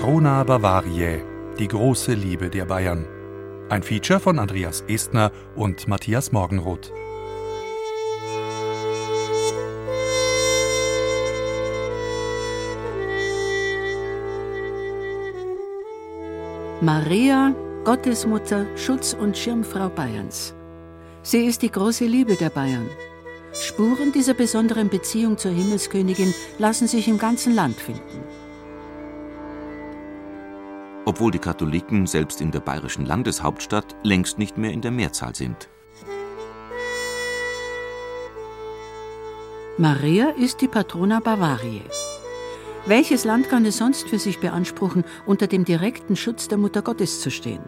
Patrona 0.00 0.42
Bavariae, 0.44 1.22
die 1.58 1.68
große 1.68 2.14
Liebe 2.14 2.48
der 2.48 2.64
Bayern. 2.64 3.06
Ein 3.68 3.82
Feature 3.82 4.18
von 4.18 4.38
Andreas 4.38 4.82
Estner 4.88 5.30
und 5.54 5.88
Matthias 5.88 6.32
Morgenroth. 6.32 6.90
Maria, 16.80 17.54
Gottesmutter, 17.84 18.64
Schutz- 18.76 19.12
und 19.12 19.36
Schirmfrau 19.36 19.90
Bayerns. 19.90 20.54
Sie 21.22 21.44
ist 21.44 21.60
die 21.60 21.70
große 21.70 22.06
Liebe 22.06 22.36
der 22.36 22.48
Bayern. 22.48 22.88
Spuren 23.52 24.12
dieser 24.12 24.32
besonderen 24.32 24.88
Beziehung 24.88 25.36
zur 25.36 25.50
Himmelskönigin 25.50 26.32
lassen 26.58 26.88
sich 26.88 27.06
im 27.06 27.18
ganzen 27.18 27.54
Land 27.54 27.76
finden. 27.76 28.24
Obwohl 31.10 31.32
die 31.32 31.40
Katholiken 31.40 32.06
selbst 32.06 32.40
in 32.40 32.52
der 32.52 32.60
bayerischen 32.60 33.04
Landeshauptstadt 33.04 33.96
längst 34.04 34.38
nicht 34.38 34.56
mehr 34.56 34.70
in 34.70 34.80
der 34.80 34.92
Mehrzahl 34.92 35.34
sind. 35.34 35.68
Maria 39.76 40.28
ist 40.28 40.60
die 40.60 40.68
Patrona 40.68 41.18
Bavariae. 41.18 41.82
Welches 42.86 43.24
Land 43.24 43.48
kann 43.48 43.64
es 43.64 43.78
sonst 43.78 44.08
für 44.08 44.20
sich 44.20 44.38
beanspruchen, 44.38 45.02
unter 45.26 45.48
dem 45.48 45.64
direkten 45.64 46.14
Schutz 46.14 46.46
der 46.46 46.58
Mutter 46.58 46.80
Gottes 46.80 47.20
zu 47.20 47.32
stehen? 47.32 47.64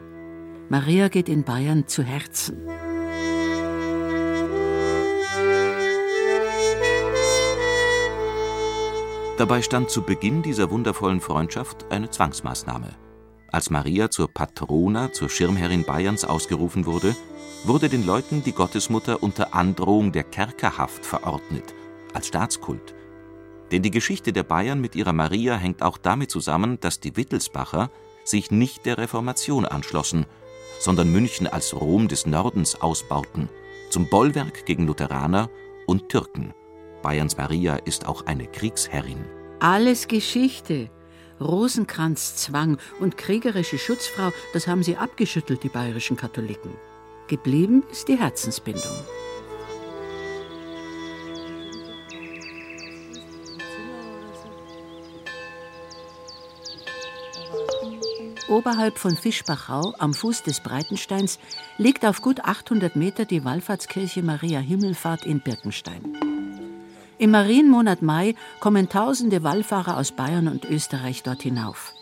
Maria 0.69 1.09
geht 1.09 1.29
in 1.29 1.43
Bayern 1.43 1.89
zu 1.89 2.05
Herzen. 2.05 2.69
Dabei 9.37 9.63
stand 9.63 9.91
zu 9.91 10.03
Beginn 10.03 10.43
dieser 10.43 10.71
wundervollen 10.71 11.21
Freundschaft 11.21 11.87
eine 11.91 12.09
Zwangsmaßnahme. 12.09 12.95
Als 13.53 13.69
Maria 13.69 14.11
zur 14.11 14.29
Patrona, 14.33 15.13
zur 15.13 15.29
Schirmherrin 15.29 15.85
Bayerns 15.85 16.25
ausgerufen 16.25 16.87
wurde, 16.87 17.15
wurde 17.65 17.91
den 17.91 18.07
Leuten 18.07 18.43
die 18.43 18.53
Gottesmutter 18.53 19.23
unter 19.23 19.55
Androhung 19.55 20.11
der 20.11 20.25
Kerkerhaft 20.25 21.05
verordnet, 21.05 21.75
als 22.15 22.29
Staatskult. 22.29 22.95
Denn 23.71 23.83
die 23.83 23.91
Geschichte 23.91 24.33
der 24.33 24.43
Bayern 24.43 24.81
mit 24.81 24.97
ihrer 24.97 25.13
Maria 25.13 25.55
hängt 25.57 25.83
auch 25.83 25.99
damit 25.99 26.31
zusammen, 26.31 26.81
dass 26.81 26.99
die 26.99 27.15
Wittelsbacher 27.17 27.91
sich 28.25 28.51
nicht 28.51 28.87
der 28.87 28.97
Reformation 28.97 29.67
anschlossen, 29.67 30.25
sondern 30.81 31.13
München 31.13 31.47
als 31.47 31.79
Rom 31.79 32.09
des 32.09 32.25
Nordens 32.25 32.81
ausbauten, 32.81 33.51
zum 33.91 34.09
Bollwerk 34.09 34.65
gegen 34.65 34.87
Lutheraner 34.87 35.51
und 35.87 36.09
Türken. 36.09 36.55
Bayerns 37.03 37.37
Maria 37.37 37.77
ist 37.77 38.07
auch 38.07 38.25
eine 38.25 38.47
Kriegsherrin. 38.47 39.27
Alles 39.61 40.09
Geschichte. 40.09 40.91
Rosenkranzzwang 41.43 42.79
und 43.01 43.19
kriegerische 43.19 43.79
Schutzfrau, 43.79 44.33
das 44.53 44.67
haben 44.67 44.83
sie 44.83 44.97
abgeschüttelt, 44.97 45.63
die 45.63 45.69
bayerischen 45.69 46.17
Katholiken. 46.17 46.73
Geblieben 47.29 47.83
ist 47.91 48.09
die 48.09 48.19
Herzensbindung. 48.19 48.93
Oberhalb 58.49 58.99
von 58.99 59.17
Fischbachau, 59.17 59.95
am 59.99 60.13
Fuß 60.13 60.43
des 60.43 60.61
Breitensteins, 60.61 61.39
liegt 61.79 62.05
auf 62.05 62.21
gut 62.21 62.41
800 62.45 62.97
Meter 62.97 63.25
die 63.25 63.45
Wallfahrtskirche 63.47 64.23
Maria 64.23 64.61
Himmelfahrt 64.61 65.25
in 65.25 65.41
Birkenstein. 65.41 66.32
Im 67.23 67.31
Marienmonat 67.31 68.03
Mai 68.03 68.35
kommen 68.59 68.89
tausende 68.89 69.45
Wallfahrer 69.45 69.97
aus 69.97 70.11
Bayern 70.11 70.49
und 70.49 70.65
Österreich 70.65 71.23
dort 71.23 71.43
hinauf. 71.43 71.93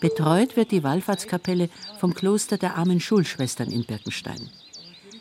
Betreut 0.00 0.56
wird 0.56 0.70
die 0.70 0.82
Wallfahrtskapelle 0.82 1.68
vom 1.98 2.14
Kloster 2.14 2.56
der 2.56 2.76
armen 2.76 3.00
Schulschwestern 3.00 3.70
in 3.70 3.84
Birkenstein. 3.84 4.48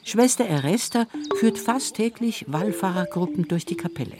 Schwester 0.05 0.45
Eresta 0.45 1.05
führt 1.35 1.57
fast 1.57 1.97
täglich 1.97 2.45
Wallfahrergruppen 2.47 3.45
durch 3.49 3.65
die 3.65 3.75
Kapelle. 3.75 4.15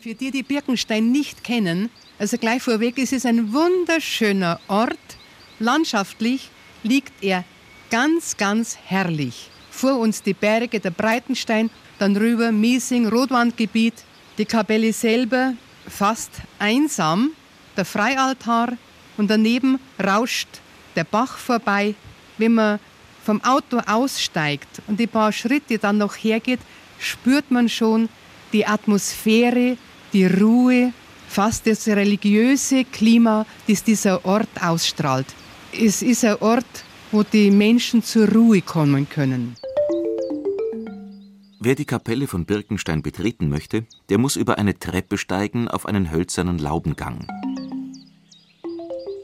Für 0.00 0.14
die, 0.14 0.32
die 0.32 0.42
Birkenstein 0.42 1.12
nicht 1.12 1.44
kennen, 1.44 1.88
also 2.18 2.36
gleich 2.36 2.64
vorweg, 2.64 2.98
es 2.98 3.12
ist 3.12 3.26
ein 3.26 3.52
wunderschöner 3.52 4.58
Ort. 4.66 4.98
Landschaftlich 5.60 6.50
liegt 6.82 7.12
er 7.22 7.44
ganz, 7.92 8.36
ganz 8.36 8.76
herrlich. 8.86 9.50
Vor 9.70 10.00
uns 10.00 10.24
die 10.24 10.34
Berge, 10.34 10.80
der 10.80 10.90
Breitenstein, 10.90 11.70
dann 12.00 12.16
rüber 12.16 12.50
Miesing, 12.50 13.06
Rotwandgebiet, 13.06 13.94
die 14.38 14.44
Kapelle 14.44 14.92
selber 14.92 15.54
fast 15.88 16.30
einsam, 16.58 17.30
der 17.76 17.84
Freialtar 17.84 18.72
und 19.16 19.30
daneben 19.30 19.78
rauscht 20.02 20.48
der 20.94 21.04
Bach 21.04 21.36
vorbei. 21.36 21.94
Wenn 22.38 22.54
man 22.54 22.80
vom 23.24 23.42
Auto 23.42 23.78
aussteigt 23.86 24.82
und 24.86 25.00
die 25.00 25.06
paar 25.06 25.32
Schritte 25.32 25.78
dann 25.78 25.98
noch 25.98 26.14
hergeht, 26.14 26.60
spürt 26.98 27.50
man 27.50 27.68
schon 27.68 28.08
die 28.52 28.66
Atmosphäre, 28.66 29.76
die 30.12 30.26
Ruhe, 30.26 30.92
fast 31.28 31.66
das 31.66 31.86
religiöse 31.88 32.84
Klima, 32.84 33.46
das 33.66 33.82
dieser 33.82 34.24
Ort 34.24 34.48
ausstrahlt. 34.60 35.26
Es 35.72 36.02
ist 36.02 36.24
ein 36.24 36.36
Ort, 36.36 36.64
wo 37.10 37.22
die 37.22 37.50
Menschen 37.50 38.02
zur 38.02 38.28
Ruhe 38.28 38.62
kommen 38.62 39.08
können. 39.08 39.56
Wer 41.66 41.74
die 41.74 41.84
Kapelle 41.84 42.28
von 42.28 42.44
Birkenstein 42.44 43.02
betreten 43.02 43.48
möchte, 43.48 43.86
der 44.08 44.18
muss 44.18 44.36
über 44.36 44.56
eine 44.56 44.78
Treppe 44.78 45.18
steigen 45.18 45.66
auf 45.66 45.84
einen 45.84 46.12
hölzernen 46.12 46.60
Laubengang. 46.60 47.26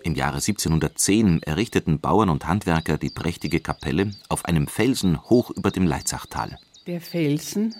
Im 0.03 0.17
Jahre 0.17 0.39
1710 0.39 1.45
errichteten 1.45 2.01
Bauern 2.01 2.31
und 2.31 2.49
Handwerker 2.49 2.99
die 2.99 3.11
prächtige 3.11 3.61
Kapelle 3.61 4.11
auf 4.29 4.45
einem 4.45 4.67
Felsen 4.67 5.23
hoch 5.23 5.53
über 5.53 5.71
dem 5.71 5.87
Leitzachtal. 5.87 6.59
Der 6.89 7.01
Felsen, 7.01 7.77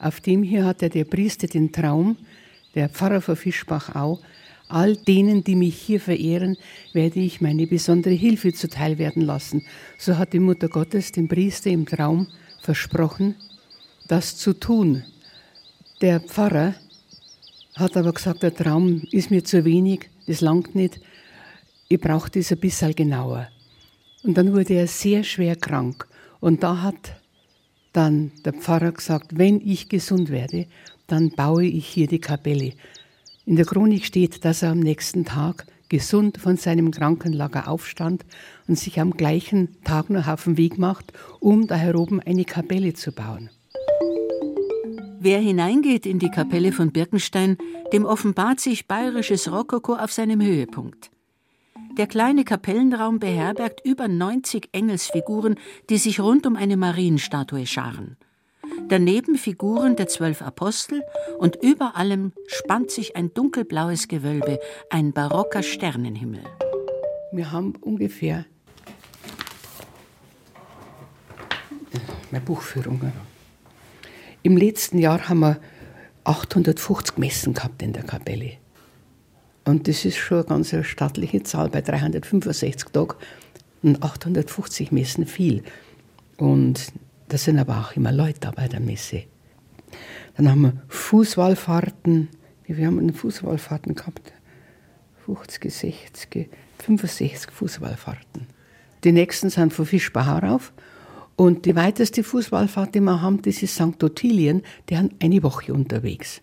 auf 0.00 0.20
dem 0.20 0.42
hier 0.42 0.64
hatte 0.64 0.90
der 0.90 1.04
Priester 1.04 1.46
den 1.46 1.70
Traum, 1.70 2.16
der 2.74 2.88
Pfarrer 2.88 3.20
von 3.20 3.36
Fischbachau, 3.36 4.18
all 4.66 4.96
denen, 4.96 5.44
die 5.44 5.54
mich 5.54 5.76
hier 5.76 6.00
verehren, 6.00 6.56
werde 6.94 7.20
ich 7.20 7.40
meine 7.40 7.68
besondere 7.68 8.14
Hilfe 8.14 8.54
zuteil 8.54 8.98
werden 8.98 9.22
lassen. 9.22 9.64
So 9.98 10.18
hat 10.18 10.32
die 10.32 10.40
Mutter 10.40 10.68
Gottes 10.68 11.12
dem 11.12 11.28
Priester 11.28 11.70
im 11.70 11.86
Traum 11.86 12.26
versprochen, 12.60 13.36
das 14.06 14.36
zu 14.36 14.52
tun. 14.52 15.04
Der 16.00 16.20
Pfarrer 16.20 16.74
hat 17.74 17.96
aber 17.96 18.12
gesagt, 18.12 18.42
der 18.42 18.54
Traum 18.54 19.02
ist 19.10 19.30
mir 19.30 19.44
zu 19.44 19.64
wenig, 19.64 20.10
das 20.26 20.40
langt 20.40 20.74
nicht, 20.74 21.00
ich 21.88 22.00
brauche 22.00 22.30
das 22.30 22.52
ein 22.52 22.58
bisschen 22.58 22.94
genauer. 22.94 23.48
Und 24.22 24.38
dann 24.38 24.52
wurde 24.52 24.74
er 24.74 24.86
sehr 24.86 25.22
schwer 25.22 25.56
krank. 25.56 26.08
Und 26.40 26.62
da 26.62 26.82
hat 26.82 27.20
dann 27.92 28.32
der 28.44 28.54
Pfarrer 28.54 28.92
gesagt, 28.92 29.38
wenn 29.38 29.60
ich 29.60 29.88
gesund 29.88 30.30
werde, 30.30 30.66
dann 31.06 31.30
baue 31.30 31.64
ich 31.64 31.86
hier 31.86 32.06
die 32.06 32.20
Kapelle. 32.20 32.72
In 33.46 33.56
der 33.56 33.66
Chronik 33.66 34.04
steht, 34.04 34.44
dass 34.44 34.62
er 34.62 34.70
am 34.70 34.80
nächsten 34.80 35.24
Tag 35.24 35.66
gesund 35.88 36.38
von 36.38 36.56
seinem 36.56 36.90
Krankenlager 36.90 37.68
aufstand 37.68 38.24
und 38.66 38.78
sich 38.78 38.98
am 39.00 39.12
gleichen 39.12 39.80
Tag 39.84 40.10
noch 40.10 40.26
auf 40.26 40.44
den 40.44 40.56
Weg 40.56 40.78
macht, 40.78 41.12
um 41.40 41.66
da 41.66 41.76
heroben 41.76 42.20
eine 42.20 42.44
Kapelle 42.44 42.94
zu 42.94 43.12
bauen. 43.12 43.50
Wer 45.24 45.38
hineingeht 45.38 46.04
in 46.04 46.18
die 46.18 46.28
Kapelle 46.28 46.70
von 46.70 46.92
Birkenstein, 46.92 47.56
dem 47.94 48.04
offenbart 48.04 48.60
sich 48.60 48.86
bayerisches 48.86 49.50
Rokoko 49.50 49.94
auf 49.94 50.12
seinem 50.12 50.42
Höhepunkt. 50.42 51.10
Der 51.96 52.06
kleine 52.06 52.44
Kapellenraum 52.44 53.20
beherbergt 53.20 53.80
über 53.86 54.06
90 54.06 54.68
Engelsfiguren, 54.72 55.54
die 55.88 55.96
sich 55.96 56.20
rund 56.20 56.46
um 56.46 56.56
eine 56.56 56.76
Marienstatue 56.76 57.64
scharen. 57.64 58.18
Daneben 58.88 59.38
Figuren 59.38 59.96
der 59.96 60.08
zwölf 60.08 60.42
Apostel 60.42 61.02
und 61.38 61.56
über 61.62 61.96
allem 61.96 62.32
spannt 62.46 62.90
sich 62.90 63.16
ein 63.16 63.32
dunkelblaues 63.32 64.08
Gewölbe, 64.08 64.60
ein 64.90 65.14
barocker 65.14 65.62
Sternenhimmel. 65.62 66.44
Wir 67.32 67.50
haben 67.50 67.72
ungefähr 67.80 68.44
meine 72.30 72.44
Buchführung. 72.44 73.00
Im 74.44 74.58
letzten 74.58 74.98
Jahr 74.98 75.30
haben 75.30 75.40
wir 75.40 75.58
850 76.24 77.16
Messen 77.16 77.54
gehabt 77.54 77.80
in 77.80 77.94
der 77.94 78.02
Kapelle. 78.02 78.52
Und 79.64 79.88
das 79.88 80.04
ist 80.04 80.18
schon 80.18 80.40
eine 80.40 80.46
ganz 80.46 80.76
stattliche 80.82 81.42
Zahl 81.44 81.70
bei 81.70 81.80
365 81.80 82.90
Tagen 82.92 83.14
und 83.82 84.02
850 84.02 84.92
Messen 84.92 85.24
viel. 85.24 85.62
Und 86.36 86.92
da 87.28 87.38
sind 87.38 87.58
aber 87.58 87.78
auch 87.78 87.96
immer 87.96 88.12
Leute 88.12 88.52
bei 88.54 88.68
der 88.68 88.80
Messe. 88.80 89.22
Dann 90.36 90.50
haben 90.50 90.60
wir 90.60 90.82
Fußwallfahrten. 90.88 92.28
Wir 92.66 92.86
haben 92.86 93.14
Fußwallfahrten 93.14 93.94
gehabt. 93.94 94.34
50, 95.24 95.72
60, 95.72 96.50
65 96.80 97.50
Fußwallfahrten. 97.50 98.46
Die 99.04 99.12
nächsten 99.12 99.48
sind 99.48 99.72
von 99.72 99.86
Fischbach 99.86 100.42
rauf. 100.42 100.74
Und 101.36 101.66
die 101.66 101.74
weiteste 101.74 102.22
Fußballfahrt, 102.22 102.94
die 102.94 103.00
wir 103.00 103.20
haben, 103.20 103.42
das 103.42 103.62
ist 103.62 103.74
St. 103.74 104.02
Ottilien. 104.02 104.62
Die 104.88 104.96
haben 104.96 105.10
eine 105.20 105.42
Woche 105.42 105.74
unterwegs. 105.74 106.40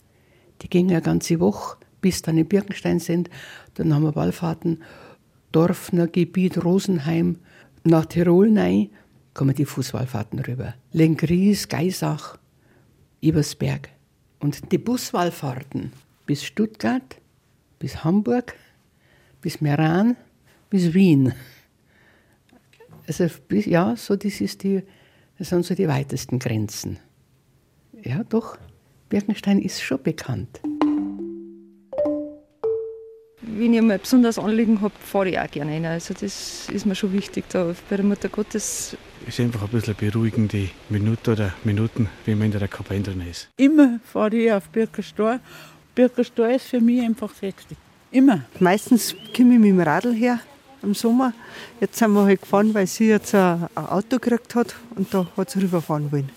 Die 0.62 0.70
gehen 0.70 0.90
eine 0.90 1.02
ganze 1.02 1.40
Woche, 1.40 1.78
bis 2.02 2.22
dann 2.22 2.38
in 2.38 2.48
Birkenstein 2.48 3.00
sind. 3.00 3.30
Dann 3.76 3.94
haben 3.94 4.04
wir 4.04 4.16
Wallfahrten, 4.16 4.84
Dorfner 5.52 6.08
Gebiet, 6.08 6.64
Rosenheim, 6.64 7.38
nach 7.84 8.06
Tirol 8.06 8.58
rein, 8.58 8.90
kommen 9.34 9.56
die 9.56 9.66
Fußwallfahrten 9.66 10.40
rüber. 10.40 10.76
Lengries, 10.92 11.68
Geisach, 11.68 12.38
Ebersberg. 13.22 13.90
Und 14.40 14.72
die 14.72 14.78
Buswallfahrten 14.78 15.92
bis 16.26 16.44
Stuttgart, 16.44 17.18
bis 17.80 18.04
Hamburg, 18.04 18.56
bis 19.42 19.62
Meran, 19.62 20.16
bis 20.70 20.94
Wien. 20.94 21.34
Also 23.08 23.28
ja, 23.50 23.96
so 23.96 24.16
das 24.16 24.42
ist 24.42 24.64
die, 24.64 24.84
das 25.38 25.50
sind 25.50 25.66
so 25.66 25.76
die 25.76 25.88
weitesten 25.88 26.40
Grenzen. 26.40 27.00
Ja, 28.04 28.24
doch, 28.24 28.58
Birkenstein 29.10 29.60
ist 29.60 29.82
schon 29.82 30.02
bekannt. 30.02 30.62
Wenn 33.42 33.74
ich 33.74 33.82
mal 33.82 33.94
ein 33.96 34.00
besonderes 34.00 34.40
Anliegen 34.40 34.82
habe, 34.82 34.94
fahre 35.00 35.30
ich 35.30 35.40
auch 35.40 35.52
gerne 35.52 35.74
rein. 35.74 35.86
Also 35.86 36.14
das 36.14 36.70
ist 36.70 36.86
mir 36.86 36.96
schon 36.96 37.12
wichtig. 37.12 37.46
Da 37.50 37.76
bei 37.90 37.98
der 37.98 38.06
Mutter 38.06 38.30
Gottes 38.30 38.96
Es 39.28 39.38
ist 39.38 39.40
einfach 39.42 39.64
ein 39.64 39.70
bisschen 39.70 39.96
beruhigende 39.96 40.70
Minute 40.90 41.34
oder 41.34 41.54
Minuten, 41.64 42.08
wenn 42.26 42.38
man 42.38 42.52
in 42.52 42.58
der 42.58 42.68
Kapelle 42.68 43.02
drin 43.02 43.22
ist. 43.30 43.50
Immer 43.58 44.00
fahre 44.06 44.36
ich 44.36 44.52
auf 44.52 44.70
Birkenstor. 44.70 45.40
Birkenstor 45.94 46.50
ist 46.50 46.68
für 46.68 46.80
mich 46.80 47.02
einfach 47.02 47.34
sexy. 47.36 47.76
Immer. 48.12 48.46
Meistens 48.60 49.16
komme 49.36 49.54
ich 49.54 49.60
mit 49.60 49.70
dem 49.70 49.80
Radl 49.82 50.14
her 50.14 50.40
im 50.84 50.94
Sommer. 50.94 51.34
Jetzt 51.80 51.98
sind 51.98 52.14
wir 52.14 52.26
halt 52.26 52.42
gefahren, 52.42 52.74
weil 52.74 52.88
sie 52.88 53.08
jetzt 53.08 53.36
ein 53.36 53.68
Auto 53.76 54.18
gekriegt 54.20 54.56
hat 54.56 54.76
und 54.96 55.14
da 55.14 55.28
hat 55.38 55.50
sie 55.50 55.62
rüberfahren 55.62 56.12
wollen. 56.12 56.30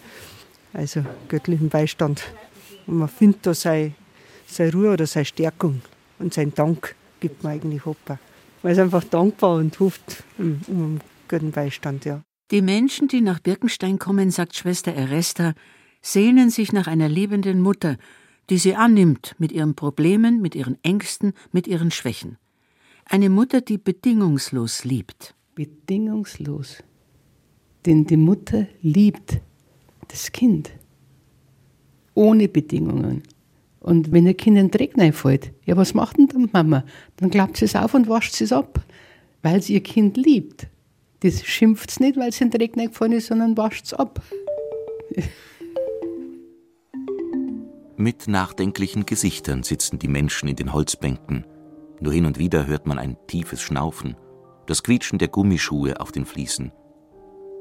Also 0.73 1.05
göttlichen 1.29 1.69
Beistand. 1.69 2.25
Und 2.87 2.99
man 2.99 3.09
findet 3.09 3.47
da 3.47 3.55
seine, 3.55 3.95
seine 4.47 4.73
Ruhe 4.73 4.93
oder 4.93 5.07
seine 5.07 5.25
Stärkung 5.25 5.83
und 6.19 6.35
seinen 6.35 6.55
Dank 6.55 6.95
gibt 7.21 7.43
man 7.43 7.53
eigentlich 7.53 7.85
Hopper. 7.85 8.19
Man 8.63 8.73
ist 8.73 8.79
einfach 8.79 9.05
dankbar 9.05 9.57
und 9.57 9.79
ruft 9.81 10.25
um, 10.39 10.61
um 10.67 11.01
guten 11.29 11.53
Beistand, 11.53 12.05
ja. 12.05 12.23
Die 12.51 12.61
Menschen, 12.61 13.09
die 13.09 13.23
nach 13.23 13.41
Birkenstein 13.41 13.99
kommen, 13.99 14.31
sagt 14.31 14.55
Schwester 14.55 14.93
Eresta, 14.93 15.55
sehnen 16.03 16.51
sich 16.51 16.73
nach 16.73 16.87
einer 16.87 17.09
liebenden 17.09 17.61
Mutter, 17.61 17.97
die 18.51 18.59
sie 18.59 18.75
annimmt 18.75 19.35
mit 19.39 19.53
ihren 19.53 19.75
Problemen, 19.75 20.43
mit 20.43 20.55
ihren 20.55 20.77
Ängsten, 20.83 21.33
mit 21.53 21.67
ihren 21.67 21.91
Schwächen. 21.91 22.37
Eine 23.07 23.29
Mutter, 23.29 23.61
die 23.61 23.79
bedingungslos 23.79 24.85
liebt. 24.85 25.35
Bedingungslos. 25.55 26.83
Denn 27.87 28.07
die 28.07 28.17
Mutter 28.17 28.67
liebt 28.81 29.41
das 30.09 30.33
Kind. 30.33 30.71
Ohne 32.15 32.49
Bedingungen. 32.49 33.23
Und 33.81 34.13
wenn 34.13 34.27
ein 34.27 34.37
Kind 34.37 34.57
in 34.57 34.69
den 34.69 34.71
Dreck 34.71 34.97
reinfällt, 34.97 35.53
ja, 35.67 35.77
was 35.77 35.93
macht 35.93 36.17
denn 36.17 36.29
dann 36.29 36.49
Mama? 36.53 36.85
Dann 37.17 37.31
klappt 37.31 37.59
sie 37.59 37.67
es 37.67 37.77
auf 37.77 37.93
und 37.93 38.09
wascht 38.09 38.41
es 38.41 38.53
ab, 38.53 38.83
weil 39.43 39.61
sie 39.61 39.75
ihr 39.75 39.83
Kind 39.83 40.17
liebt. 40.17 40.69
Das 41.21 41.45
schimpft 41.45 41.91
es 41.91 42.01
nicht, 42.01 42.17
weil 42.17 42.31
es 42.31 42.41
in 42.41 42.51
den 42.51 42.59
Dreck 42.59 42.77
reingefallen 42.77 43.13
ist, 43.13 43.27
sondern 43.27 43.57
wascht 43.57 43.85
es 43.85 43.95
ab. 43.95 44.23
Mit 47.97 48.27
nachdenklichen 48.27 49.05
Gesichtern 49.07 49.63
sitzen 49.63 49.99
die 49.99 50.09
Menschen 50.09 50.49
in 50.49 50.57
den 50.57 50.73
Holzbänken. 50.73 51.45
Nur 52.01 52.13
hin 52.13 52.27
und 52.27 52.39
wieder 52.39 52.67
hört 52.67 52.87
man 52.87 52.99
ein 52.99 53.17
tiefes 53.27 53.61
Schnaufen, 53.61 54.17
das 54.67 54.83
Quietschen 54.83 55.19
der 55.19 55.29
Gummischuhe 55.29 56.01
auf 56.01 56.13
den 56.13 56.25
Fliesen. 56.25 56.73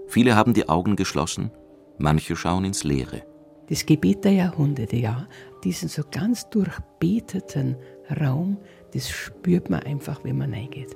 Viele 0.08 0.36
haben 0.36 0.54
die 0.54 0.70
Augen 0.70 0.96
geschlossen, 0.96 1.52
manche 1.98 2.36
schauen 2.36 2.66
ins 2.66 2.84
Leere. 2.84 3.24
Das 3.70 3.86
Gebet 3.86 4.26
der 4.26 4.34
Jahrhunderte, 4.34 4.98
ja, 4.98 5.28
diesen 5.64 5.90
so 5.90 6.04
ganz 6.10 6.50
durchbeteten 6.50 7.78
Raum, 8.20 8.58
das 8.94 9.10
spürt 9.10 9.70
man 9.70 9.80
einfach, 9.82 10.24
wenn 10.24 10.38
man 10.38 10.54
reingeht. 10.54 10.96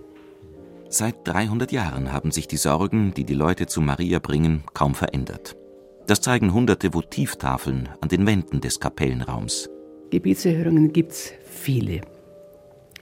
Seit 0.89 1.27
300 1.27 1.71
Jahren 1.71 2.13
haben 2.13 2.31
sich 2.31 2.47
die 2.47 2.57
Sorgen, 2.57 3.13
die 3.13 3.25
die 3.25 3.33
Leute 3.33 3.67
zu 3.67 3.81
Maria 3.81 4.19
bringen, 4.19 4.63
kaum 4.73 4.95
verändert. 4.95 5.55
Das 6.05 6.21
zeigen 6.21 6.53
hunderte 6.53 6.93
Votivtafeln 6.93 7.89
an 7.99 8.07
den 8.07 8.25
Wänden 8.25 8.61
des 8.61 8.79
Kapellenraums. 8.79 9.69
Gebetserhörungen 10.09 10.93
gibt 10.93 11.11
es 11.11 11.33
viele. 11.43 12.01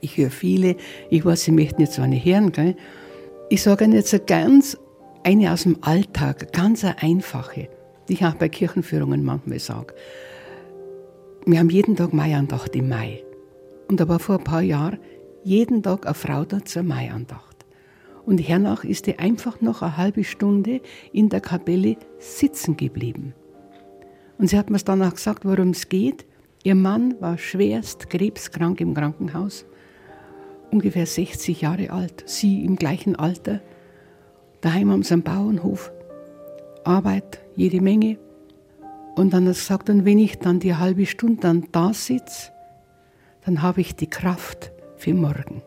Ich 0.06 0.18
höre 0.18 0.30
viele, 0.30 0.76
ich 1.10 1.26
weiß, 1.26 1.46
Sie 1.46 1.52
möchten 1.52 1.82
jetzt 1.82 1.98
eine 1.98 2.24
hören, 2.24 2.52
gell? 2.52 2.76
Ich 3.50 3.64
sage 3.64 3.86
Ihnen 3.86 3.94
jetzt 3.94 4.14
eine 4.14 4.24
ganz 4.24 4.78
eine 5.24 5.52
aus 5.52 5.64
dem 5.64 5.78
Alltag, 5.82 6.54
ganz 6.54 6.84
eine 6.84 7.02
einfache, 7.02 7.70
die 8.08 8.14
ich 8.14 8.24
auch 8.24 8.36
bei 8.36 8.48
Kirchenführungen 8.48 9.24
manchmal 9.24 9.58
sage. 9.58 9.96
Wir 11.48 11.58
haben 11.58 11.72
jeden 11.72 11.96
Tag 11.96 12.14
Maiandacht 12.14 12.76
im 12.76 12.88
Mai. 12.88 13.24
Und 13.88 14.00
da 14.00 14.08
war 14.08 14.20
vor 14.20 14.38
ein 14.38 14.44
paar 14.44 14.62
Jahren 14.62 15.00
jeden 15.44 15.82
Tag 15.82 16.06
eine 16.06 16.14
Frau 16.14 16.46
da 16.46 16.64
zur 16.64 16.84
Maiandacht. 16.84 17.66
Und 18.28 18.38
hernach 18.38 18.84
ist 18.84 19.08
die 19.08 19.18
einfach 19.18 19.60
noch 19.60 19.82
eine 19.82 19.98
halbe 19.98 20.24
Stunde 20.24 20.82
in 21.14 21.30
der 21.30 21.42
Kapelle 21.42 21.98
sitzen 22.20 22.78
geblieben. 22.78 23.34
Und 24.38 24.52
sie 24.52 24.58
hat 24.60 24.70
mir 24.70 24.78
dann 24.78 25.02
auch 25.02 25.16
gesagt, 25.16 25.46
worum 25.46 25.72
es 25.72 25.90
geht. 25.90 26.28
Ihr 26.64 26.76
Mann 26.76 27.16
war 27.22 27.40
schwerst 27.40 28.08
krebskrank 28.12 28.82
im 28.82 28.94
Krankenhaus, 28.94 29.66
ungefähr 30.76 31.06
60 31.06 31.62
Jahre 31.62 31.90
alt, 31.90 32.24
sie 32.26 32.66
im 32.66 32.76
gleichen 32.76 33.16
Alter. 33.16 33.62
Daheim 34.60 35.04
sie 35.04 35.14
einen 35.14 35.24
Bauernhof, 35.24 35.92
Arbeit, 36.84 37.40
jede 37.56 37.82
Menge. 37.82 38.18
Und 39.16 39.34
dann 39.34 39.48
hat 39.48 39.56
sie 39.56 39.62
gesagt, 39.62 39.90
und 39.90 40.04
wenn 40.04 40.20
ich 40.20 40.38
dann 40.38 40.60
die 40.60 40.76
halbe 40.76 41.06
Stunde 41.06 41.42
dann 41.42 41.68
da 41.72 41.94
sitze, 41.94 42.52
dann 43.46 43.62
habe 43.62 43.82
ich 43.82 43.96
die 43.96 44.10
Kraft 44.10 44.72
für 44.98 45.14
morgen. 45.14 45.62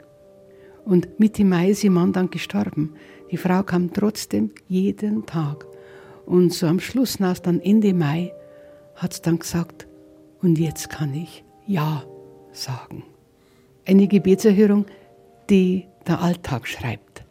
Und 0.85 1.19
Mitte 1.19 1.45
Mai 1.45 1.71
ist 1.71 1.85
ihr 1.85 1.91
Mann 1.91 2.13
dann 2.13 2.29
gestorben. 2.31 2.95
Die 3.31 3.37
Frau 3.39 3.63
kam 3.63 3.93
trotzdem 3.93 4.51
jeden 4.69 5.25
Tag. 5.25 5.67
Und 6.27 6.53
so 6.53 6.67
am 6.67 6.81
Schluss, 6.81 7.19
nach 7.19 7.39
dann 7.39 7.61
Ende 7.61 7.95
Mai, 7.95 8.33
hat 8.95 9.15
sie 9.15 9.23
dann 9.23 9.39
gesagt, 9.39 9.87
und 10.43 10.59
jetzt 10.59 10.91
kann 10.91 11.15
ich 11.15 11.45
Ja 11.67 12.05
sagen. 12.53 13.05
Eine 13.87 14.07
Gebetserhörung, 14.07 14.85
die 15.51 15.87
der 16.07 16.21
Alltag 16.21 16.67
schreibt. 16.67 17.25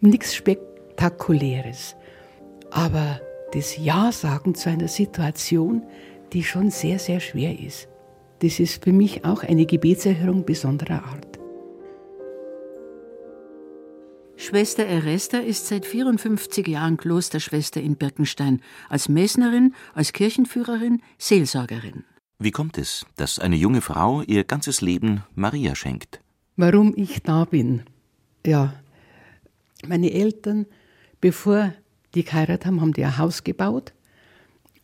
Nichts 0.00 0.34
Spektakuläres. 0.34 1.96
Aber 2.70 3.20
das 3.52 3.78
Ja 3.78 4.12
sagen 4.12 4.54
zu 4.54 4.68
einer 4.68 4.88
Situation, 4.88 5.82
die 6.32 6.44
schon 6.44 6.70
sehr, 6.70 6.98
sehr 6.98 7.20
schwer 7.20 7.58
ist. 7.58 7.88
Das 8.40 8.60
ist 8.60 8.82
für 8.82 8.92
mich 8.92 9.24
auch 9.24 9.42
eine 9.42 9.64
Gebetserhörung 9.64 10.44
besonderer 10.44 11.04
Art. 11.04 11.38
Schwester 14.36 14.84
Eresta 14.84 15.38
ist 15.38 15.68
seit 15.68 15.86
54 15.86 16.66
Jahren 16.66 16.96
Klosterschwester 16.96 17.80
in 17.80 17.96
Birkenstein, 17.96 18.60
als 18.88 19.08
Messnerin, 19.08 19.74
als 19.94 20.12
Kirchenführerin, 20.12 21.00
Seelsorgerin. 21.16 22.04
Wie 22.40 22.50
kommt 22.50 22.76
es, 22.76 23.06
dass 23.16 23.38
eine 23.38 23.56
junge 23.56 23.80
Frau 23.80 24.22
ihr 24.22 24.42
ganzes 24.42 24.80
Leben 24.80 25.22
Maria 25.36 25.76
schenkt? 25.76 26.20
Warum 26.56 26.94
ich 26.96 27.22
da 27.22 27.44
bin? 27.44 27.82
Ja, 28.46 28.74
meine 29.86 30.12
Eltern, 30.12 30.66
bevor 31.20 31.72
die 32.14 32.24
geheiratet 32.24 32.66
haben, 32.66 32.80
haben 32.80 32.92
die 32.92 33.04
ein 33.04 33.18
Haus 33.18 33.42
gebaut. 33.42 33.92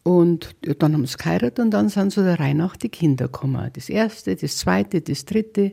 Und 0.03 0.57
dann 0.63 0.95
haben 0.95 1.07
sie 1.07 1.17
geheiratet 1.17 1.61
und 1.61 1.71
dann 1.71 1.89
sind 1.89 2.13
so 2.13 2.23
der 2.23 2.41
Reihe 2.41 2.55
nach 2.55 2.77
die 2.77 2.89
Kinder 2.89 3.27
gekommen. 3.27 3.71
Das 3.75 3.89
erste, 3.89 4.35
das 4.35 4.57
zweite, 4.57 5.01
das 5.03 5.27
dritte. 5.27 5.73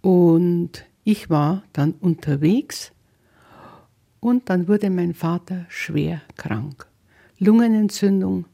Und 0.00 0.84
ich 1.04 1.28
war 1.28 1.64
dann 1.72 1.92
unterwegs 1.92 2.92
und 4.20 4.48
dann 4.48 4.68
wurde 4.68 4.88
mein 4.88 5.14
Vater 5.14 5.66
schwer 5.68 6.22
krank. 6.36 6.86
Lungenentzündung. 7.38 8.46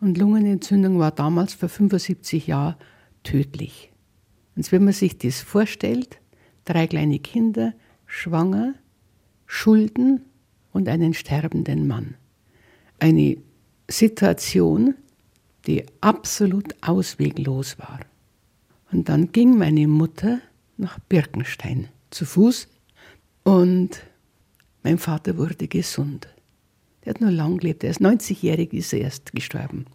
Und 0.00 0.18
Lungenentzündung 0.18 0.98
war 0.98 1.10
damals 1.10 1.54
vor 1.54 1.70
75 1.70 2.46
Jahren 2.46 2.76
tödlich. 3.24 3.90
Und 4.58 4.72
wenn 4.72 4.82
man 4.82 4.92
sich 4.92 5.16
das 5.16 5.40
vorstellt, 5.40 6.18
drei 6.64 6.88
kleine 6.88 7.20
Kinder, 7.20 7.74
schwanger, 8.06 8.74
Schulden 9.46 10.22
und 10.72 10.88
einen 10.88 11.14
sterbenden 11.14 11.86
Mann. 11.86 12.16
Eine 12.98 13.36
Situation, 13.88 14.96
die 15.68 15.84
absolut 16.00 16.74
ausweglos 16.80 17.78
war. 17.78 18.00
Und 18.90 19.08
dann 19.08 19.30
ging 19.30 19.56
meine 19.56 19.86
Mutter 19.86 20.40
nach 20.76 20.98
Birkenstein 21.08 21.86
zu 22.10 22.24
Fuß 22.24 22.66
und 23.44 24.02
mein 24.82 24.98
Vater 24.98 25.36
wurde 25.36 25.68
gesund. 25.68 26.26
Der 27.04 27.14
hat 27.14 27.20
nur 27.20 27.30
lang 27.30 27.58
gelebt, 27.58 27.84
er 27.84 27.90
ist 27.90 28.00
90-jährig, 28.00 28.72
ist 28.72 28.92
er 28.92 29.02
erst 29.02 29.30
gestorben. 29.30 29.86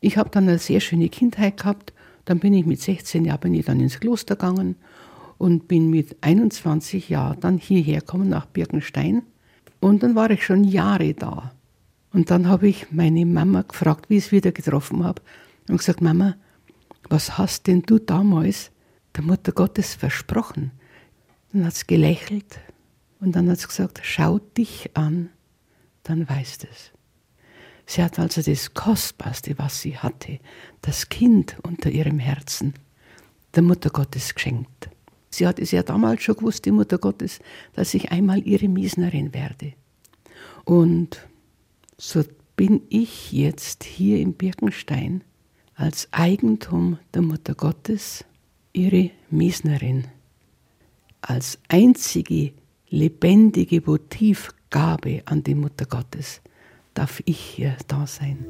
Ich 0.00 0.16
habe 0.16 0.30
dann 0.30 0.48
eine 0.48 0.58
sehr 0.58 0.80
schöne 0.80 1.08
Kindheit 1.08 1.58
gehabt. 1.58 1.92
Dann 2.24 2.38
bin 2.38 2.54
ich 2.54 2.66
mit 2.66 2.80
16 2.80 3.24
Jahren 3.24 3.40
bin 3.40 3.54
ich 3.54 3.66
dann 3.66 3.80
ins 3.80 4.00
Kloster 4.00 4.36
gegangen 4.36 4.76
und 5.38 5.66
bin 5.68 5.90
mit 5.90 6.16
21 6.20 7.08
Jahren 7.08 7.40
dann 7.40 7.58
hierher 7.58 8.00
gekommen 8.00 8.28
nach 8.28 8.46
Birkenstein. 8.46 9.22
Und 9.80 10.02
dann 10.02 10.14
war 10.14 10.30
ich 10.30 10.44
schon 10.44 10.64
Jahre 10.64 11.14
da. 11.14 11.52
Und 12.12 12.30
dann 12.30 12.46
habe 12.46 12.68
ich 12.68 12.92
meine 12.92 13.26
Mama 13.26 13.62
gefragt, 13.62 14.08
wie 14.08 14.18
ich 14.18 14.26
es 14.26 14.32
wieder 14.32 14.52
getroffen 14.52 15.02
habe, 15.02 15.22
und 15.68 15.78
gesagt, 15.78 16.00
Mama, 16.00 16.36
was 17.08 17.38
hast 17.38 17.66
denn 17.66 17.82
du 17.82 17.98
damals 17.98 18.70
der 19.16 19.24
Mutter 19.24 19.52
Gottes 19.52 19.94
versprochen? 19.94 20.72
Dann 21.52 21.64
hat 21.66 21.74
sie 21.74 21.86
gelächelt 21.86 22.60
und 23.20 23.32
dann 23.36 23.50
hat 23.50 23.58
sie 23.58 23.66
gesagt, 23.66 24.00
schau 24.02 24.38
dich 24.38 24.90
an, 24.94 25.30
dann 26.02 26.28
weißt 26.28 26.64
es. 26.70 26.92
Sie 27.92 28.02
hat 28.02 28.18
also 28.18 28.40
das 28.40 28.72
Kostbarste, 28.72 29.58
was 29.58 29.82
sie 29.82 29.98
hatte, 29.98 30.38
das 30.80 31.10
Kind 31.10 31.58
unter 31.62 31.90
ihrem 31.90 32.18
Herzen, 32.18 32.72
der 33.54 33.62
Mutter 33.62 33.90
Gottes 33.90 34.34
geschenkt. 34.34 34.88
Sie 35.28 35.46
hat 35.46 35.58
es 35.58 35.72
ja 35.72 35.82
damals 35.82 36.22
schon 36.22 36.36
gewusst, 36.36 36.64
die 36.64 36.70
Mutter 36.70 36.96
Gottes, 36.96 37.40
dass 37.74 37.92
ich 37.92 38.10
einmal 38.10 38.46
ihre 38.48 38.66
Miesnerin 38.66 39.34
werde. 39.34 39.74
Und 40.64 41.28
so 41.98 42.24
bin 42.56 42.80
ich 42.88 43.30
jetzt 43.30 43.84
hier 43.84 44.20
im 44.20 44.32
Birkenstein 44.32 45.22
als 45.74 46.08
Eigentum 46.12 46.98
der 47.12 47.20
Mutter 47.20 47.54
Gottes 47.54 48.24
ihre 48.72 49.10
Miesnerin, 49.28 50.06
als 51.20 51.58
einzige 51.68 52.54
lebendige 52.88 53.86
Votivgabe 53.86 55.20
an 55.26 55.42
die 55.42 55.54
Mutter 55.54 55.84
Gottes 55.84 56.40
darf 56.94 57.22
ich 57.24 57.38
hier 57.38 57.76
da 57.88 58.06
sein. 58.06 58.46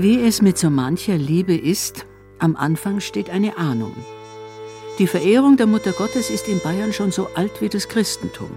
Wie 0.00 0.20
es 0.20 0.42
mit 0.42 0.56
so 0.56 0.70
mancher 0.70 1.18
Liebe 1.18 1.56
ist, 1.56 2.06
am 2.38 2.54
Anfang 2.54 3.00
steht 3.00 3.30
eine 3.30 3.58
Ahnung. 3.58 3.96
Die 4.98 5.06
Verehrung 5.06 5.56
der 5.56 5.68
Mutter 5.68 5.92
Gottes 5.92 6.28
ist 6.28 6.48
in 6.48 6.58
Bayern 6.58 6.92
schon 6.92 7.12
so 7.12 7.28
alt 7.34 7.60
wie 7.60 7.68
das 7.68 7.88
Christentum. 7.88 8.50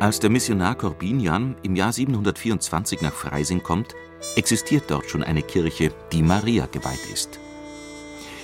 Als 0.00 0.18
der 0.18 0.30
Missionar 0.30 0.76
Corbinian 0.76 1.56
im 1.62 1.76
Jahr 1.76 1.92
724 1.92 3.02
nach 3.02 3.12
Freising 3.12 3.62
kommt, 3.62 3.94
existiert 4.34 4.84
dort 4.88 5.10
schon 5.10 5.22
eine 5.22 5.42
Kirche, 5.42 5.92
die 6.10 6.22
Maria 6.22 6.66
geweiht 6.66 7.06
ist. 7.12 7.38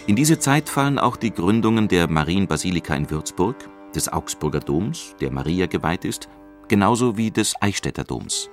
In 0.07 0.17
diese 0.17 0.39
Zeit 0.39 0.69
fallen 0.69 0.99
auch 0.99 1.17
die 1.17 1.33
Gründungen 1.33 1.89
der 1.89 2.11
Marienbasilika 2.11 2.95
in 2.95 3.11
Würzburg, 3.11 3.57
des 3.95 4.13
Augsburger 4.13 4.61
Doms, 4.61 5.17
der 5.21 5.33
Maria 5.33 5.65
geweiht 5.65 6.05
ist, 6.05 6.29
genauso 6.69 7.17
wie 7.17 7.31
des 7.31 7.55
Eichstätter 7.63 8.05
Doms. 8.05 8.51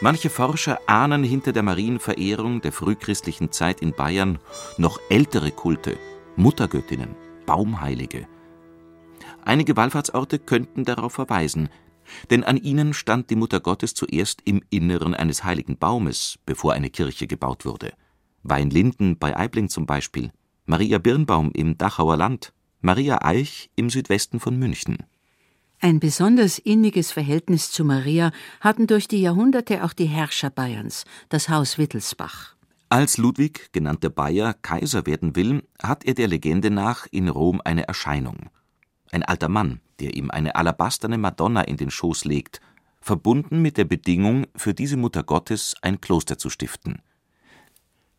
Manche 0.00 0.28
Forscher 0.28 0.80
ahnen 0.86 1.24
hinter 1.24 1.52
der 1.52 1.62
Marienverehrung 1.62 2.60
der 2.60 2.72
frühchristlichen 2.72 3.52
Zeit 3.52 3.80
in 3.80 3.92
Bayern 3.92 4.38
noch 4.76 5.00
ältere 5.08 5.50
Kulte, 5.50 5.96
Muttergöttinnen, 6.36 7.14
Baumheilige. 7.46 8.26
Einige 9.44 9.76
Wallfahrtsorte 9.76 10.38
könnten 10.38 10.84
darauf 10.84 11.14
verweisen, 11.14 11.68
denn 12.30 12.44
an 12.44 12.56
ihnen 12.56 12.92
stand 12.92 13.30
die 13.30 13.36
Mutter 13.36 13.60
Gottes 13.60 13.94
zuerst 13.94 14.42
im 14.44 14.62
Inneren 14.68 15.14
eines 15.14 15.44
heiligen 15.44 15.78
Baumes, 15.78 16.38
bevor 16.44 16.72
eine 16.72 16.90
Kirche 16.90 17.26
gebaut 17.26 17.64
wurde. 17.64 17.92
Weinlinden 18.42 19.18
bei 19.18 19.36
Aibling 19.36 19.68
zum 19.68 19.86
Beispiel, 19.86 20.30
Maria 20.66 20.98
Birnbaum 20.98 21.50
im 21.52 21.78
Dachauer 21.78 22.16
Land, 22.16 22.52
Maria 22.80 23.22
Eich 23.22 23.70
im 23.76 23.88
Südwesten 23.88 24.40
von 24.40 24.58
München. 24.58 24.98
Ein 25.84 26.00
besonders 26.00 26.58
inniges 26.58 27.12
Verhältnis 27.12 27.70
zu 27.70 27.84
Maria 27.84 28.32
hatten 28.62 28.86
durch 28.86 29.06
die 29.06 29.20
Jahrhunderte 29.20 29.84
auch 29.84 29.92
die 29.92 30.06
Herrscher 30.06 30.48
Bayerns, 30.48 31.04
das 31.28 31.50
Haus 31.50 31.76
Wittelsbach. 31.76 32.56
Als 32.88 33.18
Ludwig, 33.18 33.68
genannter 33.72 34.08
Bayer, 34.08 34.54
Kaiser 34.54 35.04
werden 35.04 35.36
will, 35.36 35.62
hat 35.82 36.06
er 36.06 36.14
der 36.14 36.26
Legende 36.26 36.70
nach 36.70 37.06
in 37.10 37.28
Rom 37.28 37.60
eine 37.62 37.86
Erscheinung. 37.86 38.48
Ein 39.12 39.24
alter 39.24 39.50
Mann, 39.50 39.82
der 40.00 40.14
ihm 40.14 40.30
eine 40.30 40.54
alabasterne 40.54 41.18
Madonna 41.18 41.60
in 41.60 41.76
den 41.76 41.90
Schoß 41.90 42.24
legt, 42.24 42.62
verbunden 43.02 43.60
mit 43.60 43.76
der 43.76 43.84
Bedingung, 43.84 44.46
für 44.56 44.72
diese 44.72 44.96
Mutter 44.96 45.22
Gottes 45.22 45.74
ein 45.82 46.00
Kloster 46.00 46.38
zu 46.38 46.48
stiften. 46.48 47.02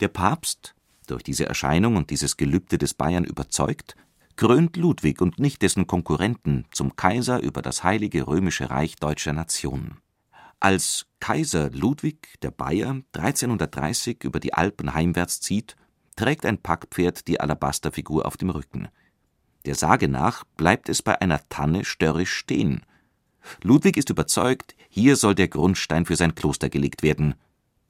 Der 0.02 0.10
Papst, 0.10 0.76
durch 1.08 1.24
diese 1.24 1.48
Erscheinung 1.48 1.96
und 1.96 2.12
dieses 2.12 2.38
Gelübde 2.38 2.78
des 2.78 2.94
Bayern 2.94 3.24
überzeugt, 3.24 3.96
krönt 4.36 4.76
Ludwig 4.76 5.22
und 5.22 5.40
nicht 5.40 5.62
dessen 5.62 5.88
Konkurrenten 5.88 6.66
zum 6.72 6.96
Kaiser 6.96 7.42
über 7.42 7.62
das 7.62 7.84
Heilige 7.84 8.28
Römische 8.28 8.70
Reich 8.70 8.96
deutscher 8.98 9.34
Nation. 9.34 9.98
Als 10.60 11.06
Kaiser 11.20 11.70
Ludwig 11.72 12.40
der 12.42 12.52
Bayer 12.52 13.02
1330 13.14 14.24
über 14.24 14.40
die 14.40 14.54
Alpen 14.54 14.94
heimwärts 14.94 15.40
zieht, 15.40 15.76
trägt 16.16 16.46
ein 16.46 16.58
Packpferd 16.58 17.28
die 17.28 17.40
Alabasterfigur 17.40 18.26
auf 18.26 18.38
dem 18.38 18.50
Rücken. 18.50 18.88
Der 19.66 19.76
Sage 19.76 20.08
nach 20.08 20.44
bleibt 20.58 20.90
es 20.90 21.02
bei 21.02 21.20
einer 21.20 21.42
Tanne 21.50 21.86
störrisch 21.86 22.34
stehen. 22.34 22.86
Ludwig 23.64 23.98
ist 23.98 24.10
überzeugt, 24.10 24.76
hier 24.90 25.16
soll 25.16 25.36
der 25.36 25.48
Grundstein 25.48 26.06
für 26.06 26.16
sein 26.16 26.36
Kloster 26.36 26.70
gelegt 26.70 27.04
werden, 27.04 27.36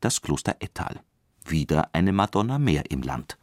das 0.02 0.22
Kloster 0.22 0.58
Ettal. 0.60 1.02
Wieder 1.46 1.90
eine 1.94 2.12
Madonna 2.12 2.60
mehr 2.60 2.92
im 2.92 3.02
Land. 3.02 3.38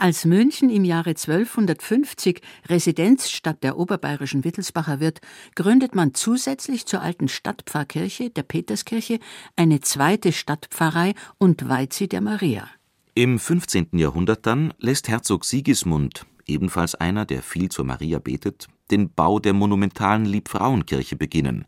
Als 0.00 0.24
München 0.24 0.70
im 0.70 0.84
Jahre 0.84 1.10
1250 1.10 2.40
Residenzstadt 2.68 3.64
der 3.64 3.76
oberbayerischen 3.76 4.44
Wittelsbacher 4.44 5.00
wird, 5.00 5.20
gründet 5.56 5.96
man 5.96 6.14
zusätzlich 6.14 6.86
zur 6.86 7.02
alten 7.02 7.26
Stadtpfarrkirche, 7.26 8.30
der 8.30 8.44
Peterskirche, 8.44 9.18
eine 9.56 9.80
zweite 9.80 10.30
Stadtpfarrei 10.30 11.14
und 11.38 11.68
weiht 11.68 11.94
sie 11.94 12.06
der 12.06 12.20
Maria. 12.20 12.68
Im 13.16 13.40
15. 13.40 13.88
Jahrhundert 13.94 14.46
dann 14.46 14.72
lässt 14.78 15.08
Herzog 15.08 15.44
Sigismund, 15.44 16.26
ebenfalls 16.46 16.94
einer, 16.94 17.24
der 17.24 17.42
viel 17.42 17.68
zur 17.68 17.84
Maria 17.84 18.20
betet, 18.20 18.68
den 18.92 19.12
Bau 19.12 19.40
der 19.40 19.52
monumentalen 19.52 20.26
Liebfrauenkirche 20.26 21.16
beginnen. 21.16 21.64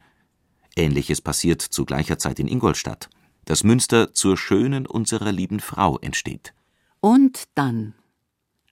Ähnliches 0.77 1.21
passiert 1.21 1.63
zu 1.63 1.85
gleicher 1.85 2.19
Zeit 2.19 2.39
in 2.39 2.47
Ingolstadt. 2.47 3.11
Das 3.45 3.65
Münster 3.65 4.15
zur 4.15 4.37
Schönen 4.37 4.87
unserer 4.87 5.33
lieben 5.33 5.59
Frau 5.59 5.99
entsteht. 5.99 6.55
Und 7.01 7.49
dann 7.57 7.95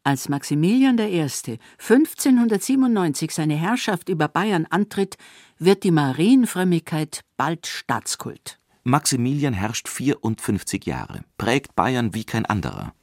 als 0.08 0.28
Maximilian 0.30 0.98
I. 0.98 1.20
1597 1.20 3.30
seine 3.30 3.56
Herrschaft 3.56 4.08
über 4.08 4.26
Bayern 4.26 4.64
antritt, 4.70 5.18
wird 5.58 5.84
die 5.84 5.90
Marienfrömmigkeit 5.90 7.20
bald 7.36 7.66
Staatskult. 7.66 8.58
Maximilian 8.84 9.52
herrscht 9.52 9.86
54 9.86 10.86
Jahre, 10.86 11.24
prägt 11.36 11.76
Bayern 11.76 12.14
wie 12.14 12.24
kein 12.24 12.46
anderer. 12.46 12.94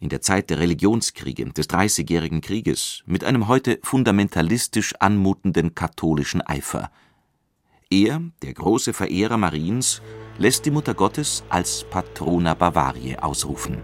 In 0.00 0.08
der 0.08 0.22
Zeit 0.22 0.48
der 0.48 0.58
Religionskriege, 0.58 1.52
des 1.52 1.68
Dreißigjährigen 1.68 2.40
Krieges, 2.40 3.02
mit 3.04 3.24
einem 3.24 3.46
heute 3.46 3.78
fundamentalistisch 3.82 4.94
anmutenden 5.00 5.74
katholischen 5.74 6.40
Eifer. 6.40 6.90
Er, 7.90 8.22
der 8.40 8.54
große 8.54 8.94
Verehrer 8.94 9.36
Mariens, 9.36 10.00
lässt 10.38 10.64
die 10.64 10.70
Mutter 10.70 10.94
Gottes 10.94 11.44
als 11.50 11.84
Patrona 11.90 12.54
Bavariae 12.54 13.22
ausrufen. 13.22 13.82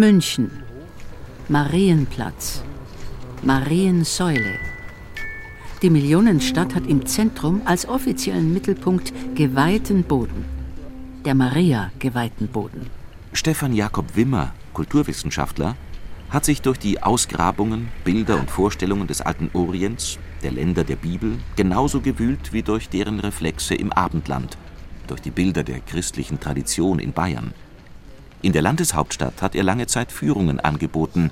München. 0.00 0.50
Marienplatz. 1.50 2.62
Mariensäule. 3.42 4.54
Die 5.82 5.90
Millionenstadt 5.90 6.74
hat 6.74 6.86
im 6.86 7.04
Zentrum 7.04 7.60
als 7.66 7.86
offiziellen 7.86 8.50
Mittelpunkt 8.50 9.12
geweihten 9.34 10.02
Boden. 10.02 10.46
der 11.26 11.34
Maria 11.34 11.92
geweihten 11.98 12.48
Boden. 12.48 12.86
Stefan 13.34 13.74
Jakob 13.74 14.16
Wimmer, 14.16 14.54
Kulturwissenschaftler, 14.72 15.76
hat 16.30 16.46
sich 16.46 16.62
durch 16.62 16.78
die 16.78 17.02
Ausgrabungen, 17.02 17.88
Bilder 18.02 18.40
und 18.40 18.50
Vorstellungen 18.50 19.06
des 19.06 19.20
alten 19.20 19.50
Orients, 19.52 20.18
der 20.42 20.52
Länder 20.52 20.82
der 20.82 20.96
Bibel, 20.96 21.36
genauso 21.56 22.00
gewühlt 22.00 22.54
wie 22.54 22.62
durch 22.62 22.88
deren 22.88 23.20
Reflexe 23.20 23.74
im 23.74 23.92
Abendland, 23.92 24.56
durch 25.08 25.20
die 25.20 25.30
Bilder 25.30 25.62
der 25.62 25.80
christlichen 25.80 26.40
Tradition 26.40 27.00
in 27.00 27.12
Bayern. 27.12 27.52
In 28.42 28.52
der 28.52 28.62
Landeshauptstadt 28.62 29.42
hat 29.42 29.54
er 29.54 29.62
lange 29.62 29.86
Zeit 29.86 30.12
Führungen 30.12 30.60
angeboten, 30.60 31.30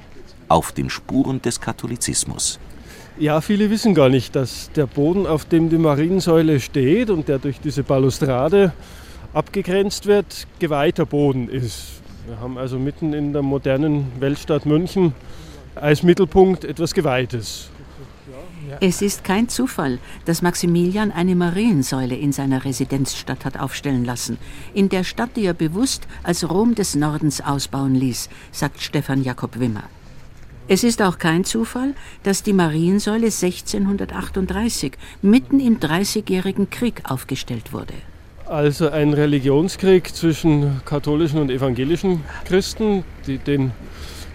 auf 0.48 0.72
den 0.72 0.90
Spuren 0.90 1.40
des 1.40 1.60
Katholizismus. 1.60 2.58
Ja, 3.18 3.40
viele 3.40 3.70
wissen 3.70 3.94
gar 3.94 4.08
nicht, 4.08 4.36
dass 4.36 4.70
der 4.72 4.86
Boden, 4.86 5.26
auf 5.26 5.44
dem 5.44 5.70
die 5.70 5.78
Mariensäule 5.78 6.60
steht 6.60 7.10
und 7.10 7.28
der 7.28 7.38
durch 7.38 7.60
diese 7.60 7.82
Balustrade 7.82 8.72
abgegrenzt 9.32 10.06
wird, 10.06 10.46
geweihter 10.58 11.06
Boden 11.06 11.48
ist. 11.48 12.00
Wir 12.26 12.38
haben 12.40 12.58
also 12.58 12.78
mitten 12.78 13.14
in 13.14 13.32
der 13.32 13.42
modernen 13.42 14.12
Weltstadt 14.20 14.66
München 14.66 15.14
als 15.74 16.02
Mittelpunkt 16.02 16.64
etwas 16.64 16.92
Geweihtes. 16.92 17.70
Es 18.80 19.02
ist 19.02 19.24
kein 19.24 19.48
Zufall, 19.48 19.98
dass 20.24 20.42
Maximilian 20.42 21.10
eine 21.10 21.34
Mariensäule 21.34 22.16
in 22.16 22.32
seiner 22.32 22.64
Residenzstadt 22.64 23.44
hat 23.44 23.58
aufstellen 23.58 24.04
lassen, 24.04 24.38
in 24.74 24.88
der 24.88 25.04
Stadt, 25.04 25.30
die 25.36 25.46
er 25.46 25.54
bewusst 25.54 26.06
als 26.22 26.48
Rom 26.48 26.74
des 26.74 26.94
Nordens 26.94 27.40
ausbauen 27.40 27.94
ließ, 27.94 28.28
sagt 28.52 28.80
Stefan 28.80 29.22
Jakob 29.22 29.58
Wimmer. 29.58 29.84
Es 30.70 30.84
ist 30.84 31.00
auch 31.00 31.18
kein 31.18 31.44
Zufall, 31.44 31.94
dass 32.24 32.42
die 32.42 32.52
Mariensäule 32.52 33.26
1638 33.26 34.92
mitten 35.22 35.60
im 35.60 35.80
Dreißigjährigen 35.80 36.68
Krieg 36.68 37.00
aufgestellt 37.04 37.72
wurde. 37.72 37.94
Also 38.44 38.90
ein 38.90 39.14
Religionskrieg 39.14 40.14
zwischen 40.14 40.82
katholischen 40.84 41.38
und 41.38 41.50
evangelischen 41.50 42.22
Christen, 42.44 43.04
die 43.26 43.38
den 43.38 43.72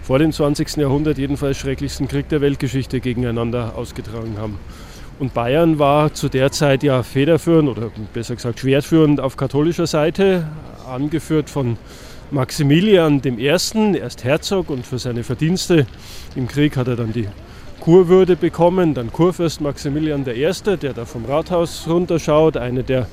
vor 0.04 0.18
dem 0.18 0.32
20. 0.32 0.76
Jahrhundert 0.76 1.16
jedenfalls 1.16 1.56
schrecklichsten 1.56 2.08
Krieg 2.08 2.28
der 2.28 2.42
Weltgeschichte 2.42 3.00
gegeneinander 3.00 3.72
ausgetragen 3.74 4.36
haben. 4.38 4.58
Und 5.18 5.32
Bayern 5.32 5.78
war 5.78 6.12
zu 6.12 6.28
der 6.28 6.52
Zeit 6.52 6.82
ja 6.82 7.02
federführend 7.02 7.70
oder 7.70 7.90
besser 8.12 8.34
gesagt 8.34 8.60
schwertführend 8.60 9.18
auf 9.18 9.38
katholischer 9.38 9.86
Seite, 9.86 10.46
angeführt 10.86 11.48
von 11.48 11.78
Maximilian 12.30 13.22
I., 13.24 13.38
erst 13.38 14.24
Herzog 14.24 14.68
und 14.68 14.84
für 14.86 14.98
seine 14.98 15.24
Verdienste 15.24 15.86
im 16.36 16.48
Krieg 16.48 16.76
hat 16.76 16.88
er 16.88 16.96
dann 16.96 17.14
die 17.14 17.28
Kurwürde 17.80 18.36
bekommen, 18.36 18.92
dann 18.92 19.10
Kurfürst 19.10 19.62
Maximilian 19.62 20.26
I., 20.26 20.52
der 20.82 20.92
da 20.92 21.06
vom 21.06 21.24
Rathaus 21.24 21.86
runterschaut, 21.88 22.58
eine 22.58 22.82
der 22.82 23.06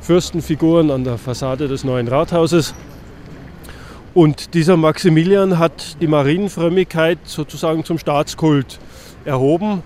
Fürstenfiguren 0.00 0.90
an 0.90 1.04
der 1.04 1.18
Fassade 1.18 1.68
des 1.68 1.84
neuen 1.84 2.08
Rathauses. 2.08 2.74
Und 4.12 4.54
dieser 4.54 4.76
Maximilian 4.76 5.58
hat 5.58 6.00
die 6.00 6.08
Marienfrömmigkeit 6.08 7.18
sozusagen 7.24 7.84
zum 7.84 7.98
Staatskult 7.98 8.80
erhoben 9.24 9.82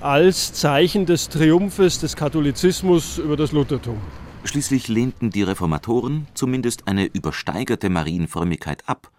als 0.00 0.52
Zeichen 0.52 1.06
des 1.06 1.28
Triumphes 1.28 1.98
des 1.98 2.14
Katholizismus 2.14 3.18
über 3.18 3.36
das 3.36 3.50
Luthertum. 3.50 3.96
Schließlich 4.44 4.86
lehnten 4.86 5.30
die 5.30 5.42
Reformatoren 5.42 6.28
zumindest 6.34 6.86
eine 6.86 7.06
übersteigerte 7.06 7.88
Marienfrömmigkeit 7.88 8.88
ab 8.88 9.10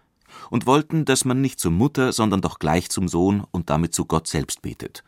und 0.48 0.66
wollten, 0.66 1.04
dass 1.04 1.26
man 1.26 1.40
nicht 1.42 1.60
zur 1.60 1.72
Mutter, 1.72 2.12
sondern 2.12 2.40
doch 2.40 2.58
gleich 2.58 2.88
zum 2.88 3.08
Sohn 3.08 3.44
und 3.50 3.68
damit 3.68 3.94
zu 3.94 4.06
Gott 4.06 4.26
selbst 4.26 4.62
betet. 4.62 5.04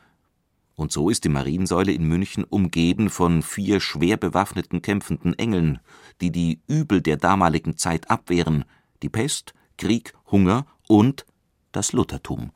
Und 0.75 0.93
so 0.93 1.09
ist 1.09 1.25
die 1.25 1.29
Mariensäule 1.29 1.93
in 1.93 2.05
München 2.05 2.45
umgeben 2.45 3.09
von 3.09 3.43
vier 3.43 3.81
schwer 3.81 4.17
bewaffneten 4.17 4.83
kämpfenden 4.83 5.39
Engeln, 5.39 5.79
die 6.21 6.31
die 6.33 6.61
Übel 6.67 7.01
der 7.01 7.17
damaligen 7.17 7.79
Zeit 7.79 8.11
abwehren– 8.11 8.67
die 9.03 9.09
Pest, 9.09 9.55
Krieg, 9.77 10.13
Hunger 10.31 10.67
und 10.87 11.25
das 11.73 11.93
Luthertum. 11.93 12.51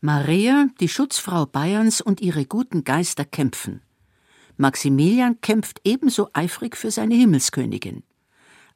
Maria, 0.00 0.66
die 0.80 0.88
Schutzfrau 0.88 1.46
Bayerns 1.46 2.00
und 2.00 2.20
ihre 2.20 2.46
guten 2.46 2.84
Geister 2.84 3.24
kämpfen. 3.24 3.82
Maximilian 4.56 5.40
kämpft 5.40 5.80
ebenso 5.84 6.28
eifrig 6.32 6.76
für 6.76 6.90
seine 6.90 7.14
Himmelskönigin. 7.14 8.02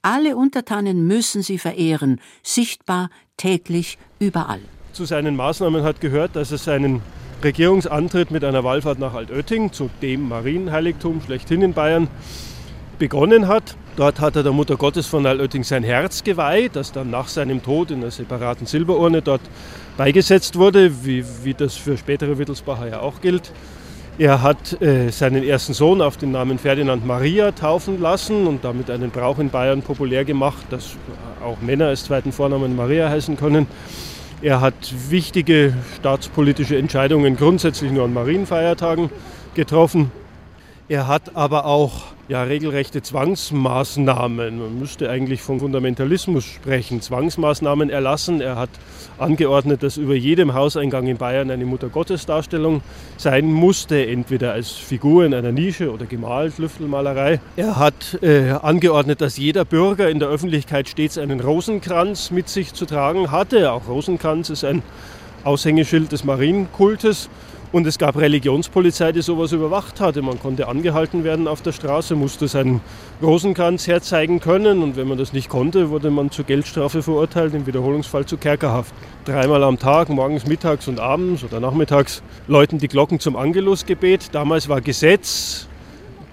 Alle 0.03 0.37
Untertanen 0.37 1.07
müssen 1.07 1.43
sie 1.43 1.59
verehren, 1.59 2.21
sichtbar, 2.43 3.09
täglich, 3.37 3.99
überall. 4.19 4.61
Zu 4.93 5.07
seinen 5.07 5.35
Maßnahmen 5.35 5.83
hat 5.83 6.01
gehört, 6.01 6.37
dass 6.37 6.51
es 6.51 6.65
seinen 6.65 7.01
Regierungsantritt 7.43 8.31
mit 8.31 8.45
einer 8.45 8.65
Wallfahrt 8.65 8.99
nach 8.99 9.15
Altötting, 9.15 9.73
zu 9.73 9.91
dem 10.03 10.29
Marienheiligtum 10.29 11.23
schlechthin 11.23 11.63
in 11.63 11.73
Bayern, 11.73 12.09
begonnen 12.99 13.49
hat. 13.49 13.77
Dort 13.97 14.21
hat 14.21 14.37
er 14.37 14.43
der 14.43 14.53
Mutter 14.53 14.77
Gottes 14.77 15.07
von 15.07 15.25
Altötting 15.25 15.63
sein 15.63 15.85
Herz 15.85 16.25
geweiht, 16.25 16.75
das 16.75 16.93
dann 16.93 17.11
nach 17.11 17.29
seinem 17.29 17.63
Tod 17.63 17.91
in 17.91 18.01
einer 18.01 18.11
separaten 18.11 18.67
Silberurne 18.67 19.23
dort 19.23 19.43
beigesetzt 19.97 20.57
wurde, 20.59 21.05
wie, 21.05 21.25
wie 21.45 21.55
das 21.55 21.75
für 21.75 21.97
spätere 21.97 22.39
Wittelsbacher 22.39 22.89
ja 22.89 23.01
auch 23.01 23.21
gilt. 23.21 23.53
Er 24.17 24.43
hat 24.43 24.81
äh, 24.81 25.11
seinen 25.11 25.43
ersten 25.43 25.75
Sohn 25.75 26.01
auf 26.01 26.17
den 26.17 26.31
Namen 26.31 26.59
Ferdinand 26.59 27.05
Maria 27.05 27.51
taufen 27.51 28.01
lassen 28.01 28.47
und 28.47 28.65
damit 28.65 28.89
einen 28.89 29.11
Brauch 29.11 29.41
in 29.41 29.51
Bayern 29.51 29.83
populär 29.83 30.25
gemacht, 30.25 30.65
dass 30.71 30.97
auch 31.45 31.61
Männer 31.61 31.87
als 31.87 32.05
zweiten 32.05 32.31
Vornamen 32.31 32.77
Maria 32.77 33.09
heißen 33.09 33.37
können. 33.37 33.67
Er 34.41 34.61
hat 34.61 34.75
wichtige 35.09 35.75
staatspolitische 35.97 36.77
Entscheidungen 36.77 37.37
grundsätzlich 37.37 37.91
nur 37.91 38.05
an 38.05 38.13
Marienfeiertagen 38.13 39.11
getroffen. 39.55 40.13
Er 40.89 41.09
hat 41.09 41.35
aber 41.35 41.65
auch 41.65 42.14
ja, 42.29 42.43
regelrechte 42.43 43.03
Zwangsmaßnahmen. 43.03 44.59
Man 44.59 44.79
müsste 44.79 45.11
eigentlich 45.11 45.43
von 45.43 45.61
Fundamentalismus 45.61 46.45
sprechen. 46.45 47.03
Zwangsmaßnahmen 47.03 47.91
erlassen. 47.91 48.41
Er 48.41 48.57
hat 48.57 48.71
angeordnet, 49.19 49.83
dass 49.83 49.99
über 49.99 50.15
jedem 50.15 50.55
Hauseingang 50.55 51.07
in 51.07 51.19
Bayern 51.19 51.51
eine 51.51 51.67
Muttergottesdarstellung 51.67 52.81
sein 53.19 53.53
musste, 53.53 54.07
entweder 54.07 54.53
als 54.53 54.71
Figur 54.71 55.27
in 55.27 55.35
einer 55.35 55.53
Nische 55.53 55.93
oder 55.93 56.07
gemalt, 56.07 56.59
Lüftelmalerei. 56.59 57.41
Er 57.57 57.77
hat 57.77 58.19
äh, 58.23 58.51
angeordnet, 58.51 59.21
dass 59.21 59.37
jeder 59.37 59.65
Bürger 59.65 60.09
in 60.09 60.19
der 60.19 60.29
Öffentlichkeit 60.29 60.89
stets 60.89 61.19
einen 61.19 61.41
Rosenkranz 61.41 62.31
mit 62.31 62.49
sich 62.49 62.73
zu 62.73 62.87
tragen 62.87 63.31
hatte. 63.31 63.71
Auch 63.71 63.87
Rosenkranz 63.87 64.49
ist 64.49 64.65
ein 64.65 64.83
Aushängeschild 65.45 66.11
des 66.11 66.25
Marienkultes. 66.25 67.29
Und 67.75 67.89
es 67.89 67.99
gab 67.99 68.17
Religionspolizei, 68.17 69.11
die 69.11 69.21
sowas 69.21 69.51
überwacht 69.51 69.99
hatte. 69.99 70.23
Man 70.23 70.39
konnte 70.39 70.69
angehalten 70.69 71.25
werden 71.25 71.49
auf 71.49 71.61
der 71.61 71.73
Straße, 71.73 72.15
musste 72.15 72.47
seinen 72.47 72.81
Rosenkranz 73.21 73.89
herzeigen 73.89 74.39
können. 74.39 74.81
Und 74.81 74.95
wenn 74.95 75.09
man 75.09 75.19
das 75.19 75.33
nicht 75.33 75.49
konnte, 75.49 75.91
wurde 75.91 76.13
man 76.13 76.31
zur 76.31 76.45
Geldstrafe 76.45 77.03
verurteilt, 77.03 77.53
im 77.53 77.67
Wiederholungsfall 77.67 78.27
zu 78.27 78.37
Kerkerhaft. 78.37 78.95
Dreimal 79.25 79.65
am 79.65 79.77
Tag, 79.81 80.09
morgens, 80.09 80.47
mittags 80.47 80.87
und 80.87 81.01
abends 81.01 81.43
oder 81.43 81.59
nachmittags, 81.59 82.23
läuten 82.47 82.79
die 82.79 82.87
Glocken 82.87 83.19
zum 83.19 83.35
Angelusgebet. 83.35 84.29
Damals 84.31 84.69
war 84.69 84.81
Gesetz, 84.81 85.67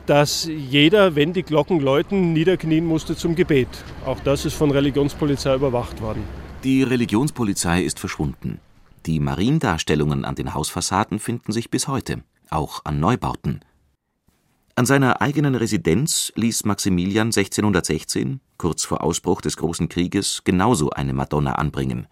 dass 0.06 0.46
jeder, 0.46 1.16
wenn 1.16 1.34
die 1.34 1.42
Glocken 1.42 1.80
läuten, 1.80 2.34
niederknien 2.34 2.86
musste 2.86 3.16
zum 3.16 3.34
Gebet. 3.34 3.68
Auch 4.06 4.20
das 4.20 4.46
ist 4.46 4.54
von 4.54 4.70
Religionspolizei 4.70 5.56
überwacht 5.56 6.04
worden. 6.04 6.22
Die 6.64 6.84
Religionspolizei 6.84 7.82
ist 7.82 8.00
verschwunden. 8.00 8.60
Die 9.06 9.20
Mariendarstellungen 9.20 10.26
an 10.26 10.36
den 10.36 10.54
Hausfassaden 10.54 11.18
finden 11.18 11.52
sich 11.52 11.72
bis 11.72 11.88
heute, 11.88 12.24
auch 12.50 12.86
an 12.86 13.00
Neubauten. 13.00 13.66
An 14.76 14.86
seiner 14.86 15.22
eigenen 15.22 15.56
Residenz 15.56 16.32
ließ 16.36 16.66
Maximilian 16.66 17.28
1616, 17.28 18.42
kurz 18.58 18.86
vor 18.86 19.04
Ausbruch 19.04 19.42
des 19.42 19.58
Großen 19.58 19.90
Krieges, 19.90 20.44
genauso 20.44 20.92
eine 20.92 21.14
Madonna 21.14 21.54
anbringen. 21.54 22.08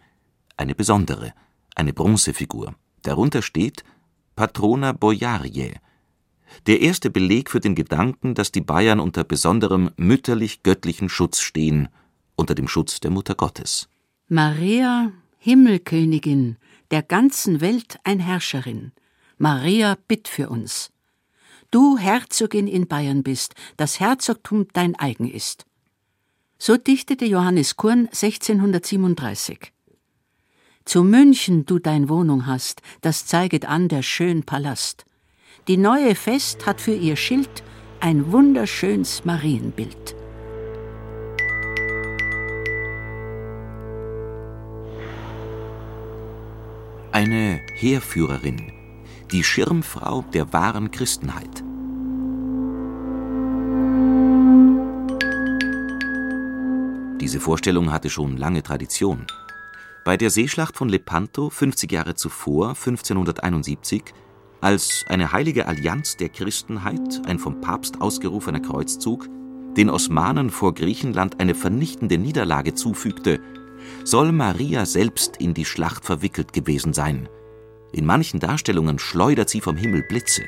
Eine 0.57 0.75
besondere, 0.75 1.33
eine 1.75 1.93
Bronzefigur. 1.93 2.73
Darunter 3.03 3.41
steht 3.41 3.83
Patrona 4.35 4.91
Bojarie. 4.91 5.75
Der 6.65 6.81
erste 6.81 7.09
Beleg 7.09 7.49
für 7.51 7.59
den 7.59 7.75
Gedanken, 7.75 8.33
dass 8.33 8.51
die 8.51 8.61
Bayern 8.61 8.99
unter 8.99 9.23
besonderem 9.23 9.91
mütterlich-göttlichen 9.97 11.07
Schutz 11.07 11.39
stehen, 11.41 11.87
unter 12.35 12.55
dem 12.55 12.67
Schutz 12.67 12.99
der 12.99 13.11
Mutter 13.11 13.35
Gottes. 13.35 13.89
Maria, 14.27 15.11
Himmelkönigin, 15.37 16.57
der 16.91 17.03
ganzen 17.03 17.61
Welt 17.61 17.99
ein 18.03 18.19
Herrscherin. 18.19 18.91
Maria, 19.37 19.97
bitt 20.07 20.27
für 20.27 20.49
uns. 20.49 20.91
Du 21.71 21.97
Herzogin 21.97 22.67
in 22.67 22.87
Bayern 22.87 23.23
bist, 23.23 23.53
das 23.77 23.99
Herzogtum 23.99 24.67
dein 24.73 24.95
eigen 24.95 25.29
ist. 25.29 25.65
So 26.57 26.77
dichtete 26.77 27.25
Johannes 27.25 27.77
Kurn 27.77 28.07
1637. 28.07 29.71
Zu 30.83 31.03
München 31.03 31.65
du 31.65 31.79
dein 31.79 32.09
Wohnung 32.09 32.47
hast, 32.47 32.81
das 33.01 33.25
zeiget 33.27 33.65
an 33.65 33.87
der 33.87 34.01
schön 34.01 34.43
Palast. 34.43 35.05
Die 35.67 35.77
neue 35.77 36.15
Fest 36.15 36.65
hat 36.65 36.81
für 36.81 36.95
ihr 36.95 37.15
Schild 37.15 37.63
ein 37.99 38.31
wunderschöns 38.31 39.23
Marienbild. 39.23 40.18
Eine 47.19 47.59
Heerführerin, 47.73 48.71
die 49.33 49.43
Schirmfrau 49.43 50.23
der 50.33 50.53
wahren 50.53 50.89
Christenheit. 50.89 51.65
Diese 57.19 57.41
Vorstellung 57.41 57.91
hatte 57.91 58.09
schon 58.09 58.37
lange 58.37 58.63
Tradition. 58.63 59.27
Bei 60.05 60.15
der 60.15 60.29
Seeschlacht 60.29 60.77
von 60.77 60.87
Lepanto 60.87 61.49
50 61.49 61.91
Jahre 61.91 62.15
zuvor, 62.15 62.69
1571, 62.69 64.01
als 64.61 65.03
eine 65.09 65.33
heilige 65.33 65.67
Allianz 65.67 66.15
der 66.15 66.29
Christenheit, 66.29 67.27
ein 67.27 67.37
vom 67.37 67.59
Papst 67.59 67.99
ausgerufener 67.99 68.61
Kreuzzug, 68.61 69.27
den 69.75 69.89
Osmanen 69.89 70.49
vor 70.49 70.73
Griechenland 70.73 71.41
eine 71.41 71.53
vernichtende 71.53 72.17
Niederlage 72.17 72.75
zufügte, 72.75 73.41
soll 74.03 74.31
Maria 74.31 74.85
selbst 74.85 75.37
in 75.37 75.53
die 75.53 75.65
Schlacht 75.65 76.05
verwickelt 76.05 76.53
gewesen 76.53 76.93
sein. 76.93 77.29
In 77.91 78.05
manchen 78.05 78.39
Darstellungen 78.39 78.99
schleudert 78.99 79.49
sie 79.49 79.61
vom 79.61 79.77
Himmel 79.77 80.03
Blitze. 80.03 80.43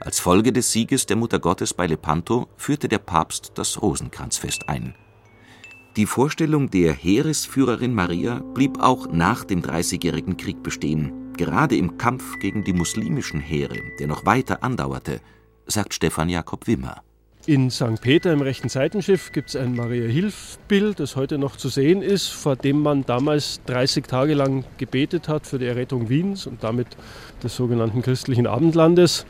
Als 0.00 0.18
Folge 0.18 0.52
des 0.52 0.72
Sieges 0.72 1.06
der 1.06 1.16
Mutter 1.16 1.38
Gottes 1.38 1.74
bei 1.74 1.86
Lepanto 1.86 2.48
führte 2.56 2.88
der 2.88 2.98
Papst 2.98 3.52
das 3.54 3.80
Rosenkranzfest 3.80 4.68
ein. 4.68 4.94
Die 5.96 6.06
Vorstellung 6.06 6.70
der 6.70 6.94
Heeresführerin 6.94 7.94
Maria 7.94 8.40
blieb 8.54 8.80
auch 8.80 9.08
nach 9.12 9.44
dem 9.44 9.60
Dreißigjährigen 9.62 10.36
Krieg 10.36 10.62
bestehen, 10.62 11.32
gerade 11.36 11.76
im 11.76 11.98
Kampf 11.98 12.38
gegen 12.38 12.64
die 12.64 12.72
muslimischen 12.72 13.40
Heere, 13.40 13.78
der 13.98 14.06
noch 14.06 14.24
weiter 14.24 14.62
andauerte, 14.62 15.20
sagt 15.66 15.94
Stefan 15.94 16.28
Jakob 16.28 16.66
Wimmer. 16.66 17.02
In 17.44 17.72
St. 17.72 18.00
Peter 18.00 18.32
im 18.32 18.40
rechten 18.40 18.68
Seitenschiff 18.68 19.32
gibt 19.32 19.48
es 19.48 19.56
ein 19.56 19.74
Maria-Hilf-Bild, 19.74 21.00
das 21.00 21.16
heute 21.16 21.38
noch 21.38 21.56
zu 21.56 21.68
sehen 21.68 22.00
ist, 22.00 22.28
vor 22.28 22.54
dem 22.54 22.80
man 22.80 23.04
damals 23.04 23.60
30 23.66 24.06
Tage 24.06 24.34
lang 24.34 24.62
gebetet 24.78 25.26
hat 25.26 25.44
für 25.48 25.58
die 25.58 25.66
Errettung 25.66 26.08
Wiens 26.08 26.46
und 26.46 26.62
damit 26.62 26.86
des 27.42 27.56
sogenannten 27.56 28.00
christlichen 28.00 28.46
Abendlandes. 28.46 29.26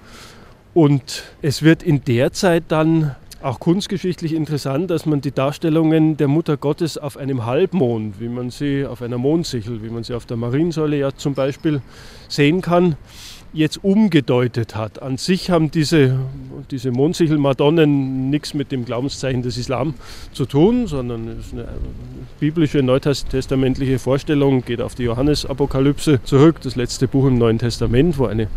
Und 0.75 1.23
es 1.41 1.63
wird 1.63 1.83
in 1.83 2.05
der 2.05 2.35
Zeit 2.35 2.65
dann 2.69 3.17
auch 3.41 3.59
kunstgeschichtlich 3.61 4.35
interessant, 4.35 4.91
dass 4.91 5.07
man 5.07 5.23
die 5.23 5.33
Darstellungen 5.33 6.19
der 6.19 6.29
Mutter 6.29 6.59
Gottes 6.59 6.99
auf 6.99 7.17
einem 7.17 7.47
Halbmond, 7.47 8.21
wie 8.21 8.29
man 8.29 8.51
sie 8.51 8.85
auf 8.85 9.01
einer 9.01 9.17
Mondsichel, 9.17 9.83
wie 9.83 9.89
man 9.89 10.05
sie 10.05 10.13
auf 10.13 10.27
der 10.27 10.37
Mariensäule 10.37 10.99
ja 10.99 11.13
zum 11.13 11.33
Beispiel 11.33 11.81
sehen 12.29 12.61
kann, 12.61 12.97
jetzt 13.53 13.85
umgedeutet 13.85 14.75
hat. 14.77 15.03
An 15.03 15.17
sich 15.19 15.51
haben 15.51 15.71
diese, 15.71 16.19
diese 16.71 16.91
Mondsichel-Madonnen 16.91 18.31
nichts 18.31 18.55
mit 18.55 18.73
dem 18.73 18.85
Glaubenszeichen 18.85 19.43
des 19.43 19.59
Islam 19.59 19.95
zu 20.33 20.47
tun, 20.47 20.87
sondern 20.87 21.29
es 21.29 21.47
ist 21.47 21.53
eine 21.53 21.69
biblische, 22.41 22.83
neutestamentliche 22.83 23.99
Vorstellung, 23.99 24.65
geht 24.65 24.81
auf 24.81 24.95
die 24.95 25.05
Johannesapokalypse 25.05 26.23
zurück, 26.25 26.61
das 26.63 26.77
letzte 26.77 27.09
Buch 27.09 27.27
im 27.27 27.39
Neuen 27.39 27.59
Testament, 27.59 28.19
wo 28.19 28.27
eine 28.27 28.49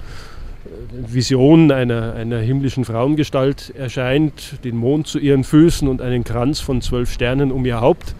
Vision 0.91 1.71
einer, 1.71 2.13
einer 2.13 2.39
himmlischen 2.39 2.85
Frauengestalt 2.85 3.73
erscheint, 3.75 4.63
den 4.63 4.77
Mond 4.77 5.07
zu 5.07 5.19
ihren 5.19 5.43
Füßen 5.43 5.87
und 5.87 6.01
einen 6.01 6.23
Kranz 6.23 6.59
von 6.59 6.81
zwölf 6.81 7.11
Sternen 7.11 7.51
um 7.51 7.65
ihr 7.65 7.81
Haupt. 7.81 8.15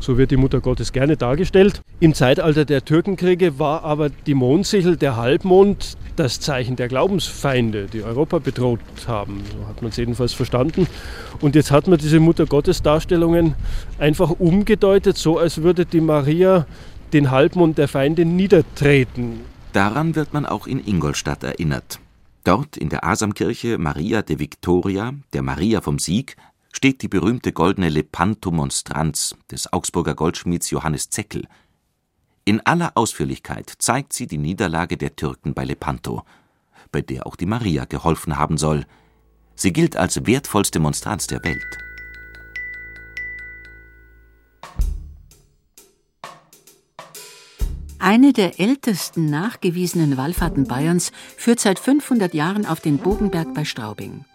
So 0.00 0.18
wird 0.18 0.30
die 0.30 0.36
Mutter 0.36 0.60
Gottes 0.60 0.92
gerne 0.92 1.16
dargestellt. 1.16 1.80
Im 2.00 2.14
Zeitalter 2.14 2.64
der 2.64 2.84
Türkenkriege 2.84 3.58
war 3.58 3.82
aber 3.84 4.10
die 4.10 4.34
Mondsichel, 4.34 4.96
der 4.96 5.16
Halbmond, 5.16 5.96
das 6.16 6.40
Zeichen 6.40 6.76
der 6.76 6.88
Glaubensfeinde, 6.88 7.86
die 7.86 8.02
Europa 8.02 8.38
bedroht 8.38 8.80
haben. 9.06 9.42
So 9.52 9.66
hat 9.66 9.82
man 9.82 9.90
es 9.90 9.96
jedenfalls 9.96 10.32
verstanden. 10.32 10.86
Und 11.40 11.54
jetzt 11.54 11.70
hat 11.70 11.88
man 11.88 11.98
diese 11.98 12.20
Mutter 12.20 12.46
Gottes 12.46 12.82
Darstellungen 12.82 13.54
einfach 13.98 14.30
umgedeutet, 14.30 15.16
so 15.16 15.38
als 15.38 15.62
würde 15.62 15.86
die 15.86 16.00
Maria 16.00 16.66
den 17.12 17.30
Halbmond 17.30 17.78
der 17.78 17.88
Feinde 17.88 18.24
niedertreten. 18.24 19.40
Daran 19.72 20.14
wird 20.14 20.32
man 20.32 20.46
auch 20.46 20.66
in 20.66 20.84
Ingolstadt 20.86 21.44
erinnert. 21.44 22.00
Dort 22.44 22.76
in 22.76 22.88
der 22.88 23.04
Asamkirche 23.04 23.76
Maria 23.76 24.22
de 24.22 24.38
Victoria, 24.38 25.12
der 25.32 25.42
Maria 25.42 25.80
vom 25.80 25.98
Sieg, 25.98 26.36
steht 26.76 27.00
die 27.00 27.08
berühmte 27.08 27.52
goldene 27.52 27.88
Lepanto-Monstranz 27.88 29.34
des 29.50 29.72
Augsburger 29.72 30.14
Goldschmieds 30.14 30.68
Johannes 30.68 31.08
Zeckel. 31.08 31.48
In 32.44 32.60
aller 32.66 32.92
Ausführlichkeit 32.96 33.72
zeigt 33.78 34.12
sie 34.12 34.26
die 34.26 34.36
Niederlage 34.36 34.98
der 34.98 35.16
Türken 35.16 35.54
bei 35.54 35.64
Lepanto, 35.64 36.22
bei 36.92 37.00
der 37.00 37.26
auch 37.26 37.36
die 37.36 37.46
Maria 37.46 37.86
geholfen 37.86 38.36
haben 38.36 38.58
soll. 38.58 38.84
Sie 39.54 39.72
gilt 39.72 39.96
als 39.96 40.26
wertvollste 40.26 40.78
Monstranz 40.78 41.26
der 41.26 41.42
Welt. 41.44 41.78
Eine 47.98 48.34
der 48.34 48.60
ältesten 48.60 49.30
nachgewiesenen 49.30 50.18
Wallfahrten 50.18 50.64
Bayerns 50.68 51.10
führt 51.38 51.58
seit 51.58 51.78
500 51.78 52.34
Jahren 52.34 52.66
auf 52.66 52.80
den 52.80 52.98
Bogenberg 52.98 53.54
bei 53.54 53.64
Straubing. 53.64 54.26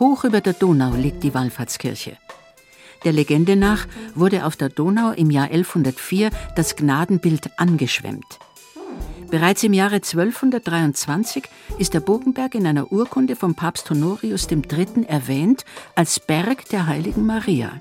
Hoch 0.00 0.24
über 0.24 0.40
der 0.40 0.54
Donau 0.54 0.94
liegt 0.94 1.22
die 1.22 1.34
Wallfahrtskirche. 1.34 2.16
Der 3.04 3.12
Legende 3.12 3.54
nach 3.54 3.86
wurde 4.14 4.46
auf 4.46 4.56
der 4.56 4.70
Donau 4.70 5.12
im 5.12 5.30
Jahr 5.30 5.50
1104 5.50 6.30
das 6.56 6.74
Gnadenbild 6.74 7.50
angeschwemmt. 7.58 8.38
Bereits 9.30 9.62
im 9.62 9.74
Jahre 9.74 9.96
1223 9.96 11.44
ist 11.78 11.94
der 11.94 12.00
Bogenberg 12.00 12.54
in 12.54 12.66
einer 12.66 12.90
Urkunde 12.90 13.36
vom 13.36 13.54
Papst 13.54 13.88
Honorius 13.90 14.48
III. 14.50 15.04
erwähnt 15.06 15.64
als 15.94 16.18
Berg 16.18 16.68
der 16.70 16.86
heiligen 16.86 17.26
Maria. 17.26 17.80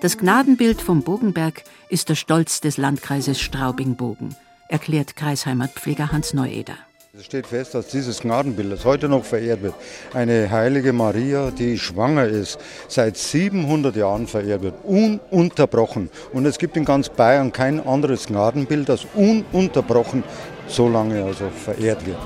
Das 0.00 0.18
Gnadenbild 0.18 0.82
vom 0.82 1.02
Bogenberg 1.02 1.62
ist 1.88 2.08
der 2.08 2.16
Stolz 2.16 2.60
des 2.60 2.76
Landkreises 2.76 3.40
Straubing-Bogen, 3.40 4.34
erklärt 4.68 5.16
Kreisheimatpfleger 5.16 6.12
Hans 6.12 6.34
Neueder. 6.34 6.76
Es 7.20 7.26
steht 7.26 7.48
fest, 7.48 7.74
dass 7.74 7.88
dieses 7.88 8.20
Gnadenbild, 8.20 8.72
das 8.72 8.86
heute 8.86 9.06
noch 9.06 9.26
verehrt 9.26 9.60
wird, 9.60 9.74
eine 10.14 10.50
heilige 10.50 10.94
Maria, 10.94 11.50
die 11.50 11.78
schwanger 11.78 12.24
ist, 12.24 12.58
seit 12.88 13.18
700 13.18 13.94
Jahren 13.94 14.26
verehrt 14.26 14.62
wird, 14.62 14.76
ununterbrochen. 14.84 16.08
Und 16.32 16.46
es 16.46 16.56
gibt 16.56 16.78
in 16.78 16.86
ganz 16.86 17.10
Bayern 17.10 17.52
kein 17.52 17.86
anderes 17.86 18.28
Gnadenbild, 18.28 18.88
das 18.88 19.06
ununterbrochen 19.14 20.24
so 20.66 20.88
lange 20.88 21.22
also 21.22 21.50
verehrt 21.50 22.06
wird. 22.06 22.16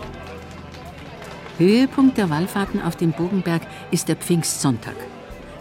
Höhepunkt 1.59 2.17
der 2.17 2.31
Wallfahrten 2.31 2.81
auf 2.81 2.95
dem 2.95 3.11
Bogenberg 3.11 3.63
ist 3.91 4.07
der 4.07 4.15
Pfingstsonntag. 4.15 4.95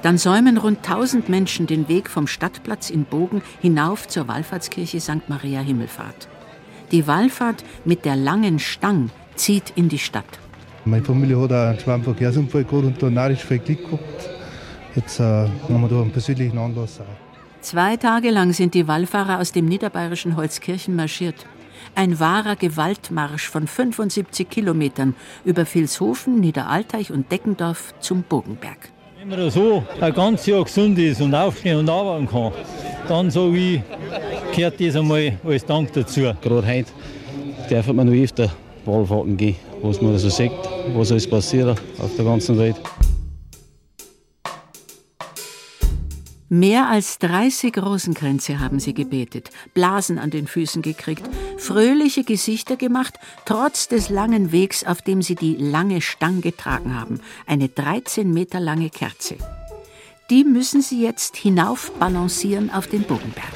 Dann 0.04 0.20
säumen 0.20 0.60
rund 0.60 0.88
1000 0.88 1.28
Menschen 1.28 1.66
den 1.66 1.88
Weg 1.88 2.08
vom 2.08 2.28
Stadtplatz 2.28 2.92
in 2.92 3.06
Bogen 3.06 3.42
hinauf 3.62 4.08
zur 4.08 4.28
Wallfahrtskirche 4.28 5.02
St. 5.02 5.28
Maria 5.28 5.62
Himmelfahrt. 5.62 6.28
Die 6.92 7.08
Wallfahrt 7.08 7.64
mit 7.84 8.06
der 8.06 8.16
langen 8.16 8.60
Stang 8.60 9.10
zieht 9.36 9.74
in 9.76 9.90
die 9.90 10.00
Stadt. 10.00 10.26
Meine 10.86 11.04
Familie 11.04 11.40
hat 11.40 11.52
einen 11.52 11.80
schweren 11.80 12.04
Verkehrsunfall 12.04 12.64
gehabt 12.64 12.86
und 12.86 13.02
da 13.02 13.10
narrisch 13.10 13.44
viel 13.44 13.60
Glück 13.60 13.84
gehabt. 13.86 14.30
Jetzt 14.96 15.20
äh, 15.20 15.24
haben 15.24 15.82
wir 15.82 15.88
da 15.88 16.02
einen 16.02 16.12
persönlichen 16.12 16.58
Anlass 16.58 17.00
auch. 17.00 17.06
Zwei 17.62 17.96
Tage 17.96 18.30
lang 18.30 18.52
sind 18.52 18.74
die 18.74 18.88
Wallfahrer 18.88 19.40
aus 19.40 19.54
dem 19.54 19.66
niederbayerischen 19.66 20.36
Holzkirchen 20.36 20.96
marschiert. 20.96 21.46
Ein 21.96 22.20
wahrer 22.20 22.58
Gewaltmarsch 22.58 23.48
von 23.48 23.68
75 23.68 24.50
Kilometern 24.50 25.16
über 25.46 25.66
Vilshofen, 25.66 26.40
Niederalteich 26.42 27.12
und 27.12 27.32
Deckendorf 27.32 27.94
zum 28.02 28.24
Bogenberg. 28.24 28.90
Wenn 29.18 29.30
man 29.30 29.50
so 29.50 29.84
ein 30.02 30.14
ganzes 30.14 30.48
Jahr 30.48 30.66
gesund 30.66 31.00
ist 31.00 31.22
und 31.22 31.34
aufstehen 31.34 31.80
und 31.80 31.90
arbeiten 31.90 32.28
kann, 32.28 32.52
dann 33.08 33.32
so 33.32 33.54
wie 33.54 33.82
gehört 34.54 34.82
das 34.82 34.98
einmal 34.98 35.38
als 35.46 35.66
Dank 35.66 35.94
dazu. 35.94 36.34
Gerade 36.42 36.68
heute 36.68 36.92
darf 37.70 37.88
man 37.88 38.08
noch 38.08 38.14
öfter 38.14 38.52
Wallfahrten 38.86 39.38
gehen, 39.38 39.56
was 39.82 40.02
man 40.02 40.18
so 40.18 40.30
sieht, 40.30 40.52
was 40.94 41.12
alles 41.12 41.30
passiert 41.30 41.80
auf 42.00 42.16
der 42.16 42.26
ganzen 42.26 42.58
Welt. 42.58 42.76
Mehr 46.50 46.88
als 46.88 47.18
30 47.18 47.76
Rosenkränze 47.80 48.60
haben 48.60 48.80
sie 48.80 48.94
gebetet, 48.94 49.50
Blasen 49.74 50.20
an 50.20 50.30
den 50.30 50.46
Füßen 50.46 50.84
gekriegt, 50.84 51.24
fröhliche 51.58 52.24
Gesichter 52.24 52.76
gemacht, 52.76 53.16
trotz 53.46 53.88
des 53.88 54.10
langen 54.10 54.52
Wegs, 54.52 54.84
auf 54.84 55.02
dem 55.02 55.24
sie 55.24 55.34
die 55.34 55.56
lange 55.56 56.00
Stang 56.02 56.42
getragen 56.42 56.94
haben, 56.94 57.22
eine 57.48 57.70
13 57.70 58.32
Meter 58.32 58.60
lange 58.60 58.92
Kerze. 58.92 59.36
Die 60.30 60.44
müssen 60.44 60.84
sie 60.84 61.02
jetzt 61.02 61.38
hinauf 61.38 61.92
balancieren 61.94 62.70
auf 62.70 62.86
den 62.86 63.02
Bogenberg. 63.02 63.52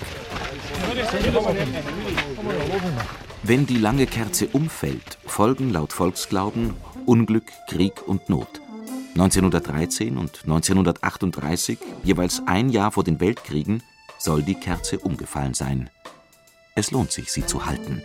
Wenn 3.48 3.66
die 3.66 3.78
lange 3.78 4.08
Kerze 4.08 4.50
umfällt, 4.52 5.18
folgen 5.26 5.72
laut 5.72 5.94
Volksglauben 5.94 6.74
Unglück, 7.06 7.46
Krieg 7.70 8.06
und 8.06 8.28
Not. 8.28 8.60
1913 9.14 10.18
und 10.18 10.42
1938, 10.44 11.78
jeweils 12.04 12.42
ein 12.46 12.68
Jahr 12.68 12.92
vor 12.92 13.06
den 13.06 13.22
Weltkriegen, 13.22 13.84
soll 14.20 14.44
die 14.44 14.56
Kerze 14.56 15.00
umgefallen 15.00 15.54
sein. 15.54 15.90
Es 16.76 16.92
lohnt 16.92 17.14
sich, 17.14 17.32
sie 17.32 17.46
zu 17.46 17.66
halten. 17.66 18.04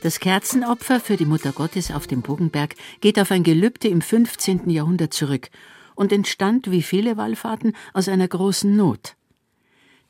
Das 0.00 0.18
Kerzenopfer 0.18 0.98
für 0.98 1.18
die 1.18 1.26
Mutter 1.26 1.52
Gottes 1.52 1.90
auf 1.90 2.06
dem 2.06 2.22
Bogenberg 2.22 2.74
geht 3.02 3.20
auf 3.20 3.32
ein 3.32 3.42
Gelübde 3.42 3.88
im 3.88 4.00
15. 4.00 4.70
Jahrhundert 4.70 5.12
zurück 5.12 5.50
und 5.94 6.10
entstand, 6.10 6.70
wie 6.70 6.80
viele 6.80 7.18
Wallfahrten, 7.18 7.76
aus 7.92 8.08
einer 8.08 8.28
großen 8.28 8.74
Not. 8.74 9.14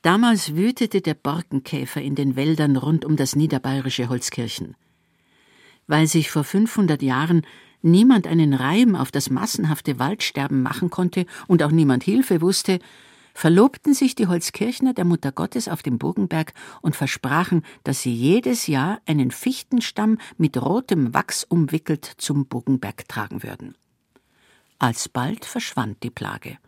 Damals 0.03 0.55
wütete 0.55 1.01
der 1.01 1.15
Borkenkäfer 1.15 2.01
in 2.01 2.15
den 2.15 2.37
Wäldern 2.37 2.77
rund 2.77 3.05
um 3.05 3.17
das 3.17 3.35
niederbayerische 3.35 4.09
Holzkirchen. 4.09 4.77
Weil 5.87 6.07
sich 6.07 6.31
vor 6.31 6.45
500 6.45 7.03
Jahren 7.03 7.43
niemand 7.83 8.27
einen 8.27 8.55
Reim 8.55 8.95
auf 8.95 9.11
das 9.11 9.31
massenhafte 9.31 9.99
Waldsterben 9.99 10.63
machen 10.63 10.91
konnte 10.91 11.27
und 11.47 11.63
auch 11.63 11.71
niemand 11.71 12.05
Hilfe 12.05 12.41
wusste, 12.41 12.81
verlobten 13.37 13.93
sich 13.93 14.15
die 14.15 14.29
Holzkirchner 14.29 14.95
der 14.95 15.05
Mutter 15.05 15.31
Gottes 15.31 15.69
auf 15.69 15.83
dem 15.83 15.99
Burgenberg 15.99 16.55
und 16.81 16.97
versprachen, 16.97 17.63
dass 17.85 18.01
sie 18.01 18.13
jedes 18.13 18.67
Jahr 18.67 19.01
einen 19.07 19.31
Fichtenstamm 19.31 20.19
mit 20.39 20.57
rotem 20.57 21.13
Wachs 21.13 21.45
umwickelt 21.45 22.11
zum 22.17 22.47
Burgenberg 22.47 23.07
tragen 23.09 23.43
würden. 23.43 23.77
Alsbald 24.79 25.45
verschwand 25.45 26.03
die 26.03 26.11
Plage. 26.11 26.59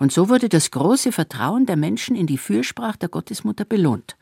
Und 0.00 0.12
so 0.12 0.30
wurde 0.30 0.48
das 0.48 0.70
große 0.70 1.12
Vertrauen 1.12 1.66
der 1.66 1.76
Menschen 1.76 2.16
in 2.16 2.26
die 2.26 2.38
Fürsprache 2.38 2.98
der 2.98 3.10
Gottesmutter 3.10 3.66
belohnt. 3.66 4.16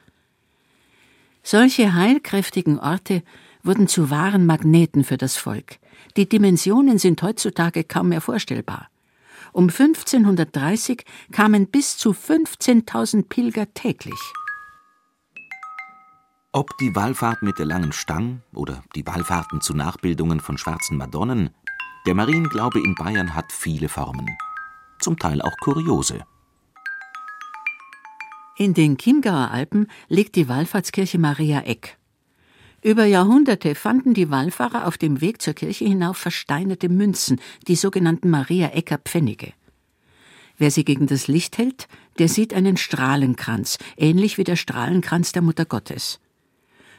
Solche 1.45 1.95
heilkräftigen 1.95 2.81
Orte 2.81 3.23
wurden 3.63 3.87
zu 3.87 4.11
wahren 4.11 4.45
Magneten 4.45 5.05
für 5.05 5.17
das 5.17 5.37
Volk. 5.37 5.79
Die 6.17 6.29
Dimensionen 6.29 6.99
sind 6.99 7.23
heutzutage 7.23 7.85
kaum 7.85 8.09
mehr 8.09 8.21
vorstellbar. 8.21 8.89
Um 9.53 9.69
1530 9.69 11.05
kamen 11.31 11.69
bis 11.69 11.97
zu 11.97 12.11
15.000 12.11 13.29
Pilger 13.29 13.73
täglich. 13.73 14.21
Ob 16.51 16.77
die 16.79 16.95
Wallfahrt 16.97 17.43
mit 17.43 17.61
der 17.61 17.67
langen 17.67 17.93
Stang 17.93 18.43
oder 18.53 18.83
die 18.97 19.07
Wallfahrten 19.07 19.61
zu 19.61 19.75
Nachbildungen 19.75 20.41
von 20.41 20.59
schwarzen 20.59 20.97
Madonnen, 20.97 21.51
der 22.05 22.15
Marienglaube 22.15 22.81
in 22.81 22.97
Bayern 22.97 23.37
hat 23.37 23.53
viele 23.53 23.89
Formen. 23.89 24.27
Zum 24.99 25.19
Teil 25.19 25.43
auch 25.43 25.57
kuriose. 25.61 26.25
In 28.57 28.75
den 28.75 28.99
Chiemgauer 28.99 29.51
Alpen 29.53 29.87
liegt 30.09 30.35
die 30.35 30.49
Wallfahrtskirche 30.49 31.19
Maria 31.19 31.61
Eck. 31.61 31.97
Über 32.83 33.05
Jahrhunderte 33.05 33.75
fanden 33.75 34.15
die 34.15 34.31
Wallfahrer 34.31 34.87
auf 34.87 34.99
dem 34.99 35.21
Weg 35.21 35.43
zur 35.43 35.55
Kirche 35.55 35.85
hinauf 35.85 36.17
versteinerte 36.17 36.89
Münzen, 36.89 37.41
die 37.67 37.77
sogenannten 37.77 38.31
Maria 38.31 38.69
Ecker 38.69 38.99
Pfennige. 38.99 39.53
Wer 40.57 40.73
sie 40.73 40.85
gegen 40.85 41.07
das 41.07 41.29
Licht 41.29 41.59
hält, 41.59 41.87
der 42.19 42.29
sieht 42.29 42.53
einen 42.53 42.77
Strahlenkranz, 42.77 43.79
ähnlich 43.97 44.39
wie 44.39 44.45
der 44.45 44.57
Strahlenkranz 44.57 45.33
der 45.33 45.43
Mutter 45.43 45.65
Gottes. 45.65 46.19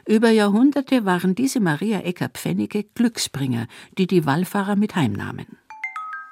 Über 0.07 0.29
Jahrhunderte 0.29 1.05
waren 1.05 1.35
diese 1.35 1.59
Maria 1.59 1.99
Ecker 1.99 2.29
Pfennige 2.29 2.83
Glücksbringer, 2.83 3.67
die 3.97 4.07
die 4.07 4.25
Wallfahrer 4.25 4.75
mit 4.75 4.95
heimnahmen. 4.95 5.45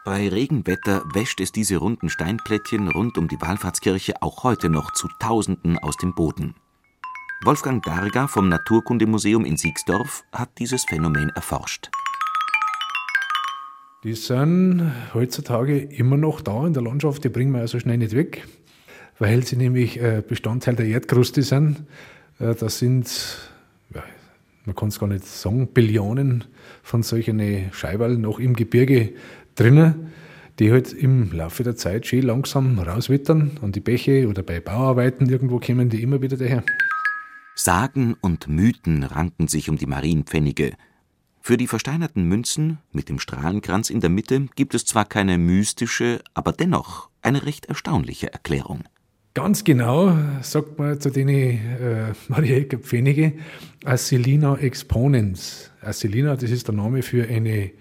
Bei 0.07 0.29
Regenwetter 0.29 1.03
wäscht 1.13 1.41
es 1.41 1.51
diese 1.51 1.75
runden 1.75 2.07
Steinplättchen 2.07 2.87
rund 2.87 3.17
um 3.17 3.27
die 3.27 3.41
Wallfahrtskirche 3.41 4.21
auch 4.21 4.45
heute 4.45 4.69
noch 4.69 4.93
zu 4.93 5.09
Tausenden 5.19 5.77
aus 5.77 5.97
dem 5.97 6.15
Boden. 6.15 6.55
Wolfgang 7.43 7.83
Darga 7.83 8.27
vom 8.27 8.47
Naturkundemuseum 8.47 9.43
in 9.43 9.57
Siegsdorf 9.57 10.23
hat 10.31 10.47
dieses 10.59 10.85
Phänomen 10.85 11.27
erforscht. 11.31 11.89
Die 14.05 14.13
sind 14.13 14.93
heutzutage 15.13 15.77
immer 15.77 16.15
noch 16.15 16.39
da 16.39 16.65
in 16.65 16.71
der 16.71 16.83
Landschaft, 16.83 17.25
die 17.25 17.29
bringen 17.29 17.51
wir 17.51 17.59
also 17.59 17.77
schnell 17.77 17.97
nicht 17.97 18.15
weg, 18.15 18.47
weil 19.19 19.43
sie 19.43 19.57
nämlich 19.57 19.99
äh, 19.99 20.23
Bestandteil 20.25 20.77
der 20.77 20.85
Erdkruste 20.85 21.43
sind. 21.43 21.83
Äh, 22.39 22.55
das 22.55 22.79
sind, 22.79 23.39
ja, 23.93 24.03
man 24.63 24.73
kann 24.73 24.87
es 24.87 24.99
gar 24.99 25.07
nicht 25.07 25.25
sagen, 25.25 25.67
Billionen 25.67 26.45
von 26.81 27.03
solchen 27.03 27.41
Scheiberl 27.73 28.17
noch 28.17 28.39
im 28.39 28.55
Gebirge 28.55 29.13
drinnen, 29.57 30.11
die 30.59 30.71
halt 30.71 30.93
im 30.93 31.31
Laufe 31.31 31.63
der 31.63 31.75
Zeit 31.75 32.07
schön 32.07 32.23
langsam 32.23 32.79
rauswittern 32.79 33.59
an 33.61 33.71
die 33.71 33.79
Bäche 33.79 34.27
oder 34.27 34.43
bei 34.43 34.59
Bauarbeiten 34.59 35.29
irgendwo 35.29 35.59
kommen 35.59 35.89
die 35.89 36.01
immer 36.01 36.21
wieder 36.21 36.37
daher. 36.37 36.63
Sagen 37.55 38.15
und 38.21 38.47
Mythen 38.47 39.03
ranken 39.03 39.47
sich 39.47 39.69
um 39.69 39.77
die 39.77 39.87
Marienpfennige. 39.87 40.73
Für 41.41 41.57
die 41.57 41.67
versteinerten 41.67 42.23
Münzen 42.23 42.77
mit 42.91 43.09
dem 43.09 43.19
Strahlenkranz 43.19 43.89
in 43.89 44.01
der 44.01 44.09
Mitte 44.09 44.47
gibt 44.55 44.75
es 44.75 44.85
zwar 44.85 45.05
keine 45.05 45.37
mystische, 45.37 46.19
aber 46.33 46.51
dennoch 46.51 47.09
eine 47.21 47.45
recht 47.45 47.65
erstaunliche 47.67 48.31
Erklärung. 48.31 48.83
Ganz 49.33 49.63
genau 49.63 50.17
sagt 50.41 50.77
man 50.79 50.99
zu 50.99 51.09
den 51.09 51.29
äh, 51.29 52.13
Mariäker 52.27 52.79
Pfennige 52.79 53.33
Acilina 53.85 54.57
exponens. 54.57 55.71
Acilina, 55.81 56.35
das 56.35 56.49
ist 56.49 56.67
der 56.67 56.75
Name 56.75 57.01
für 57.01 57.27
eine 57.27 57.71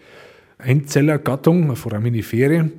Einzellergattung, 0.59 1.65
eine 1.65 1.77
Foraminifere. 1.77 2.71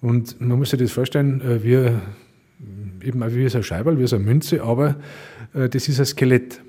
Und 0.00 0.40
man 0.40 0.58
muss 0.58 0.70
sich 0.70 0.80
das 0.80 0.92
vorstellen, 0.92 1.40
äh, 1.40 1.62
wie, 1.62 3.06
eben 3.06 3.34
wie 3.34 3.48
so 3.48 3.58
ein 3.58 3.64
Scheiberl, 3.64 3.98
wie 3.98 4.06
so 4.06 4.16
eine 4.16 4.24
Münze, 4.24 4.62
aber 4.62 4.96
äh, 5.54 5.68
das 5.68 5.88
ist 5.88 6.00
ein 6.00 6.06
Skelett 6.06 6.60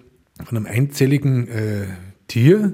von 0.43 0.57
einem 0.57 0.65
einzelligen 0.65 1.47
äh, 1.47 1.85
Tier. 2.27 2.73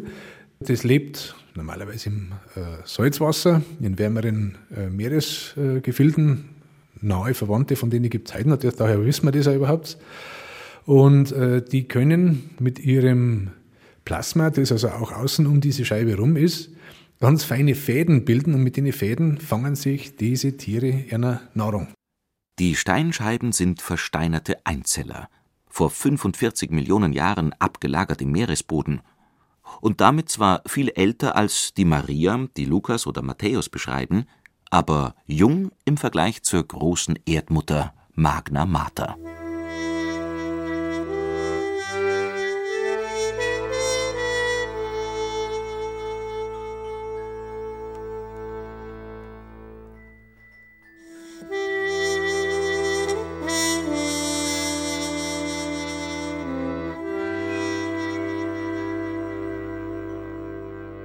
Das 0.60 0.84
lebt 0.84 1.36
normalerweise 1.56 2.10
im 2.10 2.32
äh, 2.56 2.60
Salzwasser, 2.86 3.62
in 3.82 3.98
wärmeren 3.98 4.58
äh, 4.76 4.90
Meeresgefilden. 4.90 6.46
Nahe 7.02 7.34
Verwandte, 7.34 7.78
von 7.78 7.90
denen 7.90 8.10
gibt 8.10 8.30
es 8.30 8.36
heute 8.36 8.50
natürlich, 8.50 8.76
daher 8.76 9.06
wissen 9.06 9.26
wir 9.26 9.32
das 9.32 9.46
ja 9.46 9.54
überhaupt. 9.54 9.98
Und 10.86 11.32
äh, 11.32 11.62
die 11.62 11.88
können 11.88 12.50
mit 12.60 12.80
ihrem 12.80 13.52
Plasma, 14.04 14.50
das 14.50 14.72
also 14.72 14.90
auch 14.90 15.14
außen 15.14 15.48
um 15.48 15.62
diese 15.62 15.86
Scheibe 15.86 16.18
rum 16.18 16.36
ist, 16.36 16.72
ganz 17.20 17.44
feine 17.44 17.76
Fäden 17.76 18.26
bilden 18.26 18.54
und 18.54 18.64
mit 18.64 18.78
den 18.78 18.92
Fäden 18.94 19.40
fangen 19.40 19.76
sich 19.76 20.16
diese 20.16 20.58
Tiere 20.58 20.90
ihrer 20.90 21.42
Nahrung. 21.54 21.88
Die 22.60 22.76
Steinscheiben 22.76 23.52
sind 23.52 23.82
versteinerte 23.82 24.58
Einzeller 24.66 25.30
vor 25.70 25.90
45 25.92 26.72
Millionen 26.72 27.14
Jahren 27.14 27.54
abgelagert 27.60 28.22
im 28.22 28.32
Meeresboden 28.32 29.02
und 29.82 30.02
damit 30.02 30.30
zwar 30.30 30.64
viel 30.66 30.90
älter 30.90 31.36
als 31.36 31.74
die 31.74 31.86
Maria, 31.86 32.48
die 32.58 32.66
Lukas 32.66 33.06
oder 33.06 33.22
Matthäus 33.22 33.70
beschreiben, 33.70 34.26
aber 34.72 35.16
jung 35.26 35.72
im 35.86 35.98
Vergleich 35.98 36.44
zur 36.44 36.64
großen 36.68 37.20
Erdmutter 37.26 37.94
Magna 38.14 38.66
Mater. 38.66 39.18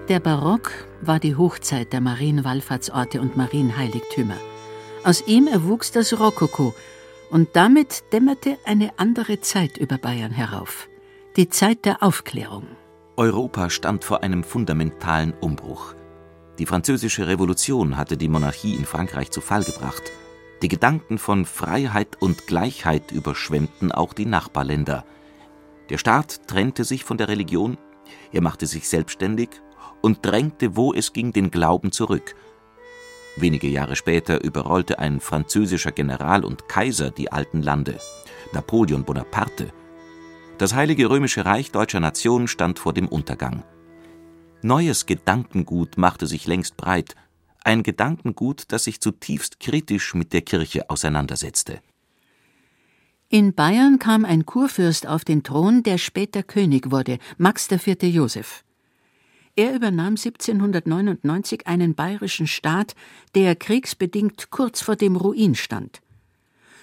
Der 0.09 0.21
Barock 0.21 0.71
war 1.01 1.19
die 1.19 1.35
Hochzeit 1.35 1.95
der 1.95 2.03
Marienwallfahrtsorte 2.03 3.23
und 3.23 3.39
Marienheiligtümer. 3.39 4.37
Aus 5.03 5.27
ihm 5.27 5.47
erwuchs 5.47 5.93
das 5.93 6.21
Rokoko 6.21 6.75
und 7.31 7.49
damit 7.55 8.13
dämmerte 8.13 8.59
eine 8.67 8.99
andere 8.99 9.41
Zeit 9.41 9.79
über 9.79 9.97
Bayern 9.97 10.31
herauf. 10.31 10.91
Die 11.37 11.49
Zeit 11.49 11.87
der 11.87 12.03
Aufklärung. 12.03 12.67
Europa 13.17 13.71
stand 13.71 14.05
vor 14.05 14.23
einem 14.23 14.45
fundamentalen 14.45 15.33
Umbruch. 15.41 15.95
Die 16.59 16.67
französische 16.67 17.27
Revolution 17.27 17.97
hatte 17.97 18.19
die 18.19 18.29
Monarchie 18.29 18.75
in 18.75 18.85
Frankreich 18.85 19.31
zu 19.31 19.41
Fall 19.41 19.65
gebracht. 19.65 20.03
Die 20.61 20.69
Gedanken 20.69 21.17
von 21.17 21.47
Freiheit 21.47 22.21
und 22.21 22.47
Gleichheit 22.47 23.11
überschwemmten 23.11 23.91
auch 23.91 24.13
die 24.13 24.27
Nachbarländer. 24.27 25.07
Der 25.89 25.97
Staat 25.97 26.47
trennte 26.47 26.85
sich 26.85 27.05
von 27.05 27.17
der 27.17 27.29
Religion, 27.29 27.79
er 28.33 28.43
machte 28.43 28.67
sich 28.67 28.87
selbstständig 28.87 29.49
und 30.05 30.19
drängte, 30.25 30.77
wo 30.77 30.93
es 30.93 31.15
ging, 31.15 31.33
den 31.33 31.51
Glauben 31.51 31.91
zurück. 31.91 32.37
Wenige 33.37 33.69
Jahre 33.69 33.97
später 33.97 34.45
überrollte 34.45 34.99
ein 34.99 35.19
französischer 35.19 35.93
General 35.93 36.45
und 36.45 36.69
Kaiser 36.69 37.11
die 37.11 37.33
alten 37.33 37.63
Lande, 37.63 37.99
Napoleon 38.53 39.05
Bonaparte. 39.05 39.73
Das 40.59 40.75
Heilige 40.75 41.09
Römische 41.09 41.47
Reich 41.47 41.73
deutscher 41.73 42.01
Nation 42.01 42.49
stand 42.49 42.79
vor 42.79 42.93
dem 42.93 43.09
Untergang. 43.09 43.65
Neues 44.61 45.07
Gedankengut 45.07 45.97
machte 45.97 46.27
sich 46.27 46.47
längst 46.47 46.77
breit, 46.77 47.17
ein 47.65 47.83
Gedankengut, 47.83 48.65
das 48.69 48.85
sich 48.85 49.01
zutiefst 49.01 49.59
kritisch 49.59 50.15
mit 50.15 50.35
der 50.35 50.43
Kirche 50.43 50.91
auseinandersetzte. 50.91 51.81
In 53.31 53.55
Bayern 53.55 53.99
kam 53.99 54.27
ein 54.27 54.45
Kurfürst 54.45 55.07
auf 55.07 55.25
den 55.25 55.43
Thron, 55.43 55.83
der 55.83 55.97
später 55.97 56.43
König 56.43 56.91
wurde, 56.91 57.19
Max 57.39 57.71
IV. 57.71 58.03
Joseph. 58.03 58.65
Er 59.57 59.75
übernahm 59.75 60.15
1799 60.17 61.67
einen 61.69 61.95
bayerischen 61.95 62.49
Staat, 62.49 62.97
der 63.37 63.55
kriegsbedingt 63.55 64.51
kurz 64.51 64.81
vor 64.81 64.97
dem 64.97 65.15
Ruin 65.15 65.55
stand. 65.55 66.01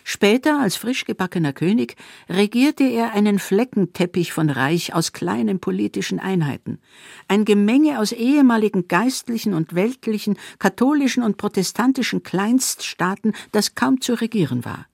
Später, 0.03 0.59
als 0.59 0.77
frisch 0.77 1.05
gebackener 1.05 1.53
König, 1.53 1.95
regierte 2.29 2.85
er 2.85 3.13
einen 3.13 3.39
Fleckenteppich 3.39 4.33
von 4.33 4.49
Reich 4.49 4.95
aus 4.95 5.11
kleinen 5.11 5.59
politischen 5.59 6.19
Einheiten, 6.19 6.79
ein 7.27 7.45
Gemenge 7.45 7.99
aus 7.99 8.11
ehemaligen 8.11 8.87
geistlichen 8.87 9.53
und 9.53 9.75
weltlichen, 9.75 10.37
katholischen 10.57 11.23
und 11.23 11.37
protestantischen 11.37 12.23
Kleinststaaten, 12.23 13.33
das 13.51 13.75
kaum 13.75 14.01
zu 14.01 14.13
regieren 14.13 14.65
war. 14.65 14.87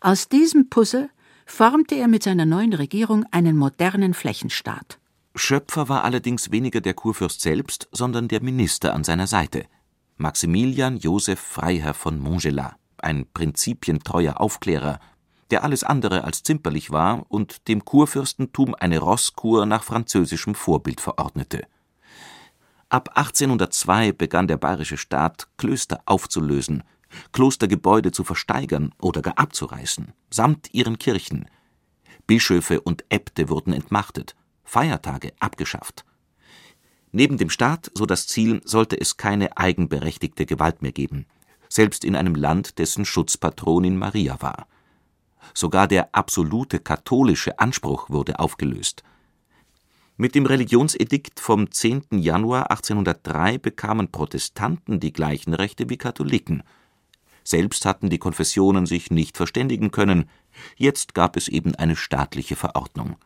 Aus 0.00 0.28
diesem 0.28 0.68
Puzzle 0.68 1.08
formte 1.46 1.94
er 1.94 2.08
mit 2.08 2.24
seiner 2.24 2.46
neuen 2.46 2.74
Regierung 2.74 3.24
einen 3.30 3.56
modernen 3.56 4.12
Flächenstaat. 4.12 4.98
Schöpfer 5.36 5.88
war 5.88 6.04
allerdings 6.04 6.52
weniger 6.52 6.80
der 6.80 6.94
Kurfürst 6.94 7.40
selbst, 7.40 7.88
sondern 7.90 8.28
der 8.28 8.40
Minister 8.40 8.94
an 8.94 9.02
seiner 9.02 9.26
Seite, 9.26 9.66
Maximilian 10.16 10.96
Joseph 10.96 11.40
Freiherr 11.40 11.94
von 11.94 12.20
Montgelas, 12.20 12.74
ein 12.98 13.26
prinzipientreuer 13.34 14.40
Aufklärer, 14.40 15.00
der 15.50 15.64
alles 15.64 15.82
andere 15.82 16.22
als 16.22 16.44
zimperlich 16.44 16.92
war 16.92 17.26
und 17.28 17.66
dem 17.66 17.84
Kurfürstentum 17.84 18.76
eine 18.76 19.00
Rosskur 19.00 19.66
nach 19.66 19.82
französischem 19.82 20.54
Vorbild 20.54 21.00
verordnete. 21.00 21.66
Ab 22.88 23.10
1802 23.16 24.12
begann 24.12 24.46
der 24.46 24.56
bayerische 24.56 24.96
Staat, 24.96 25.48
Klöster 25.56 26.00
aufzulösen, 26.06 26.84
Klostergebäude 27.32 28.12
zu 28.12 28.22
versteigern 28.22 28.94
oder 29.00 29.20
gar 29.20 29.36
abzureißen, 29.36 30.12
samt 30.30 30.72
ihren 30.72 30.98
Kirchen. 30.98 31.48
Bischöfe 32.28 32.80
und 32.80 33.04
Äbte 33.08 33.48
wurden 33.48 33.72
entmachtet, 33.72 34.36
Feiertage 34.64 35.32
abgeschafft. 35.38 36.04
Neben 37.12 37.38
dem 37.38 37.50
Staat, 37.50 37.92
so 37.94 38.06
das 38.06 38.26
Ziel, 38.26 38.60
sollte 38.64 39.00
es 39.00 39.16
keine 39.16 39.56
eigenberechtigte 39.56 40.46
Gewalt 40.46 40.82
mehr 40.82 40.90
geben, 40.90 41.26
selbst 41.68 42.04
in 42.04 42.16
einem 42.16 42.34
Land, 42.34 42.78
dessen 42.78 43.04
Schutzpatronin 43.04 43.96
Maria 43.96 44.42
war. 44.42 44.66
Sogar 45.54 45.86
der 45.86 46.14
absolute 46.14 46.80
katholische 46.80 47.58
Anspruch 47.58 48.10
wurde 48.10 48.38
aufgelöst. 48.38 49.04
Mit 50.16 50.34
dem 50.34 50.46
Religionsedikt 50.46 51.40
vom 51.40 51.70
10. 51.70 52.04
Januar 52.12 52.70
1803 52.70 53.58
bekamen 53.58 54.10
Protestanten 54.10 55.00
die 55.00 55.12
gleichen 55.12 55.54
Rechte 55.54 55.90
wie 55.90 55.96
Katholiken. 55.96 56.62
Selbst 57.42 57.84
hatten 57.84 58.10
die 58.10 58.18
Konfessionen 58.18 58.86
sich 58.86 59.10
nicht 59.10 59.36
verständigen 59.36 59.90
können, 59.90 60.28
jetzt 60.76 61.14
gab 61.14 61.36
es 61.36 61.48
eben 61.48 61.74
eine 61.74 61.96
staatliche 61.96 62.56
Verordnung. 62.56 63.16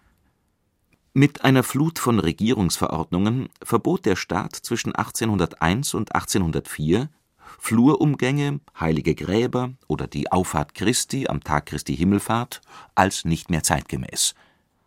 Mit 1.18 1.42
einer 1.42 1.64
Flut 1.64 1.98
von 1.98 2.20
Regierungsverordnungen 2.20 3.48
verbot 3.60 4.06
der 4.06 4.14
Staat 4.14 4.54
zwischen 4.54 4.94
1801 4.94 5.94
und 5.94 6.14
1804 6.14 7.10
Flurumgänge, 7.58 8.60
heilige 8.78 9.16
Gräber 9.16 9.72
oder 9.88 10.06
die 10.06 10.30
Auffahrt 10.30 10.74
Christi 10.74 11.26
am 11.26 11.42
Tag 11.42 11.66
Christi 11.66 11.96
Himmelfahrt 11.96 12.60
als 12.94 13.24
nicht 13.24 13.50
mehr 13.50 13.64
zeitgemäß. 13.64 14.36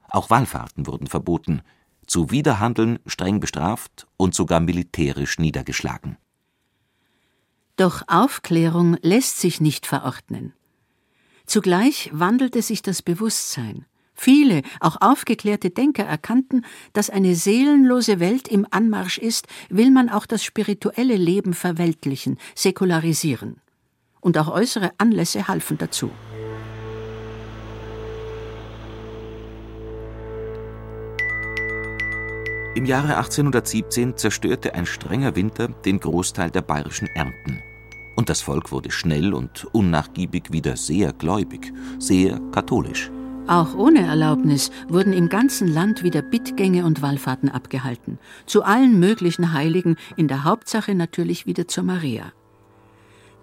Auch 0.08 0.30
Wallfahrten 0.30 0.88
wurden 0.88 1.08
verboten, 1.08 1.63
Zuwiderhandeln 2.08 3.00
streng 3.06 3.41
bestraft 3.41 4.08
und 4.15 4.34
sogar 4.34 4.62
militärisch 4.62 5.38
niedergeschlagen. 5.38 6.15
Doch 7.76 8.04
Aufklärung 8.08 8.96
lässt 9.02 9.41
sich 9.41 9.60
nicht 9.60 9.86
verordnen. 9.86 10.54
Zugleich 11.46 12.10
wandelte 12.13 12.62
sich 12.62 12.82
das 12.82 13.02
Bewusstsein. 13.02 13.86
Viele, 14.24 14.62
auch 14.82 14.98
aufgeklärte 15.00 15.72
Denker 15.72 16.04
erkannten, 16.04 16.64
dass 16.94 17.10
eine 17.10 17.34
seelenlose 17.34 18.20
Welt 18.20 18.48
im 18.48 18.68
Anmarsch 18.70 19.18
ist, 19.18 19.48
will 19.70 19.90
man 19.90 20.10
auch 20.10 20.28
das 20.28 20.44
spirituelle 20.44 21.16
Leben 21.16 21.56
verweltlichen, 21.56 22.38
säkularisieren. 22.54 23.56
Und 24.20 24.38
auch 24.38 24.48
äußere 24.48 24.92
Anlässe 25.00 25.48
halfen 25.48 25.80
dazu. 25.80 26.12
Im 32.76 32.86
Jahre 32.86 33.18
1817 33.18 34.18
zerstörte 34.18 34.76
ein 34.76 34.86
strenger 34.86 35.36
Winter 35.36 35.70
den 35.70 36.00
Großteil 36.00 36.52
der 36.52 36.62
bayerischen 36.62 37.08
Ernten. 37.16 37.64
Und 38.16 38.30
das 38.30 38.42
Volk 38.42 38.72
wurde 38.72 38.92
schnell 38.92 39.34
und 39.34 39.66
unnachgiebig 39.74 40.52
wieder 40.52 40.78
sehr 40.78 41.12
gläubig, 41.12 41.74
sehr 41.98 42.40
katholisch. 42.52 43.10
Auch 43.48 43.76
ohne 43.76 44.06
Erlaubnis 44.06 44.72
wurden 44.88 45.14
im 45.14 45.28
ganzen 45.28 45.68
Land 45.68 46.04
wieder 46.04 46.22
Bittgänge 46.22 46.86
und 46.86 47.02
Wallfahrten 47.02 47.50
abgehalten, 47.50 48.20
zu 48.46 48.64
allen 48.64 49.00
möglichen 49.00 49.54
Heiligen, 49.54 49.98
in 50.16 50.28
der 50.28 50.44
Hauptsache 50.44 50.96
natürlich 50.96 51.46
wieder 51.46 51.68
zur 51.68 51.84
Maria. 51.84 52.32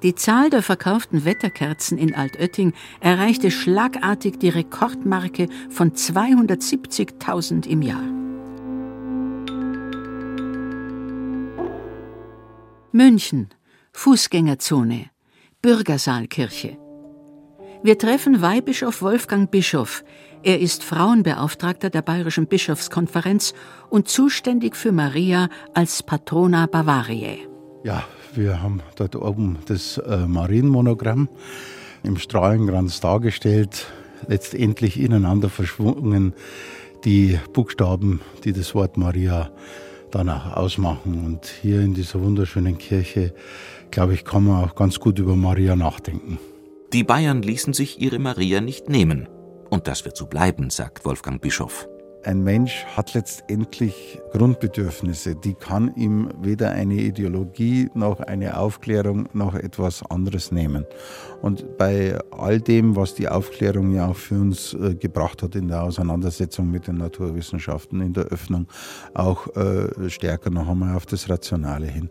Die 0.03 0.15
Zahl 0.15 0.49
der 0.49 0.63
verkauften 0.63 1.25
Wetterkerzen 1.25 1.99
in 1.99 2.15
Altötting 2.15 2.73
erreichte 3.01 3.51
schlagartig 3.51 4.39
die 4.39 4.49
Rekordmarke 4.49 5.49
von 5.71 5.93
270.000 5.93 7.67
im 7.67 7.83
Jahr. 7.83 8.05
München, 12.93 13.49
Fußgängerzone, 13.93 15.11
Bürgersaalkirche. 15.61 16.79
Wir 17.81 17.97
treffen 17.97 18.43
Weihbischof 18.43 19.03
Wolfgang 19.03 19.49
Bischof. 19.53 20.03
Er 20.43 20.59
ist 20.59 20.83
Frauenbeauftragter 20.83 21.91
der 21.91 22.03
Bayerischen 22.03 22.49
Bischofskonferenz 22.49 23.55
und 23.89 24.09
zuständig 24.09 24.75
für 24.75 24.91
Maria 24.91 25.49
als 25.75 26.03
Patrona 26.03 26.67
Bavariae. 26.67 27.39
Ja, 27.85 28.03
wir 28.35 28.61
haben 28.61 28.81
dort 28.97 29.15
oben 29.15 29.59
das 29.67 29.97
äh, 29.99 30.27
Marienmonogramm 30.27 31.29
im 32.03 32.17
Strahlenkranz 32.17 32.99
dargestellt, 32.99 33.87
letztendlich 34.27 34.99
ineinander 34.99 35.49
verschwungen 35.49 36.35
die 37.05 37.39
Buchstaben, 37.53 38.21
die 38.43 38.53
das 38.53 38.75
Wort 38.75 38.97
Maria 38.97 39.53
dann 40.11 40.29
auch 40.29 40.57
ausmachen. 40.57 41.25
Und 41.25 41.47
hier 41.63 41.81
in 41.81 41.95
dieser 41.95 42.21
wunderschönen 42.21 42.77
Kirche, 42.77 43.33
glaube 43.93 44.15
ich, 44.15 44.25
kann 44.25 44.45
man 44.45 44.65
auch 44.65 44.75
ganz 44.75 44.99
gut 44.99 45.21
über 45.21 45.37
Maria 45.37 45.77
nachdenken. 45.77 46.41
Die 46.93 47.05
Bayern 47.05 47.43
ließen 47.43 47.75
sich 47.75 48.01
ihre 48.01 48.19
Maria 48.19 48.63
nicht 48.63 48.89
nehmen. 48.89 49.29
Und 49.69 49.87
das 49.87 50.07
wird 50.07 50.17
so 50.17 50.27
bleiben, 50.27 50.71
sagt 50.71 51.05
Wolfgang 51.05 51.41
Bischof. 51.41 51.87
Ein 52.25 52.43
Mensch 52.43 52.85
hat 52.97 53.15
letztendlich 53.15 54.21
Grundbedürfnisse, 54.33 55.37
die 55.37 55.55
kann 55.55 55.95
ihm 55.95 56.29
weder 56.43 56.73
eine 56.73 56.95
Ideologie 56.95 57.91
noch 57.95 58.19
eine 58.19 58.59
Aufklärung 58.59 59.29
noch 59.33 59.55
etwas 59.55 60.03
anderes 60.11 60.51
nehmen. 60.51 60.85
Und 61.43 61.79
bei 61.79 62.19
all 62.33 62.61
dem, 62.61 62.97
was 62.97 63.15
die 63.15 63.29
Aufklärung 63.29 63.95
ja 63.95 64.09
auch 64.09 64.17
für 64.17 64.35
uns 64.35 64.75
äh, 64.75 64.97
gebracht 64.97 65.45
hat 65.45 65.55
in 65.55 65.69
der 65.69 65.85
Auseinandersetzung 65.85 66.69
mit 66.71 66.89
den 66.89 66.97
Naturwissenschaften, 66.97 68.01
in 68.01 68.13
der 68.13 68.25
Öffnung, 68.25 68.67
auch 69.15 69.47
äh, 69.57 70.11
stärker 70.11 70.51
noch 70.51 70.69
einmal 70.69 70.97
auf 70.97 71.07
das 71.07 71.31
Rationale 71.31 71.87
hin. 71.87 72.11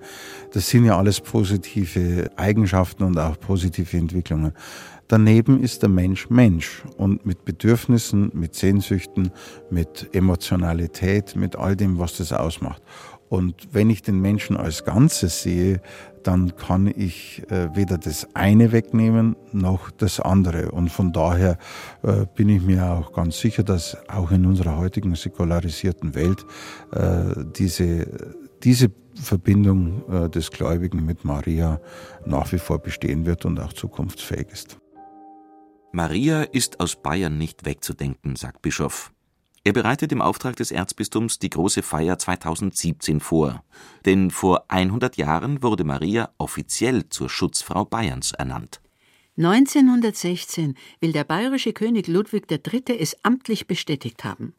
Das 0.53 0.69
sind 0.69 0.85
ja 0.85 0.97
alles 0.97 1.19
positive 1.19 2.31
Eigenschaften 2.37 3.03
und 3.03 3.19
auch 3.19 3.37
positive 3.37 3.97
Entwicklungen. 3.97 4.53
Daneben 5.07 5.61
ist 5.61 5.83
der 5.83 5.89
Mensch 5.89 6.29
Mensch 6.29 6.83
und 6.97 7.25
mit 7.25 7.45
Bedürfnissen, 7.45 8.29
mit 8.33 8.55
Sehnsüchten, 8.55 9.31
mit 9.69 10.09
Emotionalität, 10.13 11.35
mit 11.35 11.55
all 11.55 11.77
dem, 11.77 11.97
was 11.97 12.17
das 12.17 12.33
ausmacht. 12.33 12.81
Und 13.29 13.69
wenn 13.71 13.89
ich 13.89 14.01
den 14.01 14.19
Menschen 14.21 14.57
als 14.57 14.85
Ganzes 14.85 15.43
sehe, 15.43 15.81
dann 16.23 16.55
kann 16.55 16.87
ich 16.87 17.43
äh, 17.49 17.73
weder 17.75 17.97
das 17.97 18.27
eine 18.35 18.71
wegnehmen 18.71 19.35
noch 19.53 19.91
das 19.91 20.19
andere. 20.19 20.71
Und 20.71 20.89
von 20.89 21.13
daher 21.13 21.57
äh, 22.03 22.25
bin 22.35 22.49
ich 22.49 22.61
mir 22.61 22.85
auch 22.85 23.13
ganz 23.13 23.39
sicher, 23.39 23.63
dass 23.63 23.97
auch 24.09 24.31
in 24.31 24.45
unserer 24.45 24.77
heutigen 24.77 25.15
säkularisierten 25.15 26.15
Welt 26.15 26.45
äh, 26.91 27.43
diese, 27.57 28.07
diese 28.63 28.91
Verbindung 29.15 30.29
des 30.29 30.51
Gläubigen 30.51 31.03
mit 31.03 31.25
Maria 31.25 31.81
nach 32.27 32.51
wie 32.51 32.59
vor 32.59 32.77
bestehen 32.77 33.25
wird 33.25 33.45
und 33.45 33.59
auch 33.59 33.73
zukunftsfähig 33.73 34.49
ist. 34.51 34.77
Maria 35.97 36.43
ist 36.43 36.79
aus 36.79 36.95
Bayern 36.95 37.39
nicht 37.39 37.65
wegzudenken, 37.65 38.35
sagt 38.35 38.61
Bischof. 38.61 39.11
Er 39.63 39.73
bereitet 39.73 40.11
im 40.11 40.21
Auftrag 40.21 40.55
des 40.55 40.69
Erzbistums 40.69 41.39
die 41.39 41.49
große 41.49 41.81
Feier 41.81 42.19
2017 42.19 43.19
vor, 43.19 43.63
denn 44.05 44.29
vor 44.29 44.65
100 44.67 45.17
Jahren 45.17 45.63
wurde 45.63 45.85
Maria 45.85 46.29
offiziell 46.37 47.09
zur 47.09 47.31
Schutzfrau 47.31 47.83
Bayerns 47.83 48.33
ernannt. 48.33 48.79
1916 49.37 50.75
will 50.99 51.13
der 51.13 51.23
bayerische 51.23 51.73
König 51.73 52.07
Ludwig 52.07 52.45
III. 52.51 52.99
es 52.99 53.17
amtlich 53.23 53.65
bestätigt 53.65 54.23
haben. 54.23 54.53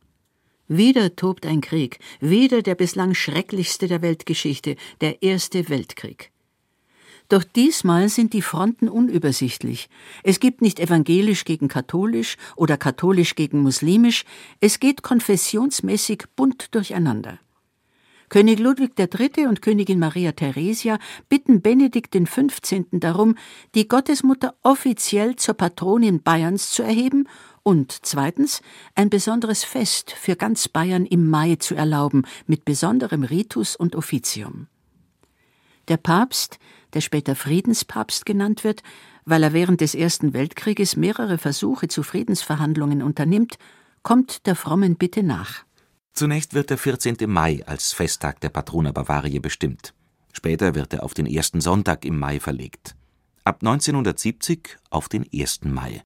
Wieder 0.66 1.14
tobt 1.14 1.46
ein 1.46 1.61
Krieg, 1.61 2.01
wieder 2.18 2.62
der 2.62 2.74
bislang 2.74 3.14
schrecklichste 3.14 3.87
der 3.87 4.03
Weltgeschichte, 4.03 4.74
der 5.01 5.22
Erste 5.22 5.68
Weltkrieg. 5.68 6.33
Doch 7.29 7.45
diesmal 7.45 8.09
sind 8.09 8.33
die 8.33 8.43
Fronten 8.43 8.89
unübersichtlich. 8.89 9.91
Es 10.22 10.41
gibt 10.41 10.62
nicht 10.62 10.81
evangelisch 10.81 11.45
gegen 11.45 11.68
katholisch 11.68 12.37
oder 12.57 12.79
katholisch 12.79 13.35
gegen 13.35 13.61
muslimisch, 13.61 14.24
es 14.61 14.81
geht 14.81 15.03
konfessionsmäßig 15.03 16.24
bunt 16.37 16.74
durcheinander. 16.74 17.39
König 18.31 18.59
Ludwig 18.59 18.93
III. 18.99 19.47
und 19.47 19.62
Königin 19.62 19.99
Maria 19.99 20.33
Theresia 20.33 20.99
bitten 21.31 21.62
Benedikt 21.62 22.12
XV. 22.12 22.85
darum, 22.93 23.37
die 23.74 23.89
Gottesmutter 23.89 24.55
offiziell 24.62 25.37
zur 25.37 25.55
Patronin 25.55 26.22
Bayerns 26.22 26.70
zu 26.70 26.83
erheben 26.83 27.26
und 27.62 27.93
zweitens 28.03 28.61
ein 28.95 29.09
besonderes 29.09 29.64
Fest 29.64 30.12
für 30.12 30.37
ganz 30.37 30.68
Bayern 30.68 31.07
im 31.07 31.29
Mai 31.29 31.57
zu 31.57 31.74
erlauben, 31.74 32.24
mit 32.47 32.66
besonderem 32.66 33.22
Ritus 33.22 33.76
und 33.76 33.97
Offizium. 33.97 34.66
Der 35.89 35.97
Papst, 35.97 36.59
der 36.95 37.01
später 37.01 37.34
Friedenspapst 37.34 38.26
genannt 38.26 38.64
wird, 38.64 38.82
weil 39.24 39.43
er 39.43 39.53
während 39.53 39.80
des 39.80 39.95
Ersten 39.95 40.32
Weltkrieges 40.32 40.97
mehrere 40.97 41.39
Versuche 41.39 41.89
zu 41.89 42.03
Friedensverhandlungen 42.03 43.03
unternimmt, 43.03 43.59
kommt 44.03 44.47
der 44.47 44.57
frommen 44.57 44.97
Bitte 44.97 45.22
nach. 45.22 45.64
Zunächst 46.12 46.55
wird 46.55 46.70
der 46.70 46.78
14. 46.78 47.16
Mai 47.26 47.62
als 47.66 47.93
Festtag 47.93 48.41
der 48.41 48.49
Patrona 48.49 48.91
Bavariae 48.93 49.41
bestimmt. 49.41 49.95
Später 50.32 50.74
wird 50.74 50.93
er 50.93 51.03
auf 51.03 51.14
den 51.14 51.26
ersten 51.26 51.61
Sonntag 51.61 52.05
im 52.05 52.18
Mai 52.18 52.41
verlegt. 52.41 52.95
Ab 53.45 53.59
1970 53.61 54.76
auf 54.91 55.09
den 55.09 55.24
1. 55.32 55.64
Mai. 55.64 56.03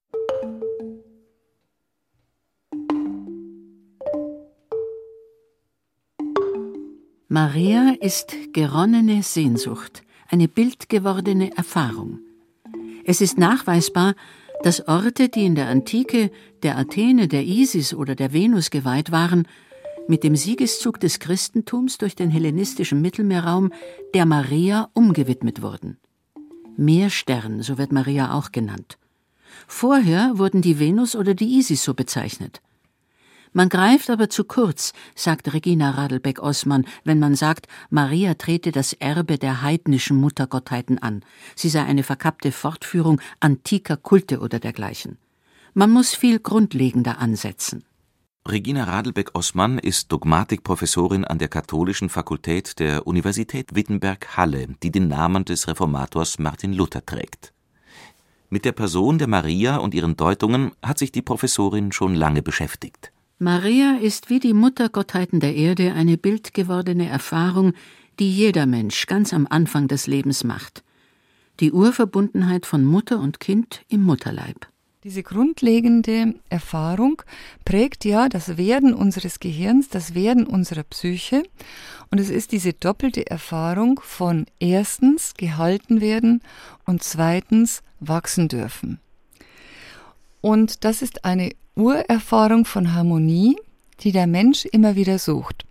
Maria 7.27 7.95
ist 7.99 8.35
geronnene 8.53 9.23
Sehnsucht, 9.23 10.03
eine 10.29 10.47
bildgewordene 10.47 11.55
Erfahrung. 11.55 12.19
Es 13.05 13.21
ist 13.21 13.37
nachweisbar, 13.37 14.15
dass 14.63 14.87
Orte, 14.87 15.29
die 15.29 15.45
in 15.45 15.55
der 15.55 15.67
Antike 15.67 16.31
der 16.63 16.77
Athene, 16.77 17.27
der 17.27 17.43
Isis 17.43 17.93
oder 17.93 18.15
der 18.15 18.31
Venus 18.31 18.69
geweiht 18.69 19.11
waren, 19.11 19.47
mit 20.07 20.23
dem 20.23 20.35
Siegeszug 20.35 20.99
des 20.99 21.19
Christentums 21.19 21.97
durch 21.97 22.15
den 22.15 22.29
hellenistischen 22.29 23.01
Mittelmeerraum 23.01 23.71
der 24.13 24.25
Maria 24.25 24.89
umgewidmet 24.93 25.61
wurden. 25.61 25.97
Meerstern, 26.75 27.61
so 27.61 27.77
wird 27.77 27.91
Maria 27.91 28.33
auch 28.33 28.51
genannt. 28.51 28.97
Vorher 29.67 30.37
wurden 30.37 30.61
die 30.61 30.79
Venus 30.79 31.15
oder 31.15 31.33
die 31.35 31.57
Isis 31.57 31.83
so 31.83 31.93
bezeichnet. 31.93 32.61
Man 33.53 33.69
greift 33.69 34.09
aber 34.09 34.29
zu 34.29 34.43
kurz, 34.43 34.93
sagt 35.15 35.53
Regina 35.53 35.91
Radelbeck-Ossmann, 35.91 36.85
wenn 37.03 37.19
man 37.19 37.35
sagt, 37.35 37.67
Maria 37.91 38.33
trete 38.33 38.71
das 38.71 38.93
Erbe 38.93 39.37
der 39.37 39.61
heidnischen 39.61 40.17
Muttergottheiten 40.17 40.97
an. 40.97 41.23
Sie 41.55 41.69
sei 41.69 41.83
eine 41.83 42.01
verkappte 42.03 42.51
Fortführung 42.51 43.21
antiker 43.39 43.95
Kulte 43.95 44.39
oder 44.39 44.59
dergleichen. 44.59 45.19
Man 45.75 45.91
muss 45.91 46.15
viel 46.15 46.39
grundlegender 46.39 47.19
ansetzen. 47.19 47.83
Regina 48.45 48.83
Radelbeck-Ossmann 48.83 49.79
ist 49.79 50.11
Dogmatikprofessorin 50.11 51.23
an 51.23 51.37
der 51.37 51.47
Katholischen 51.47 52.09
Fakultät 52.09 52.77
der 52.79 53.07
Universität 53.07 53.73
Wittenberg-Halle, 53.73 54.67
die 54.83 54.91
den 54.91 55.07
Namen 55.07 55.45
des 55.45 55.67
Reformators 55.69 56.39
Martin 56.39 56.73
Luther 56.73 57.05
trägt. 57.05 57.53
Mit 58.49 58.65
der 58.65 58.73
Person 58.73 59.17
der 59.17 59.27
Maria 59.27 59.77
und 59.77 59.93
ihren 59.93 60.17
Deutungen 60.17 60.73
hat 60.83 60.99
sich 60.99 61.13
die 61.13 61.21
Professorin 61.21 61.93
schon 61.93 62.15
lange 62.15 62.41
beschäftigt. 62.41 63.12
Maria 63.43 63.97
ist 64.01 64.29
wie 64.29 64.39
die 64.39 64.53
Muttergottheiten 64.53 65.41
der 65.41 65.53
Erde 65.53 65.91
eine 65.91 66.17
bildgewordene 66.17 67.09
Erfahrung, 67.09 67.73
die 68.17 68.31
jeder 68.31 68.65
Mensch 68.65 69.05
ganz 69.05 69.33
am 69.33 69.47
Anfang 69.49 69.89
des 69.89 70.07
Lebens 70.07 70.45
macht. 70.45 70.81
Die 71.59 71.73
Urverbundenheit 71.73 72.65
von 72.65 72.85
Mutter 72.85 73.19
und 73.19 73.41
Kind 73.41 73.81
im 73.89 74.01
Mutterleib. 74.01 74.69
Diese 75.03 75.23
grundlegende 75.23 76.35
Erfahrung 76.47 77.21
prägt 77.65 78.05
ja 78.05 78.29
das 78.29 78.55
Werden 78.55 78.93
unseres 78.93 79.41
Gehirns, 79.41 79.89
das 79.89 80.15
Werden 80.15 80.47
unserer 80.47 80.83
Psyche. 80.83 81.43
Und 82.11 82.21
es 82.21 82.29
ist 82.29 82.53
diese 82.53 82.71
doppelte 82.71 83.29
Erfahrung 83.29 83.99
von 84.01 84.45
erstens 84.59 85.33
gehalten 85.33 85.99
werden 85.99 86.41
und 86.85 87.03
zweitens 87.03 87.83
wachsen 87.99 88.47
dürfen. 88.47 89.01
Und 90.39 90.85
das 90.85 91.01
ist 91.01 91.25
eine 91.25 91.51
Urerfahrung 91.75 92.65
von 92.65 92.93
Harmonie, 92.93 93.55
die 94.01 94.11
der 94.11 94.27
Mensch 94.27 94.65
immer 94.65 94.95
wieder 94.95 95.17
sucht. 95.17 95.65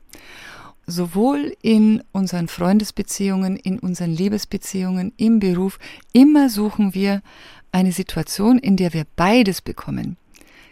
Sowohl 0.86 1.54
in 1.62 2.02
unseren 2.12 2.48
Freundesbeziehungen, 2.48 3.56
in 3.56 3.78
unseren 3.78 4.10
Liebesbeziehungen, 4.10 5.12
im 5.16 5.38
Beruf, 5.38 5.78
immer 6.12 6.48
suchen 6.48 6.92
wir 6.92 7.22
eine 7.70 7.92
Situation, 7.92 8.58
in 8.58 8.76
der 8.76 8.92
wir 8.92 9.04
beides 9.16 9.60
bekommen, 9.60 10.16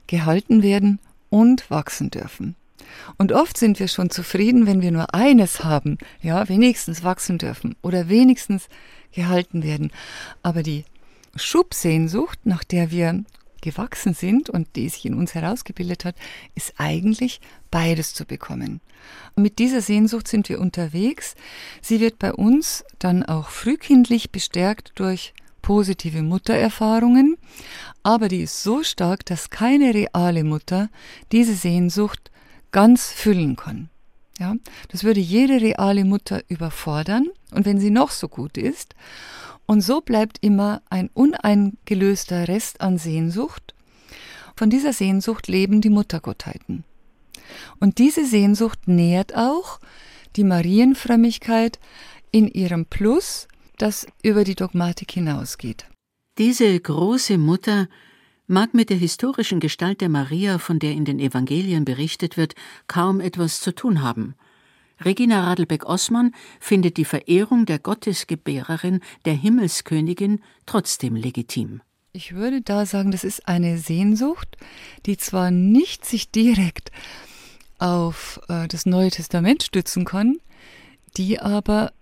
gehalten 0.08 0.62
werden 0.62 0.98
und 1.28 1.70
wachsen 1.70 2.10
dürfen. 2.10 2.56
Und 3.18 3.32
oft 3.32 3.56
sind 3.56 3.78
wir 3.78 3.86
schon 3.86 4.10
zufrieden, 4.10 4.66
wenn 4.66 4.82
wir 4.82 4.90
nur 4.90 5.14
eines 5.14 5.62
haben, 5.62 5.98
ja, 6.22 6.48
wenigstens 6.48 7.04
wachsen 7.04 7.38
dürfen 7.38 7.76
oder 7.82 8.08
wenigstens 8.08 8.68
gehalten 9.12 9.62
werden. 9.62 9.92
Aber 10.42 10.64
die 10.64 10.84
Schubsehnsucht, 11.36 12.40
nach 12.44 12.64
der 12.64 12.90
wir 12.90 13.24
gewachsen 13.62 14.14
sind 14.14 14.50
und 14.50 14.76
die 14.76 14.88
sich 14.88 15.04
in 15.06 15.14
uns 15.14 15.34
herausgebildet 15.34 16.04
hat, 16.04 16.16
ist 16.54 16.74
eigentlich 16.78 17.40
beides 17.70 18.14
zu 18.14 18.24
bekommen. 18.24 18.80
Und 19.34 19.42
mit 19.42 19.58
dieser 19.58 19.80
Sehnsucht 19.80 20.28
sind 20.28 20.48
wir 20.48 20.60
unterwegs. 20.60 21.34
Sie 21.80 22.00
wird 22.00 22.18
bei 22.18 22.32
uns 22.32 22.84
dann 22.98 23.24
auch 23.24 23.48
frühkindlich 23.48 24.30
bestärkt 24.30 24.92
durch 24.96 25.34
positive 25.62 26.22
Muttererfahrungen, 26.22 27.36
aber 28.02 28.28
die 28.28 28.42
ist 28.42 28.62
so 28.62 28.82
stark, 28.82 29.26
dass 29.26 29.50
keine 29.50 29.94
reale 29.94 30.44
Mutter 30.44 30.88
diese 31.32 31.54
Sehnsucht 31.54 32.30
ganz 32.72 33.10
füllen 33.10 33.56
kann. 33.56 33.90
Ja, 34.38 34.54
das 34.88 35.04
würde 35.04 35.20
jede 35.20 35.60
reale 35.60 36.06
Mutter 36.06 36.42
überfordern 36.48 37.26
und 37.50 37.66
wenn 37.66 37.78
sie 37.78 37.90
noch 37.90 38.10
so 38.10 38.26
gut 38.26 38.56
ist 38.56 38.94
und 39.70 39.82
so 39.82 40.00
bleibt 40.00 40.38
immer 40.40 40.82
ein 40.90 41.10
uneingelöster 41.14 42.48
Rest 42.48 42.80
an 42.80 42.98
Sehnsucht. 42.98 43.72
Von 44.56 44.68
dieser 44.68 44.92
Sehnsucht 44.92 45.46
leben 45.46 45.80
die 45.80 45.90
Muttergottheiten. 45.90 46.82
Und 47.78 47.98
diese 47.98 48.26
Sehnsucht 48.26 48.88
nährt 48.88 49.36
auch 49.36 49.78
die 50.34 50.42
Marienfrömmigkeit 50.42 51.78
in 52.32 52.48
ihrem 52.48 52.84
Plus, 52.84 53.46
das 53.78 54.08
über 54.24 54.42
die 54.42 54.56
Dogmatik 54.56 55.12
hinausgeht. 55.12 55.86
Diese 56.36 56.80
große 56.80 57.38
Mutter 57.38 57.88
mag 58.48 58.74
mit 58.74 58.90
der 58.90 58.96
historischen 58.96 59.60
Gestalt 59.60 60.00
der 60.00 60.08
Maria, 60.08 60.58
von 60.58 60.80
der 60.80 60.90
in 60.90 61.04
den 61.04 61.20
Evangelien 61.20 61.84
berichtet 61.84 62.36
wird, 62.36 62.56
kaum 62.88 63.20
etwas 63.20 63.60
zu 63.60 63.72
tun 63.72 64.02
haben– 64.02 64.34
Regina 65.04 65.44
Radelbeck-Ossmann 65.44 66.34
findet 66.60 66.96
die 66.96 67.04
Verehrung 67.04 67.66
der 67.66 67.78
Gottesgebärerin, 67.78 69.00
der 69.24 69.34
Himmelskönigin, 69.34 70.40
trotzdem 70.66 71.16
legitim. 71.16 71.80
Ich 72.12 72.34
würde 72.34 72.60
da 72.60 72.86
sagen, 72.86 73.12
das 73.12 73.24
ist 73.24 73.46
eine 73.46 73.78
Sehnsucht, 73.78 74.56
die 75.06 75.16
zwar 75.16 75.50
nicht 75.50 76.04
sich 76.04 76.30
direkt 76.30 76.90
auf 77.78 78.40
äh, 78.48 78.66
das 78.68 78.84
Neue 78.84 79.10
Testament 79.10 79.62
stützen 79.62 80.04
kann, 80.04 80.38
die 81.16 81.40
aber 81.40 81.92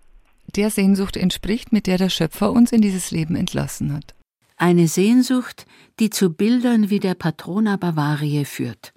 der 0.57 0.71
Sehnsucht 0.71 1.17
entspricht, 1.17 1.73
mit 1.73 1.87
der 1.87 1.99
der 1.99 2.09
Schöpfer 2.09 2.53
uns 2.53 2.73
in 2.73 2.81
dieses 2.81 3.11
Leben 3.11 3.37
entlassen 3.37 3.93
hat. 3.93 4.15
Eine 4.57 4.89
Sehnsucht, 4.89 5.67
die 6.01 6.11
zu 6.11 6.31
Bildern 6.31 6.91
wie 6.91 7.01
der 7.01 7.15
Patrona 7.15 7.77
Bavariae 7.77 8.45
führt 8.45 8.93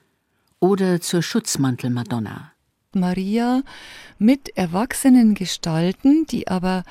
oder 0.60 1.02
zur 1.02 1.22
Schutzmantel-Madonna. 1.22 2.51
Maria 2.96 3.64
mit 4.20 4.58
erwachsenen 4.58 5.34
Gestalten, 5.34 6.26
die 6.28 6.48
aber 6.48 6.84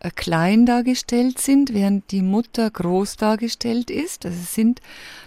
äh, 0.00 0.10
klein 0.10 0.66
dargestellt 0.66 1.40
sind, 1.40 1.72
während 1.72 2.10
die 2.10 2.22
Mutter 2.22 2.70
groß 2.70 3.16
dargestellt 3.16 3.90
ist. 3.90 4.26
Also 4.26 4.38
es 4.42 4.54
sind 4.54 4.80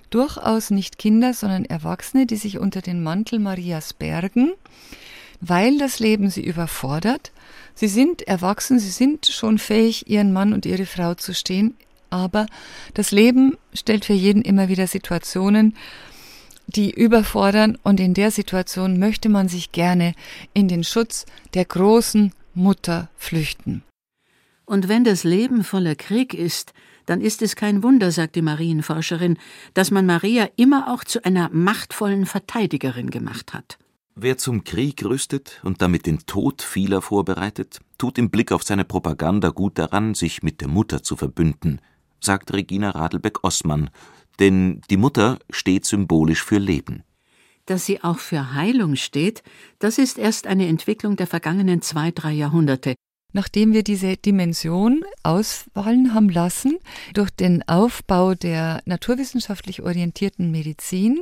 durchaus 0.09 0.69
nicht 0.69 0.97
Kinder, 0.97 1.33
sondern 1.33 1.65
Erwachsene, 1.65 2.25
die 2.25 2.35
sich 2.35 2.59
unter 2.59 2.81
den 2.81 3.01
Mantel 3.01 3.39
Marias 3.39 3.93
bergen, 3.93 4.53
weil 5.39 5.77
das 5.77 5.99
Leben 5.99 6.29
sie 6.29 6.43
überfordert. 6.43 7.31
Sie 7.73 7.87
sind 7.87 8.27
erwachsen, 8.27 8.79
sie 8.79 8.89
sind 8.89 9.27
schon 9.27 9.57
fähig, 9.57 10.09
ihren 10.09 10.33
Mann 10.33 10.53
und 10.53 10.65
ihre 10.65 10.85
Frau 10.85 11.13
zu 11.13 11.33
stehen, 11.33 11.75
aber 12.09 12.47
das 12.93 13.11
Leben 13.11 13.57
stellt 13.73 14.05
für 14.05 14.13
jeden 14.13 14.41
immer 14.41 14.69
wieder 14.69 14.87
Situationen, 14.87 15.75
die 16.67 16.91
überfordern 16.91 17.77
und 17.83 17.99
in 17.99 18.13
der 18.13 18.31
Situation 18.31 18.99
möchte 18.99 19.29
man 19.29 19.47
sich 19.47 19.71
gerne 19.71 20.13
in 20.53 20.67
den 20.67 20.83
Schutz 20.83 21.25
der 21.53 21.65
großen 21.65 22.33
Mutter 22.53 23.09
flüchten. 23.17 23.83
Und 24.65 24.89
wenn 24.89 25.03
das 25.03 25.23
Leben 25.23 25.63
voller 25.63 25.95
Krieg 25.95 26.33
ist, 26.33 26.73
dann 27.05 27.21
ist 27.21 27.41
es 27.41 27.55
kein 27.55 27.83
Wunder, 27.83 28.11
sagt 28.11 28.35
die 28.35 28.41
Marienforscherin, 28.41 29.37
dass 29.73 29.91
man 29.91 30.05
Maria 30.05 30.49
immer 30.57 30.93
auch 30.93 31.05
zu 31.05 31.23
einer 31.23 31.49
machtvollen 31.53 32.25
Verteidigerin 32.25 33.09
gemacht 33.09 33.53
hat. 33.53 33.77
Wer 34.15 34.37
zum 34.37 34.63
Krieg 34.63 35.05
rüstet 35.05 35.61
und 35.63 35.81
damit 35.81 36.05
den 36.05 36.19
Tod 36.25 36.61
vieler 36.61 37.01
vorbereitet, 37.01 37.79
tut 37.97 38.17
im 38.17 38.29
Blick 38.29 38.51
auf 38.51 38.63
seine 38.63 38.83
Propaganda 38.83 39.49
gut 39.49 39.77
daran, 39.77 40.15
sich 40.15 40.43
mit 40.43 40.59
der 40.59 40.67
Mutter 40.67 41.01
zu 41.01 41.15
verbünden, 41.15 41.79
sagt 42.19 42.51
Regina 42.51 42.89
Radelbeck-Ossmann, 42.89 43.89
denn 44.39 44.81
die 44.89 44.97
Mutter 44.97 45.39
steht 45.49 45.85
symbolisch 45.85 46.43
für 46.43 46.57
Leben. 46.57 47.03
Dass 47.65 47.85
sie 47.85 48.01
auch 48.03 48.19
für 48.19 48.53
Heilung 48.53 48.95
steht, 48.95 49.43
das 49.79 49.97
ist 49.97 50.17
erst 50.17 50.47
eine 50.47 50.67
Entwicklung 50.67 51.17
der 51.17 51.27
vergangenen 51.27 51.81
zwei, 51.81 52.11
drei 52.11 52.31
Jahrhunderte. 52.31 52.95
Nachdem 53.33 53.73
wir 53.73 53.83
diese 53.83 54.15
Dimension 54.15 55.03
ausfallen 55.21 56.13
haben 56.13 56.29
lassen 56.29 56.79
durch 57.13 57.29
den 57.29 57.67
Aufbau 57.67 58.35
der 58.35 58.81
naturwissenschaftlich 58.85 59.81
orientierten 59.81 60.49
Medizin, 60.49 61.21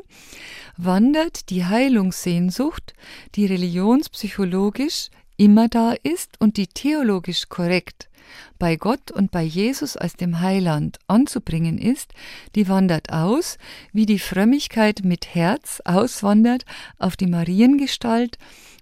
wandert 0.77 1.49
die 1.49 1.65
Heilungssehnsucht, 1.65 2.93
die 3.33 3.47
religionspsychologisch 3.47 5.09
immer 5.37 5.67
da 5.67 5.93
ist 6.03 6.39
und 6.39 6.57
die 6.57 6.67
theologisch 6.67 7.49
korrekt 7.49 8.09
bei 8.57 8.75
Gott 8.75 9.11
und 9.11 9.31
bei 9.31 9.43
Jesus 9.43 9.97
als 9.97 10.15
dem 10.15 10.39
Heiland 10.39 10.97
anzubringen 11.07 11.77
ist, 11.77 12.13
die 12.55 12.67
wandert 12.67 13.11
aus, 13.11 13.57
wie 13.93 14.05
die 14.05 14.19
Frömmigkeit 14.19 15.01
mit 15.03 15.35
Herz 15.35 15.81
auswandert 15.85 16.65
auf 16.97 17.15
die 17.15 17.27
Mariengestalt 17.27 18.37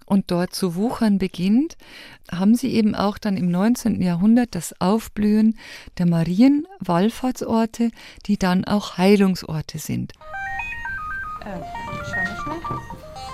und 0.06 0.30
dort 0.30 0.54
zu 0.54 0.74
wuchern 0.74 1.18
beginnt, 1.18 1.76
haben 2.30 2.54
sie 2.54 2.72
eben 2.74 2.94
auch 2.94 3.18
dann 3.18 3.36
im 3.36 3.50
19. 3.50 4.00
Jahrhundert 4.02 4.54
das 4.54 4.78
Aufblühen 4.80 5.58
der 5.98 6.06
Marienwallfahrtsorte, 6.06 7.90
die 8.26 8.38
dann 8.38 8.64
auch 8.64 8.98
Heilungsorte 8.98 9.78
sind. 9.78 10.12
Äh, 11.40 11.60
schauen 12.04 12.26
wir 12.26 12.42
schnell. 12.42 13.33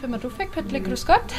Firma 0.00 0.18
Duffeck, 0.18 0.52
grüß 0.52 1.06
Gott. 1.06 1.34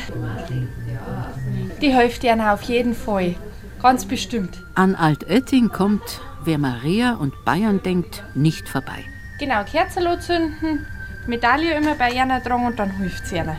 Die 1.81 1.95
hilft 1.95 2.23
ihnen 2.23 2.41
auf 2.41 2.61
jeden 2.63 2.93
Fall. 2.93 3.35
Ganz 3.81 4.05
bestimmt. 4.05 4.61
An 4.75 4.95
Altötting 4.95 5.69
kommt, 5.69 6.19
wer 6.43 6.57
Maria 6.57 7.13
und 7.13 7.33
Bayern 7.45 7.81
denkt, 7.81 8.23
nicht 8.35 8.67
vorbei. 8.67 9.05
Genau, 9.39 9.63
Kerzenlo 9.63 10.19
zünden, 10.19 10.85
Medaille 11.25 11.77
immer 11.77 11.95
bei 11.95 12.11
ihnen 12.11 12.43
tragen 12.43 12.65
und 12.65 12.77
dann 12.77 12.91
hilft 12.97 13.27
sie 13.27 13.37
ihnen. 13.37 13.55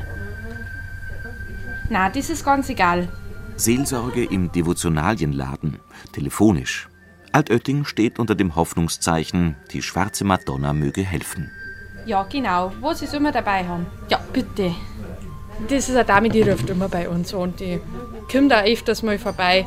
Na, 1.89 2.11
das 2.11 2.29
ist 2.29 2.45
ganz 2.45 2.69
egal. 2.69 3.09
Seelsorge 3.57 4.25
im 4.25 4.53
Devotionalienladen, 4.53 5.79
telefonisch. 6.13 6.89
Altötting 7.33 7.85
steht 7.87 8.19
unter 8.19 8.35
dem 8.35 8.55
Hoffnungszeichen, 8.55 9.57
die 9.73 9.83
schwarze 9.83 10.25
Madonna 10.25 10.73
möge 10.75 11.03
helfen. 11.03 11.51
Ja, 12.07 12.23
genau, 12.25 12.73
wo 12.81 12.93
sie 12.93 13.05
es 13.05 13.13
immer 13.15 13.33
dabei 13.33 13.67
haben. 13.67 13.87
Ja, 14.09 14.21
bitte. 14.33 14.75
Das 15.69 15.89
ist 15.89 15.95
eine 15.95 16.05
Dame, 16.05 16.29
die 16.31 16.43
ruft 16.43 16.71
immer 16.71 16.89
bei 16.89 17.09
uns 17.09 17.35
und 17.35 17.61
die 17.61 17.81
kommt 18.31 18.51
da 18.51 18.63
öfters 18.63 19.03
mal 19.03 19.19
vorbei. 19.19 19.67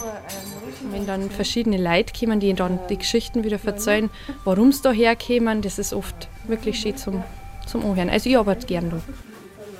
Wenn 0.92 1.06
dann 1.06 1.30
verschiedene 1.30 1.78
Leute 1.78 2.14
kommen, 2.18 2.40
die 2.40 2.54
dann 2.54 2.80
die 2.90 2.98
Geschichten 2.98 3.44
wieder 3.44 3.60
erzählen, 3.64 4.10
warum 4.44 4.72
sie 4.72 4.82
da 4.82 4.92
herkommen, 4.92 5.62
das 5.62 5.80
ist 5.80 5.94
oft 5.94 6.28
wirklich 6.48 6.80
schön 6.80 6.98
zum, 6.98 7.24
zum 7.68 7.86
Anhören. 7.86 8.10
Also 8.10 8.30
ich 8.30 8.38
arbeite 8.38 8.66
gern 8.66 8.90
da. 8.90 8.98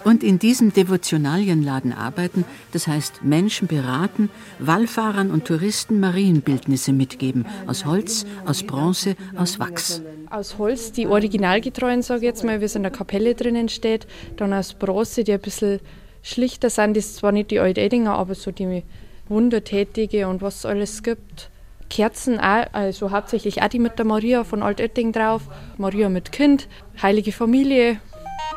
Und 0.04 0.24
in 0.24 0.38
diesem 0.40 0.74
Devotionalienladen 0.74 1.94
arbeiten, 1.94 2.46
das 2.72 2.88
heißt 2.88 3.24
Menschen 3.24 3.68
beraten, 3.68 4.30
Wallfahrern 4.60 5.32
und 5.32 5.46
Touristen 5.46 6.00
Marienbildnisse 6.00 6.94
mitgeben. 6.94 7.46
Aus 7.68 7.86
Holz, 7.86 8.26
aus 8.46 8.64
Bronze, 8.64 9.16
aus 9.36 9.60
Wachs. 9.60 10.02
Aus 10.30 10.58
Holz, 10.58 10.92
die 10.92 11.08
originalgetreuen, 11.08 12.02
sage 12.02 12.22
ich 12.22 12.26
jetzt 12.26 12.44
mal, 12.44 12.60
wie 12.60 12.66
es 12.66 12.76
in 12.76 12.84
der 12.84 12.92
Kapelle 12.92 13.36
drinnen 13.36 13.70
steht. 13.70 14.08
Dann 14.36 14.54
aus 14.54 14.74
Bronze, 14.74 15.24
die 15.24 15.34
ein 15.34 15.40
bisschen 15.40 15.80
schlichter 16.22 16.70
sind. 16.70 16.98
Das 16.98 17.06
ist 17.06 17.18
zwar 17.18 17.32
nicht 17.32 17.52
die 17.52 17.60
Alt-Edinger, 17.60 18.14
aber 18.14 18.36
so 18.36 18.52
die 18.52 18.84
Wundertätige 19.30 20.28
und 20.28 20.42
was 20.42 20.58
es 20.58 20.66
alles 20.66 21.04
gibt. 21.04 21.50
Kerzen 21.90 22.40
auch, 22.40 22.66
also 22.72 23.12
hauptsächlich 23.12 23.62
auch 23.62 23.68
die 23.68 23.80
mit 23.80 24.00
der 24.00 24.06
Maria 24.06 24.44
von 24.44 24.64
Altötting 24.64 25.12
drauf. 25.12 25.44
Maria 25.78 26.10
mit 26.10 26.32
Kind, 26.32 26.68
heilige 27.02 27.32
Familie, 27.32 28.00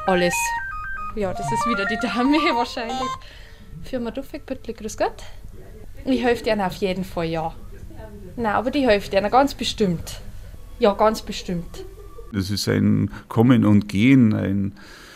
alles. 0.07 0.35
Ja, 1.17 1.33
das 1.33 1.51
ist 1.51 1.67
wieder 1.67 1.87
die 1.87 1.97
Dame 1.97 2.37
wahrscheinlich. 2.55 3.09
Firma 3.83 4.11
Duffeck-Püttli, 4.11 4.75
grüß 4.75 4.97
Gott. 4.99 5.23
Ich 6.05 6.23
helfe 6.23 6.45
dir 6.45 6.65
auf 6.65 6.75
jeden 6.75 7.05
Fall, 7.05 7.27
ja. 7.27 7.55
Nein, 8.37 8.55
aber 8.55 8.71
die 8.71 8.87
hilft 8.87 9.13
dir 9.13 9.23
ganz 9.23 9.55
bestimmt. 9.55 10.21
Ja, 10.79 10.93
ganz 10.93 11.23
bestimmt. 11.23 11.85
Das 12.33 12.51
ist 12.51 12.69
ein 12.69 13.11
Kommen 13.29 13.65
und 13.65 13.89
Gehen, 13.89 14.35
ein 14.35 14.73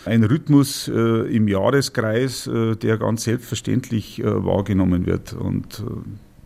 ein 0.07 0.25
Rhythmus 0.25 0.89
äh, 0.89 1.37
im 1.37 1.47
Jahreskreis, 1.47 2.47
äh, 2.47 2.75
der 2.77 2.97
ganz 2.97 3.25
selbstverständlich 3.25 4.19
äh, 4.21 4.45
wahrgenommen 4.45 5.05
wird. 5.07 5.35
Und 5.35 5.81
äh, 5.81 5.93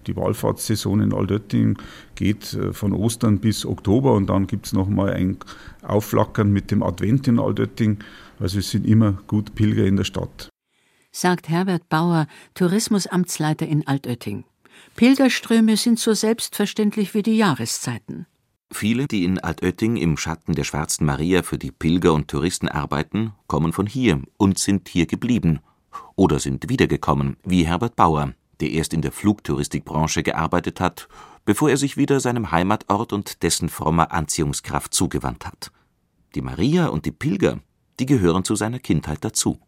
die 0.07 0.16
Wallfahrtssaison 0.16 1.00
in 1.00 1.14
Altötting 1.14 1.78
geht 2.14 2.55
äh, 2.55 2.72
von 2.72 2.92
Ostern 2.92 3.38
bis 3.38 3.64
Oktober 3.64 4.14
und 4.14 4.28
dann 4.28 4.46
gibt 4.46 4.66
es 4.66 4.72
nochmal 4.72 5.11
ein 5.11 5.36
Aufflackern 5.82 6.50
mit 6.50 6.70
dem 6.70 6.82
Advent 6.82 7.28
in 7.28 7.38
Altötting. 7.38 7.98
Also 8.39 8.59
es 8.59 8.70
sind 8.70 8.87
immer 8.87 9.12
gut 9.26 9.55
Pilger 9.55 9.87
in 9.87 9.97
der 9.97 10.05
Stadt. 10.05 10.49
Sagt 11.12 11.49
Herbert 11.49 11.89
Bauer, 11.89 12.26
Tourismusamtsleiter 12.55 13.66
in 13.66 13.87
Altötting. 13.87 14.45
Pilgerströme 14.97 15.76
sind 15.76 15.99
so 15.99 16.12
selbstverständlich 16.14 17.14
wie 17.14 17.22
die 17.22 17.37
Jahreszeiten. 17.37 18.26
Viele, 18.72 19.07
die 19.07 19.24
in 19.24 19.39
Altötting 19.39 19.97
im 19.97 20.16
Schatten 20.16 20.55
der 20.55 20.64
Schwarzen 20.64 21.07
Maria 21.07 21.45
für 21.45 21.59
die 21.59 21.70
Pilger 21.70 22.12
und 22.12 22.28
Touristen 22.28 22.68
arbeiten, 22.68 23.32
kommen 23.47 23.72
von 23.72 23.87
hier 23.87 24.20
und 24.37 24.59
sind 24.59 24.89
hier 24.89 25.07
geblieben. 25.07 25.61
Oder 26.16 26.41
sind 26.41 26.68
wiedergekommen, 26.68 27.37
wie 27.45 27.66
Herbert 27.66 27.95
Bauer, 27.95 28.35
der 28.61 28.70
erst 28.70 28.93
in 28.93 29.03
der 29.03 29.12
Flugtouristikbranche 29.12 30.24
gearbeitet 30.24 30.80
hat, 30.80 31.09
bevor 31.45 31.70
er 31.70 31.76
sich 31.76 31.97
wieder 31.97 32.18
seinem 32.18 32.51
Heimatort 32.51 33.12
und 33.12 33.43
dessen 33.43 33.68
frommer 33.68 34.11
Anziehungskraft 34.12 34.93
zugewandt 34.93 35.47
hat. 35.47 35.70
Die 36.35 36.43
Maria 36.43 36.89
und 36.89 37.07
die 37.07 37.12
Pilger, 37.12 37.61
die 38.01 38.07
gehören 38.07 38.45
zu 38.45 38.57
seiner 38.57 38.78
Kindheit 38.78 39.24
dazu. 39.24 39.59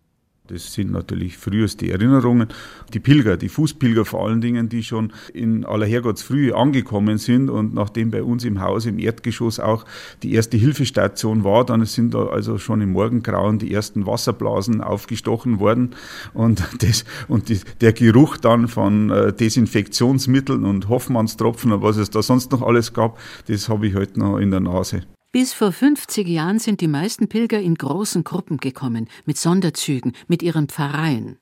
Das 0.48 0.72
sind 0.72 0.92
natürlich 0.92 1.36
früheste 1.36 1.90
Erinnerungen. 1.90 2.48
Die 2.92 3.00
Pilger, 3.00 3.36
die 3.36 3.48
Fußpilger 3.48 4.04
vor 4.04 4.26
allen 4.26 4.40
Dingen, 4.40 4.68
die 4.68 4.82
schon 4.82 5.12
in 5.34 5.64
aller 5.64 5.86
Herrgottsfrühe 5.86 6.54
angekommen 6.54 7.18
sind 7.18 7.50
und 7.50 7.74
nachdem 7.74 8.10
bei 8.10 8.22
uns 8.22 8.44
im 8.44 8.60
Haus 8.60 8.86
im 8.86 8.98
Erdgeschoss 8.98 9.58
auch 9.58 9.84
die 10.22 10.34
erste 10.34 10.56
Hilfestation 10.56 11.44
war, 11.44 11.64
dann 11.64 11.84
sind 11.84 12.14
da 12.14 12.26
also 12.26 12.58
schon 12.58 12.80
im 12.80 12.92
Morgengrauen 12.92 13.58
die 13.58 13.72
ersten 13.72 14.06
Wasserblasen 14.06 14.80
aufgestochen 14.80 15.58
worden 15.58 15.94
und, 16.32 16.62
das, 16.80 17.04
und 17.28 17.48
die, 17.48 17.60
der 17.80 17.92
Geruch 17.92 18.36
dann 18.36 18.68
von 18.68 19.10
äh, 19.10 19.32
Desinfektionsmitteln 19.32 20.64
und 20.64 20.88
Hoffmannstropfen 20.88 21.72
und 21.72 21.82
was 21.82 21.96
es 21.96 22.10
da 22.10 22.22
sonst 22.22 22.52
noch 22.52 22.62
alles 22.62 22.92
gab, 22.92 23.18
das 23.48 23.68
habe 23.68 23.88
ich 23.88 23.94
heute 23.94 24.20
noch 24.20 24.38
in 24.38 24.50
der 24.50 24.60
Nase. 24.60 25.02
Bis 25.36 25.52
vor 25.52 25.70
50 25.70 26.26
Jahren 26.26 26.58
sind 26.58 26.80
die 26.80 26.88
meisten 26.88 27.28
Pilger 27.28 27.60
in 27.60 27.74
großen 27.74 28.24
Gruppen 28.24 28.56
gekommen, 28.56 29.06
mit 29.26 29.36
Sonderzügen, 29.36 30.14
mit 30.28 30.42
ihren 30.42 30.66
Pfarreien. 30.68 31.38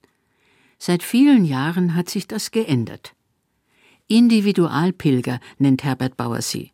Seit 0.80 1.04
vielen 1.04 1.44
Jahren 1.44 1.94
hat 1.94 2.10
sich 2.10 2.26
das 2.26 2.50
geändert. 2.50 3.14
Individualpilger 4.08 5.38
nennt 5.58 5.84
Herbert 5.84 6.16
Bauer 6.16 6.42
sie. 6.42 6.72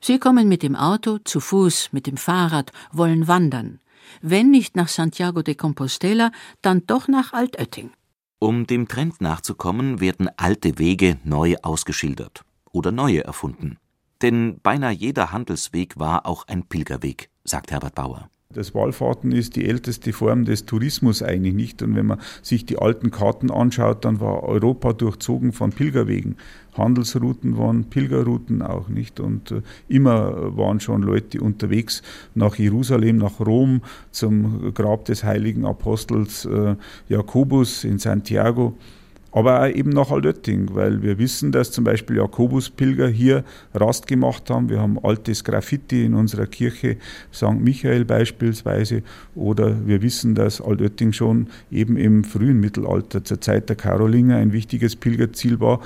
Sie 0.00 0.20
kommen 0.20 0.48
mit 0.48 0.62
dem 0.62 0.76
Auto, 0.76 1.18
zu 1.18 1.40
Fuß, 1.40 1.88
mit 1.90 2.06
dem 2.06 2.16
Fahrrad, 2.16 2.70
wollen 2.92 3.26
wandern. 3.26 3.80
Wenn 4.22 4.52
nicht 4.52 4.76
nach 4.76 4.86
Santiago 4.86 5.42
de 5.42 5.56
Compostela, 5.56 6.30
dann 6.62 6.86
doch 6.86 7.08
nach 7.08 7.32
Altötting. 7.32 7.90
Um 8.38 8.68
dem 8.68 8.86
Trend 8.86 9.20
nachzukommen, 9.20 9.98
werden 9.98 10.28
alte 10.36 10.78
Wege 10.78 11.18
neu 11.24 11.56
ausgeschildert 11.64 12.44
oder 12.70 12.92
neue 12.92 13.24
erfunden. 13.24 13.80
Denn 14.22 14.58
beinahe 14.62 14.92
jeder 14.92 15.32
Handelsweg 15.32 15.98
war 15.98 16.26
auch 16.26 16.46
ein 16.48 16.64
Pilgerweg, 16.64 17.30
sagt 17.44 17.70
Herbert 17.70 17.94
Bauer. 17.94 18.28
Das 18.52 18.74
Wallfahrten 18.74 19.30
ist 19.30 19.54
die 19.54 19.64
älteste 19.68 20.12
Form 20.12 20.44
des 20.44 20.66
Tourismus 20.66 21.22
eigentlich 21.22 21.54
nicht. 21.54 21.82
Und 21.82 21.94
wenn 21.94 22.06
man 22.06 22.20
sich 22.42 22.66
die 22.66 22.78
alten 22.78 23.12
Karten 23.12 23.48
anschaut, 23.48 24.04
dann 24.04 24.18
war 24.18 24.42
Europa 24.42 24.92
durchzogen 24.92 25.52
von 25.52 25.70
Pilgerwegen. 25.70 26.34
Handelsrouten 26.76 27.56
waren 27.58 27.84
Pilgerrouten 27.84 28.62
auch 28.62 28.88
nicht. 28.88 29.20
Und 29.20 29.52
äh, 29.52 29.62
immer 29.86 30.56
waren 30.56 30.80
schon 30.80 31.02
Leute 31.02 31.40
unterwegs 31.40 32.02
nach 32.34 32.56
Jerusalem, 32.56 33.18
nach 33.18 33.38
Rom, 33.38 33.82
zum 34.10 34.74
Grab 34.74 35.04
des 35.04 35.22
heiligen 35.22 35.64
Apostels 35.64 36.44
äh, 36.44 36.74
Jakobus 37.08 37.84
in 37.84 38.00
Santiago 38.00 38.76
aber 39.32 39.62
auch 39.62 39.68
eben 39.68 39.90
nach 39.90 40.10
Altötting, 40.10 40.74
weil 40.74 41.02
wir 41.02 41.18
wissen, 41.18 41.52
dass 41.52 41.70
zum 41.70 41.84
Beispiel 41.84 42.16
Jakobuspilger 42.16 43.08
hier 43.08 43.44
Rast 43.74 44.06
gemacht 44.06 44.50
haben. 44.50 44.68
Wir 44.68 44.80
haben 44.80 44.98
altes 45.02 45.44
Graffiti 45.44 46.04
in 46.04 46.14
unserer 46.14 46.46
Kirche, 46.46 46.96
St. 47.32 47.60
Michael 47.60 48.04
beispielsweise, 48.04 49.02
oder 49.34 49.86
wir 49.86 50.02
wissen, 50.02 50.34
dass 50.34 50.60
Altötting 50.60 51.12
schon 51.12 51.48
eben 51.70 51.96
im 51.96 52.24
frühen 52.24 52.60
Mittelalter, 52.60 53.24
zur 53.24 53.40
Zeit 53.40 53.68
der 53.68 53.76
Karolinger, 53.76 54.36
ein 54.36 54.52
wichtiges 54.52 54.96
Pilgerziel 54.96 55.60
war, 55.60 55.80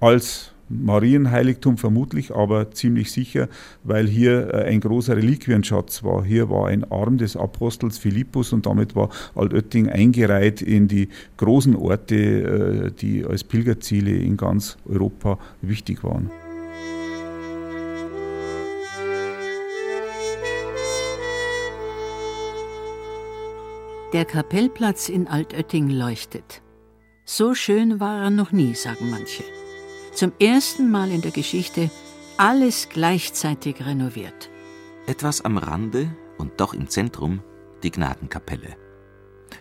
als 0.00 0.52
Marienheiligtum 0.68 1.78
vermutlich, 1.78 2.34
aber 2.34 2.70
ziemlich 2.70 3.12
sicher, 3.12 3.48
weil 3.84 4.06
hier 4.06 4.52
äh, 4.52 4.64
ein 4.64 4.80
großer 4.80 5.16
Reliquienschatz 5.16 6.04
war. 6.04 6.24
Hier 6.24 6.50
war 6.50 6.68
ein 6.68 6.90
Arm 6.90 7.18
des 7.18 7.36
Apostels 7.36 7.98
Philippus 7.98 8.52
und 8.52 8.66
damit 8.66 8.94
war 8.94 9.10
Altötting 9.34 9.88
eingereiht 9.88 10.62
in 10.62 10.88
die 10.88 11.08
großen 11.36 11.76
Orte, 11.76 12.16
äh, 12.16 12.90
die 12.90 13.24
als 13.24 13.44
Pilgerziele 13.44 14.10
in 14.10 14.36
ganz 14.36 14.76
Europa 14.88 15.38
wichtig 15.62 16.04
waren. 16.04 16.30
Der 24.14 24.24
Kapellplatz 24.24 25.10
in 25.10 25.26
Altötting 25.28 25.90
leuchtet. 25.90 26.62
So 27.26 27.54
schön 27.54 28.00
war 28.00 28.22
er 28.24 28.30
noch 28.30 28.52
nie, 28.52 28.74
sagen 28.74 29.10
manche 29.10 29.44
zum 30.18 30.32
ersten 30.40 30.90
Mal 30.90 31.12
in 31.12 31.20
der 31.20 31.30
Geschichte 31.30 31.92
alles 32.38 32.88
gleichzeitig 32.88 33.86
renoviert. 33.86 34.50
Etwas 35.06 35.42
am 35.42 35.58
Rande 35.58 36.10
und 36.38 36.60
doch 36.60 36.74
im 36.74 36.88
Zentrum 36.88 37.40
die 37.84 37.92
Gnadenkapelle. 37.92 38.76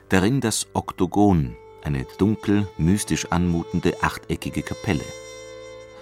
Darin 0.10 0.42
das 0.42 0.66
Oktogon, 0.74 1.56
eine 1.84 2.08
dunkel, 2.18 2.68
mystisch 2.80 3.28
anmutende 3.32 4.02
achteckige 4.02 4.64
Kapelle. 4.64 5.06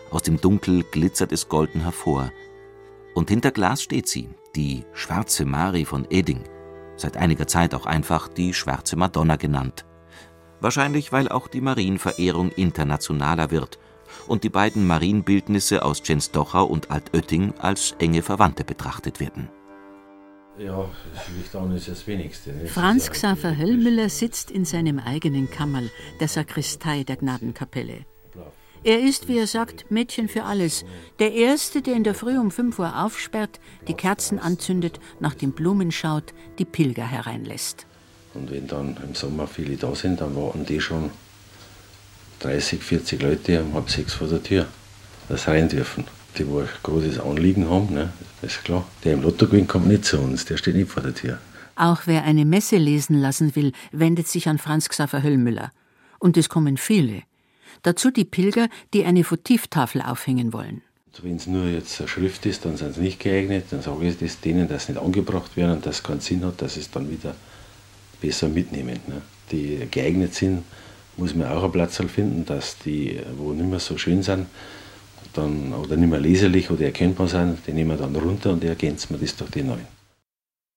Aus 0.10 0.22
dem 0.22 0.40
Dunkel 0.40 0.86
glitzert 0.90 1.34
es 1.34 1.50
golden 1.50 1.82
hervor. 1.82 2.32
Und 3.14 3.30
hinter 3.30 3.52
Glas 3.52 3.82
steht 3.84 4.08
sie, 4.08 4.30
die 4.56 4.86
schwarze 4.94 5.44
Mari 5.44 5.84
von 5.84 6.08
Eding, 6.10 6.46
seit 6.96 7.18
einiger 7.18 7.48
Zeit 7.48 7.76
auch 7.76 7.86
einfach 7.86 8.30
die 8.30 8.54
schwarze 8.54 8.96
Madonna 8.96 9.36
genannt, 9.36 9.86
Wahrscheinlich, 10.62 11.12
weil 11.12 11.28
auch 11.28 11.50
die 11.50 11.62
Marienverehrung 11.62 12.50
internationaler 12.50 13.52
wird 13.52 13.78
und 14.28 14.44
die 14.44 14.50
beiden 14.50 14.88
Marienbildnisse 14.88 15.84
aus 15.84 16.02
Czenstocher 16.02 16.70
und 16.70 16.92
Altötting 16.92 17.54
als 17.60 17.96
enge 18.00 18.22
Verwandte 18.22 18.64
betrachtet 18.64 19.20
werden. 19.20 19.50
Ja, 20.58 20.90
das 21.14 21.28
Licht 21.38 21.56
an 21.56 21.76
ist 21.76 21.90
das 21.90 22.08
Wenigste. 22.08 22.54
Das 22.54 22.72
Franz 22.72 23.10
Xaver 23.10 23.58
Höllmüller 23.58 24.08
sitzt 24.10 24.52
in 24.52 24.64
seinem 24.64 25.00
eigenen 25.00 25.50
Kammerl, 25.50 25.92
der 26.20 26.30
Sakristei 26.30 27.04
der 27.04 27.18
Gnadenkapelle. 27.18 28.06
Er 28.86 29.00
ist, 29.00 29.28
wie 29.28 29.40
er 29.40 29.48
sagt, 29.48 29.90
Mädchen 29.90 30.30
für 30.30 30.44
alles. 30.44 30.86
Der 31.18 31.34
Erste, 31.34 31.82
der 31.82 31.96
in 31.96 32.04
der 32.04 32.14
Früh 32.14 32.38
um 32.38 32.52
5 32.52 32.78
Uhr 32.78 33.04
aufsperrt, 33.04 33.60
die 33.88 33.96
Kerzen 33.96 34.38
anzündet, 34.38 35.00
nach 35.20 35.34
den 35.34 35.54
Blumen 35.54 35.92
schaut, 35.92 36.36
die 36.60 36.66
Pilger 36.66 37.06
hereinlässt. 37.06 37.88
Und 38.36 38.52
wenn 38.52 38.68
dann 38.68 38.96
im 39.04 39.16
Sommer 39.16 39.48
viele 39.48 39.76
da 39.76 39.96
sind, 39.96 40.22
dann 40.22 40.36
warten 40.36 40.66
die 40.68 40.80
schon 40.80 41.10
30, 42.40 42.84
40 42.84 43.22
Leute 43.22 43.64
um 43.64 43.74
halb 43.74 43.90
sechs 43.90 44.14
vor 44.14 44.28
der 44.28 44.44
Tür, 44.44 44.66
dass 45.30 45.48
rein 45.48 45.70
dürfen. 45.70 46.06
Die, 46.38 46.48
wo 46.48 46.60
ein 46.60 46.68
großes 46.84 47.20
Anliegen 47.20 47.70
haben, 47.70 47.94
ne, 47.94 48.12
das 48.42 48.54
ist 48.54 48.64
klar. 48.64 48.86
Der 49.04 49.14
im 49.14 49.22
Lotto 49.22 49.48
gewinnt, 49.48 49.70
kommt 49.70 49.88
nicht 49.88 50.06
zu 50.06 50.20
uns, 50.20 50.46
der 50.46 50.58
steht 50.58 50.76
nicht 50.76 50.92
vor 50.92 51.02
der 51.02 51.16
Tür. 51.16 51.40
Auch 51.76 52.04
wer 52.06 52.24
eine 52.24 52.46
Messe 52.46 52.78
lesen 52.78 53.20
lassen 53.20 53.56
will, 53.56 53.72
wendet 53.92 54.28
sich 54.28 54.48
an 54.48 54.58
Franz 54.58 54.90
Xaver 54.90 55.24
Höllmüller. 55.24 55.72
Und 56.20 56.38
es 56.38 56.50
kommen 56.50 56.78
viele. 56.78 57.24
Dazu 57.84 58.12
die 58.12 58.26
Pilger, 58.26 58.68
die 58.94 59.06
eine 59.06 59.24
Votivtafel 59.24 60.02
aufhängen 60.02 60.54
wollen. 60.54 60.82
Wenn 61.22 61.38
es 61.38 61.48
nur 61.48 61.66
jetzt 61.66 62.00
eine 62.00 62.10
Schrift 62.10 62.46
ist, 62.46 62.66
dann 62.66 62.78
sind 62.78 62.96
sie 62.96 63.02
nicht 63.02 63.20
geeignet. 63.20 63.66
Dann 63.72 63.82
sage 63.82 64.08
ich 64.08 64.18
das 64.18 64.40
denen, 64.42 64.68
dass 64.68 64.90
nicht 64.90 65.00
angebracht 65.00 65.56
werden 65.56 65.78
und 65.78 65.86
das 65.86 66.04
keinen 66.04 66.20
Sinn 66.20 66.44
hat, 66.46 66.62
dass 66.62 66.74
sie 66.74 66.82
es 66.82 66.92
dann 66.92 67.10
wieder 67.10 67.36
besser 68.20 68.50
mitnehmen. 68.50 69.00
Ne? 69.08 69.22
Die 69.52 69.88
geeignet 69.90 70.34
sind, 70.34 70.64
muss 71.18 71.36
man 71.36 71.48
auch 71.48 71.64
einen 71.64 71.72
Platz 71.72 71.98
finden, 71.98 72.46
dass 72.46 72.78
die, 72.80 73.20
wo 73.38 73.52
nicht 73.54 73.70
mehr 73.70 73.80
so 73.80 73.98
schön 73.98 74.24
sind, 74.24 74.48
dann, 75.34 75.74
oder 75.74 75.96
nicht 75.96 76.10
mehr 76.10 76.20
leserlich 76.20 76.70
oder 76.70 76.86
erkennbar 76.86 77.28
sind, 77.28 77.60
die 77.68 77.74
nehmen 77.74 77.92
wir 77.92 77.98
dann 77.98 78.16
runter 78.16 78.52
und 78.52 78.64
ergänzen 78.64 79.10
wir 79.12 79.18
das 79.18 79.36
durch 79.36 79.52
die 79.52 79.64
neuen. 79.64 79.88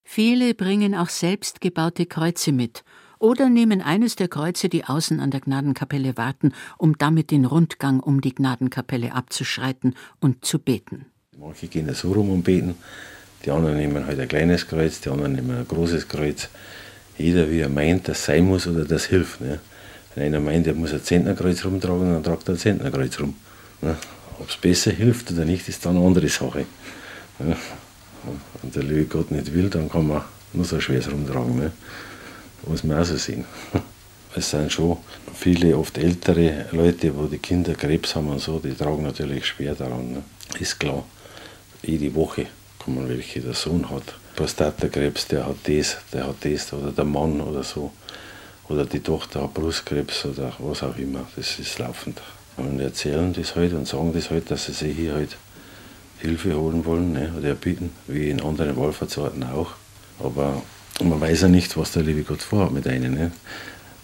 Viele 0.04 0.54
bringen 0.54 0.94
auch 0.94 1.10
selbst 1.10 1.60
gebaute 1.60 2.06
Kreuze 2.06 2.52
mit 2.52 2.82
oder 3.18 3.48
nehmen 3.48 3.82
eines 3.82 4.16
der 4.16 4.28
Kreuze, 4.28 4.68
die 4.68 4.84
außen 4.84 5.20
an 5.20 5.30
der 5.30 5.40
Gnadenkapelle 5.40 6.16
warten, 6.16 6.52
um 6.78 6.96
damit 6.96 7.30
den 7.30 7.44
Rundgang 7.44 8.00
um 8.00 8.20
die 8.20 8.34
Gnadenkapelle 8.34 9.12
abzuschreiten 9.14 9.94
und 10.20 10.44
zu 10.44 10.58
beten. 10.58 11.06
Manche 11.36 11.68
gehen 11.68 11.92
so 11.94 12.12
rum 12.12 12.30
und 12.30 12.42
beten, 12.42 12.74
die 13.44 13.50
anderen 13.50 13.76
nehmen 13.76 14.06
halt 14.06 14.18
ein 14.18 14.28
kleines 14.28 14.66
Kreuz, 14.66 15.00
die 15.00 15.10
anderen 15.10 15.34
nehmen 15.34 15.56
ein 15.56 15.68
großes 15.68 16.08
Kreuz. 16.08 16.48
Jeder, 17.16 17.50
wie 17.50 17.60
er 17.60 17.68
meint, 17.68 18.08
das 18.08 18.24
sein 18.24 18.46
muss 18.46 18.66
oder 18.66 18.84
das 18.84 19.06
hilft. 19.06 19.40
Ne? 19.40 19.60
Wenn 20.14 20.26
einer 20.26 20.40
meint, 20.40 20.66
er 20.66 20.74
muss 20.74 20.92
ein 20.92 21.02
Zentnerkreuz 21.02 21.64
rumtragen, 21.64 22.12
dann 22.12 22.22
tragt 22.22 22.48
er 22.48 22.54
ein 22.54 22.58
Zentnerkreuz 22.58 23.18
rum. 23.20 23.34
Ne? 23.82 23.96
Ob 24.38 24.48
es 24.48 24.56
besser 24.56 24.90
hilft 24.90 25.30
oder 25.32 25.44
nicht, 25.44 25.68
ist 25.68 25.84
dann 25.84 25.96
eine 25.96 26.06
andere 26.06 26.28
Sache. 26.28 26.66
Ne? 27.38 27.56
Und 28.62 28.74
der 28.74 28.82
liebe 28.82 29.04
Gott 29.04 29.30
nicht 29.30 29.52
will, 29.52 29.68
dann 29.68 29.88
kann 29.88 30.08
man 30.08 30.22
nur 30.52 30.64
so 30.64 30.80
schweres 30.80 31.10
rumtragen. 31.10 31.56
Ne? 31.56 31.72
Muss 32.66 32.84
man 32.84 32.98
auch 33.00 33.04
so 33.04 33.16
sehen. 33.16 33.44
Es 34.36 34.50
sind 34.50 34.70
schon 34.70 34.98
viele, 35.34 35.76
oft 35.76 35.96
ältere 35.96 36.66
Leute, 36.72 37.16
wo 37.16 37.26
die 37.26 37.38
Kinder 37.38 37.74
Krebs 37.74 38.14
haben 38.14 38.28
und 38.28 38.40
so, 38.40 38.58
die 38.58 38.74
tragen 38.74 39.02
natürlich 39.02 39.46
schwer 39.46 39.74
daran. 39.74 40.12
Ne? 40.12 40.22
Ist 40.60 40.78
klar. 40.78 41.04
Jede 41.82 42.14
Woche 42.14 42.46
kommen 42.78 43.08
welche, 43.08 43.40
der 43.40 43.54
Sohn 43.54 43.88
hat 43.90 44.14
Prostatakrebs, 44.36 45.26
der 45.28 45.46
hat 45.46 45.56
das, 45.64 45.96
der 46.12 46.26
hat 46.26 46.36
das, 46.42 46.72
oder 46.72 46.92
der 46.92 47.04
Mann 47.04 47.40
oder 47.40 47.64
so. 47.64 47.90
Oder 48.68 48.84
die 48.84 49.00
Tochter 49.00 49.42
hat 49.42 49.54
Brustkrebs 49.54 50.26
oder 50.26 50.52
was 50.58 50.82
auch 50.82 50.96
immer. 50.96 51.26
Das 51.36 51.58
ist 51.58 51.78
laufend. 51.78 52.20
Und 52.56 52.80
erzählen 52.80 53.32
das 53.32 53.54
halt 53.54 53.72
und 53.72 53.86
sagen 53.86 54.12
das 54.12 54.30
halt, 54.30 54.50
dass 54.50 54.66
sie 54.66 54.72
sich 54.72 54.96
hier 54.96 55.14
halt 55.14 55.36
Hilfe 56.18 56.54
holen 56.58 56.84
wollen 56.84 57.12
ne, 57.12 57.32
oder 57.38 57.48
erbitten, 57.48 57.90
wie 58.08 58.30
in 58.30 58.40
anderen 58.40 58.76
Wallfahrtsorten 58.76 59.44
auch. 59.44 59.70
Aber 60.18 60.62
man 61.00 61.20
weiß 61.20 61.42
ja 61.42 61.48
nicht, 61.48 61.76
was 61.76 61.92
der 61.92 62.02
liebe 62.02 62.22
Gott 62.22 62.42
vorhat 62.42 62.72
mit 62.72 62.86
einem. 62.86 63.14
Ne? 63.14 63.30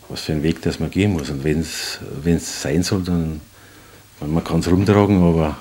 Was 0.08 0.22
für 0.22 0.32
einen 0.32 0.42
Weg 0.42 0.62
das 0.62 0.78
man 0.78 0.90
gehen 0.90 1.12
muss. 1.12 1.30
Und 1.30 1.42
wenn 1.44 1.60
es 1.60 2.62
sein 2.62 2.82
soll, 2.82 3.02
dann 3.02 3.40
man 4.20 4.44
kann 4.44 4.60
es 4.60 4.70
rumtragen, 4.70 5.22
aber, 5.22 5.56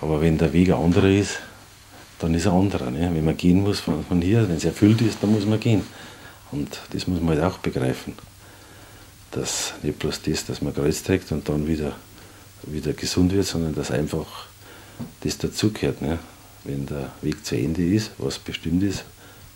aber 0.00 0.20
wenn 0.20 0.36
der 0.36 0.52
Weg 0.52 0.68
ein 0.68 0.82
anderer 0.82 1.08
ist, 1.08 1.38
dann 2.18 2.34
ist 2.34 2.46
er 2.46 2.52
anderer. 2.52 2.90
Ne? 2.90 3.10
Wenn 3.12 3.24
man 3.24 3.36
gehen 3.36 3.62
muss 3.62 3.80
von, 3.80 4.04
von 4.04 4.20
hier, 4.20 4.48
wenn 4.48 4.56
es 4.56 4.64
erfüllt 4.64 5.00
ist, 5.00 5.18
dann 5.22 5.30
muss 5.32 5.46
man 5.46 5.60
gehen. 5.60 5.82
Und 6.50 6.80
das 6.90 7.06
muss 7.06 7.20
man 7.20 7.38
halt 7.38 7.52
auch 7.52 7.58
begreifen. 7.58 8.14
Dass 9.30 9.74
nicht 9.82 9.98
bloß 9.98 10.22
das, 10.22 10.46
dass 10.46 10.62
man 10.62 10.74
Kreuz 10.74 11.02
trägt 11.02 11.30
und 11.32 11.48
dann 11.48 11.66
wieder, 11.66 11.96
wieder 12.62 12.92
gesund 12.92 13.32
wird, 13.32 13.46
sondern 13.46 13.74
dass 13.74 13.90
einfach 13.90 14.46
das 15.20 15.38
dazugehört. 15.38 16.00
Ne? 16.00 16.18
Wenn 16.64 16.86
der 16.86 17.12
Weg 17.22 17.44
zu 17.44 17.56
Ende 17.56 17.84
ist, 17.84 18.10
was 18.18 18.38
bestimmt 18.38 18.82
ist 18.82 19.04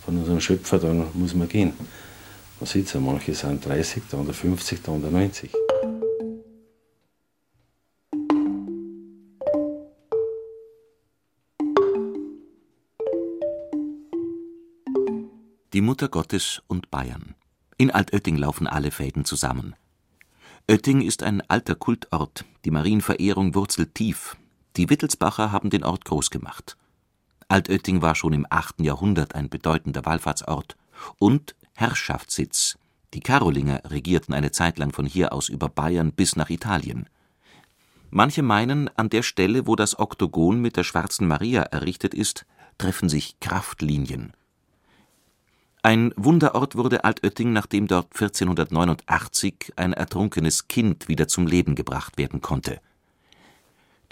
von 0.05 0.19
unserem 0.19 0.41
Schöpfer, 0.41 0.79
dann 0.79 1.07
muss 1.15 1.35
man 1.35 1.49
gehen. 1.49 1.73
Man 2.61 2.67
sieht 2.67 2.87
es 2.87 2.93
ja, 2.93 3.01
manche 3.01 3.35
sind 3.35 3.65
30, 3.65 4.03
der 4.11 4.19
andere 4.21 4.35
50, 4.35 4.83
der 4.83 4.95
andere 4.95 5.13
90. 5.13 5.51
Die 15.73 15.81
Mutter 15.81 16.09
Gottes 16.09 16.61
und 16.67 16.91
Bayern. 16.91 17.35
In 17.79 17.91
Altötting 17.91 18.37
laufen 18.37 18.67
alle 18.67 18.91
Fäden 18.91 19.25
zusammen. 19.25 19.75
Oetting 20.69 21.01
ist 21.01 21.23
ein 21.23 21.41
alter 21.49 21.75
Kultort, 21.75 22.45
die 22.67 22.71
Marienverehrung 22.71 23.55
wurzelt 23.55 23.95
tief. 23.95 24.37
Die 24.77 24.91
Wittelsbacher 24.91 25.51
haben 25.51 25.71
den 25.71 25.83
Ort 25.83 26.05
groß 26.05 26.29
gemacht. 26.29 26.77
Altötting 27.49 28.03
war 28.03 28.15
schon 28.15 28.35
im 28.35 28.47
8. 28.51 28.83
Jahrhundert 28.83 29.35
ein 29.35 29.49
bedeutender 29.49 30.05
Wallfahrtsort 30.05 30.77
und 31.19 31.55
Herrschaftssitz. 31.73 32.77
Die 33.15 33.21
Karolinger 33.21 33.81
regierten 33.91 34.35
eine 34.35 34.51
Zeit 34.51 34.79
lang 34.79 34.93
von 34.93 35.07
hier 35.07 35.33
aus 35.33 35.49
über 35.49 35.71
Bayern 35.71 36.13
bis 36.13 36.37
nach 36.37 36.51
Italien. 36.51 37.09
Manche 38.11 38.43
meinen, 38.43 38.91
an 38.99 39.09
der 39.09 39.23
Stelle, 39.23 39.67
wo 39.67 39.75
das 39.75 39.99
Oktogon 39.99 40.61
mit 40.61 40.77
der 40.77 40.85
Schwarzen 40.85 41.27
Maria 41.27 41.63
errichtet 41.63 42.13
ist, 42.13 42.45
treffen 42.77 43.09
sich 43.09 43.41
Kraftlinien. 43.41 44.35
Ein 45.85 46.15
Wunderort 46.17 46.77
wurde 46.77 47.03
Altötting, 47.03 47.53
nachdem 47.53 47.89
dort 47.89 48.15
1489 48.15 49.73
ein 49.75 49.93
ertrunkenes 49.93 50.69
Kind 50.69 51.09
wieder 51.09 51.27
zum 51.27 51.49
Leben 51.49 51.75
gebracht 51.75 52.19
werden 52.19 52.41
konnte. 52.41 52.81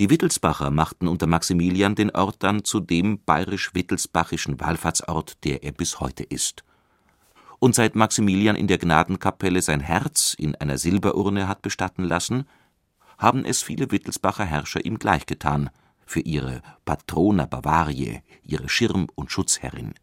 Die 0.01 0.11
Wittelsbacher 0.11 0.71
machten 0.71 1.07
unter 1.07 1.29
Maximilian 1.29 1.95
den 1.95 2.11
Ort 2.11 2.43
dann 2.43 2.65
zu 2.65 2.81
dem 2.81 3.23
bayerisch-wittelsbachischen 3.25 4.59
Wallfahrtsort, 4.59 5.45
der 5.45 5.63
er 5.63 5.71
bis 5.71 6.01
heute 6.01 6.25
ist. 6.25 6.65
Und 7.61 7.77
seit 7.77 7.95
Maximilian 7.95 8.57
in 8.57 8.67
der 8.67 8.79
Gnadenkapelle 8.79 9.63
sein 9.63 9.81
Herz 9.81 10.35
in 10.37 10.57
einer 10.57 10.77
Silberurne 10.77 11.47
hat 11.47 11.63
bestatten 11.63 12.03
lassen, 12.03 12.49
haben 13.17 13.45
es 13.45 13.63
viele 13.63 13.93
Wittelsbacher 13.93 14.45
Herrscher 14.45 14.85
ihm 14.85 14.99
gleichgetan, 14.99 15.71
für 16.05 16.21
ihre 16.21 16.63
Patrona 16.85 17.47
Bavarie, 17.47 18.23
ihre 18.43 18.69
Schirm- 18.69 19.07
und 19.15 19.31
Schutzherrin. 19.31 19.95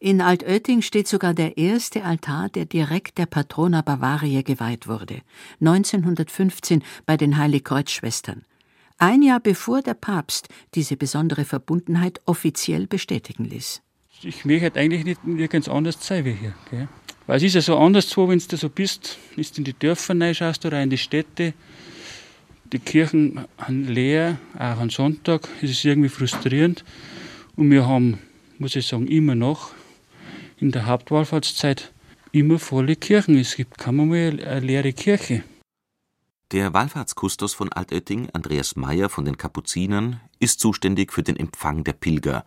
In 0.00 0.20
Altötting 0.20 0.80
steht 0.80 1.08
sogar 1.08 1.34
der 1.34 1.58
erste 1.58 2.04
Altar, 2.04 2.48
der 2.48 2.66
direkt 2.66 3.18
der 3.18 3.26
Patrona 3.26 3.82
Bavaria 3.82 4.42
geweiht 4.42 4.86
wurde, 4.86 5.22
1915 5.60 6.84
bei 7.04 7.16
den 7.16 7.36
Heiligkreuzschwestern. 7.36 8.44
Ein 8.98 9.22
Jahr 9.22 9.40
bevor 9.40 9.82
der 9.82 9.94
Papst 9.94 10.48
diese 10.74 10.96
besondere 10.96 11.44
Verbundenheit 11.44 12.20
offiziell 12.26 12.86
bestätigen 12.86 13.44
ließ. 13.44 13.82
Ich 14.22 14.44
möchte 14.44 14.78
eigentlich 14.78 15.04
nicht 15.04 15.24
nirgends 15.26 15.68
anders 15.68 15.96
sein 16.00 16.24
wie 16.24 16.32
hier. 16.32 16.54
Gell? 16.70 16.88
Weil 17.26 17.38
es 17.38 17.42
ist 17.42 17.54
ja 17.54 17.60
so 17.60 17.76
anders, 17.76 18.08
so, 18.08 18.28
wenn 18.28 18.38
du 18.38 18.56
so 18.56 18.68
bist, 18.68 19.18
ist 19.36 19.58
in 19.58 19.64
die 19.64 19.76
Dörfer 19.76 20.18
rein, 20.18 20.34
schaust 20.34 20.62
du 20.62 20.68
in 20.68 20.90
die 20.90 20.98
Städte, 20.98 21.54
die 22.72 22.78
Kirchen 22.78 23.46
sind 23.66 23.88
leer, 23.88 24.38
auch 24.54 24.78
am 24.78 24.90
Sonntag, 24.90 25.48
es 25.60 25.70
ist 25.70 25.84
irgendwie 25.84 26.08
frustrierend. 26.08 26.84
Und 27.56 27.70
wir 27.70 27.86
haben, 27.86 28.18
muss 28.58 28.76
ich 28.76 28.86
sagen, 28.86 29.08
immer 29.08 29.34
noch 29.34 29.72
in 30.60 30.70
der 30.72 30.86
Hauptwallfahrtszeit 30.86 31.92
immer 32.32 32.58
volle 32.58 32.96
Kirchen. 32.96 33.38
Es 33.38 33.56
gibt 33.56 33.78
kaum 33.78 34.08
mal 34.08 34.40
eine 34.44 34.60
leere 34.60 34.92
Kirche. 34.92 35.42
Der 36.52 36.72
Wallfahrtskustos 36.72 37.54
von 37.54 37.72
Altötting, 37.72 38.30
Andreas 38.32 38.74
Meyer 38.74 39.08
von 39.08 39.24
den 39.24 39.36
Kapuzinern, 39.36 40.20
ist 40.38 40.60
zuständig 40.60 41.12
für 41.12 41.22
den 41.22 41.36
Empfang 41.36 41.84
der 41.84 41.92
Pilger. 41.92 42.44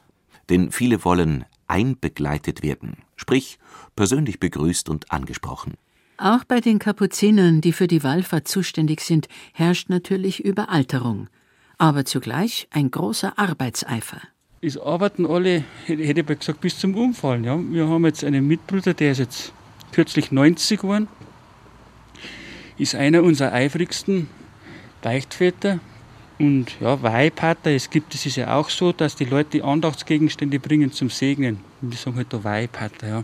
Denn 0.50 0.72
viele 0.72 1.06
wollen 1.06 1.46
einbegleitet 1.68 2.64
werden, 2.64 2.98
sprich 3.16 3.60
persönlich 3.96 4.40
begrüßt 4.40 4.90
und 4.90 5.12
angesprochen. 5.12 5.76
Auch 6.18 6.44
bei 6.44 6.62
den 6.62 6.80
Kapuzinern, 6.80 7.62
die 7.62 7.74
für 7.74 7.88
die 7.88 8.04
Wallfahrt 8.04 8.48
zuständig 8.48 9.02
sind, 9.02 9.28
herrscht 9.54 9.90
natürlich 9.90 10.44
Überalterung, 10.44 11.30
aber 11.78 12.06
zugleich 12.06 12.68
ein 12.72 12.92
großer 12.92 13.40
Arbeitseifer 13.40 14.22
es 14.62 14.78
arbeiten 14.78 15.26
alle, 15.26 15.64
hätte 15.86 16.22
ich 16.22 16.40
gesagt, 16.40 16.62
bis 16.62 16.78
zum 16.78 16.96
Umfallen. 16.96 17.44
Ja. 17.44 17.60
Wir 17.60 17.88
haben 17.88 18.06
jetzt 18.06 18.24
einen 18.24 18.48
Mitbruder, 18.48 18.94
der 18.94 19.12
ist 19.12 19.18
jetzt 19.18 19.54
kürzlich 19.92 20.32
90 20.32 20.82
geworden. 20.82 21.08
ist 22.78 22.96
einer 22.96 23.24
unserer 23.24 23.54
eifrigsten 23.54 24.28
Beichtväter 25.02 25.80
und 26.38 26.80
ja, 26.80 27.02
Weihpater. 27.02 27.72
Es 27.72 27.90
gibt, 27.90 28.14
es 28.14 28.26
ist 28.26 28.36
ja 28.36 28.56
auch 28.56 28.70
so, 28.70 28.92
dass 28.92 29.16
die 29.16 29.26
Leute 29.26 29.64
Andachtsgegenstände 29.64 30.60
bringen 30.60 30.92
zum 30.92 31.10
Segnen. 31.10 31.60
Und 31.82 31.92
die 31.94 31.98
sagen 31.98 32.16
halt 32.18 32.32
da 32.32 32.44
Weihpater, 32.44 33.08
ja. 33.08 33.24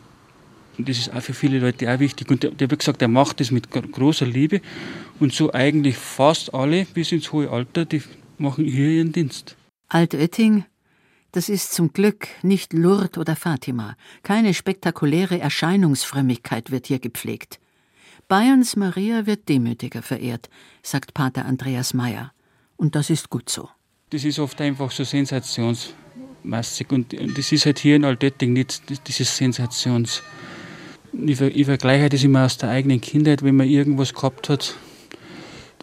Und 0.77 0.87
das 0.89 0.97
ist 0.99 1.13
auch 1.13 1.21
für 1.21 1.33
viele 1.33 1.57
Leute 1.59 1.91
auch 1.91 1.99
wichtig. 1.99 2.29
Und 2.29 2.43
der, 2.43 2.51
der 2.51 2.67
hat 2.67 2.79
gesagt, 2.79 3.01
er 3.01 3.07
macht 3.07 3.39
das 3.39 3.49
mit 3.49 3.69
großer 3.71 4.27
Liebe. 4.27 4.61
Und 5.19 5.33
so 5.33 5.51
eigentlich 5.51 5.97
fast 5.97 6.53
alle 6.53 6.85
bis 6.93 7.11
ins 7.11 7.31
hohe 7.31 7.49
Alter, 7.49 7.85
die 7.85 8.03
machen 8.37 8.65
hier 8.65 8.89
ihren 8.89 9.11
Dienst. 9.11 9.55
Altötting, 9.89 10.65
das 11.31 11.49
ist 11.49 11.73
zum 11.73 11.93
Glück 11.93 12.27
nicht 12.41 12.73
Lourdes 12.73 13.17
oder 13.17 13.35
Fatima. 13.35 13.95
Keine 14.23 14.53
spektakuläre 14.53 15.39
Erscheinungsfrömmigkeit 15.39 16.71
wird 16.71 16.87
hier 16.87 16.99
gepflegt. 16.99 17.59
Bayerns 18.27 18.75
Maria 18.75 19.25
wird 19.25 19.47
demütiger 19.47 20.01
verehrt, 20.01 20.49
sagt 20.83 21.13
Pater 21.13 21.45
Andreas 21.45 21.93
Meyer. 21.93 22.33
Und 22.75 22.95
das 22.95 23.09
ist 23.09 23.29
gut 23.29 23.49
so. 23.49 23.69
Das 24.09 24.23
ist 24.23 24.39
oft 24.39 24.59
einfach 24.61 24.91
so 24.91 25.03
sensationsmäßig. 25.03 26.91
Und 26.91 27.15
das 27.37 27.51
ist 27.51 27.65
halt 27.65 27.79
hier 27.79 27.95
in 27.95 28.05
Altötting 28.05 28.53
nicht 28.53 28.81
dieses 29.07 29.37
Sensations- 29.37 30.21
ich, 31.13 31.41
ich 31.41 31.65
vergleiche 31.65 32.09
das 32.09 32.23
immer 32.23 32.45
aus 32.45 32.57
der 32.57 32.69
eigenen 32.69 33.01
Kindheit, 33.01 33.43
wenn 33.43 33.55
man 33.55 33.67
irgendwas 33.67 34.13
gehabt 34.13 34.49
hat. 34.49 34.75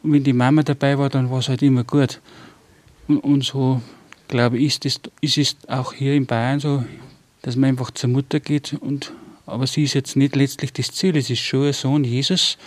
Und 0.03 0.13
wenn 0.13 0.25
die 0.25 0.33
Mama 0.33 0.63
dabei 0.63 0.99
war, 0.99 1.09
dann 1.09 1.31
war 1.31 1.39
es 1.39 1.49
halt 1.49 1.63
immer 1.63 1.85
gut. 1.85 2.21
Und, 3.09 3.19
und 3.19 3.45
so, 3.45 3.81
glaube 4.29 4.59
ich, 4.59 4.66
ist, 4.66 4.85
das, 4.85 5.01
ist 5.20 5.39
es 5.39 5.57
auch 5.68 5.93
hier 5.93 6.14
in 6.14 6.27
Bayern 6.27 6.61
so, 6.61 6.85
dass 7.43 7.57
man 7.57 7.70
einfach 7.70 7.91
zur 7.91 8.11
Mutter 8.11 8.41
geht. 8.41 8.75
Und, 8.81 9.12
aber 9.47 9.66
sie 9.66 9.85
ist 9.85 9.95
jetzt 9.95 10.16
nicht 10.16 10.37
letztlich 10.37 10.72
das 10.72 10.91
Ziel, 10.93 11.16
es 11.16 11.31
ist 11.31 11.41
schon 11.41 11.66
ein 11.66 11.72
Sohn 11.72 12.05
Jesus, 12.05 12.59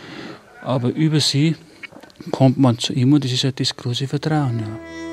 aber 0.62 0.90
über 0.90 1.20
sie 1.20 1.56
kommt 2.32 2.58
man 2.58 2.78
zu 2.78 2.94
ihm 2.94 3.14
und 3.14 3.24
das 3.24 3.32
ist 3.32 3.44
halt 3.44 3.60
das 3.60 3.76
große 3.76 4.08
Vertrauen. 4.08 4.60
Ja. 4.60 5.07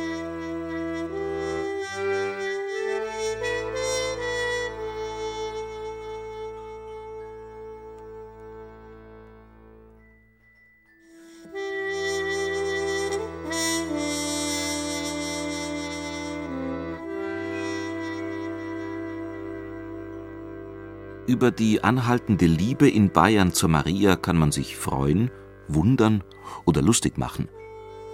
Über 21.34 21.50
die 21.50 21.82
anhaltende 21.82 22.46
Liebe 22.46 22.88
in 22.88 23.10
Bayern 23.10 23.52
zur 23.52 23.68
Maria 23.68 24.14
kann 24.14 24.36
man 24.36 24.52
sich 24.52 24.76
freuen, 24.76 25.32
wundern 25.66 26.22
oder 26.64 26.80
lustig 26.80 27.18
machen. 27.18 27.48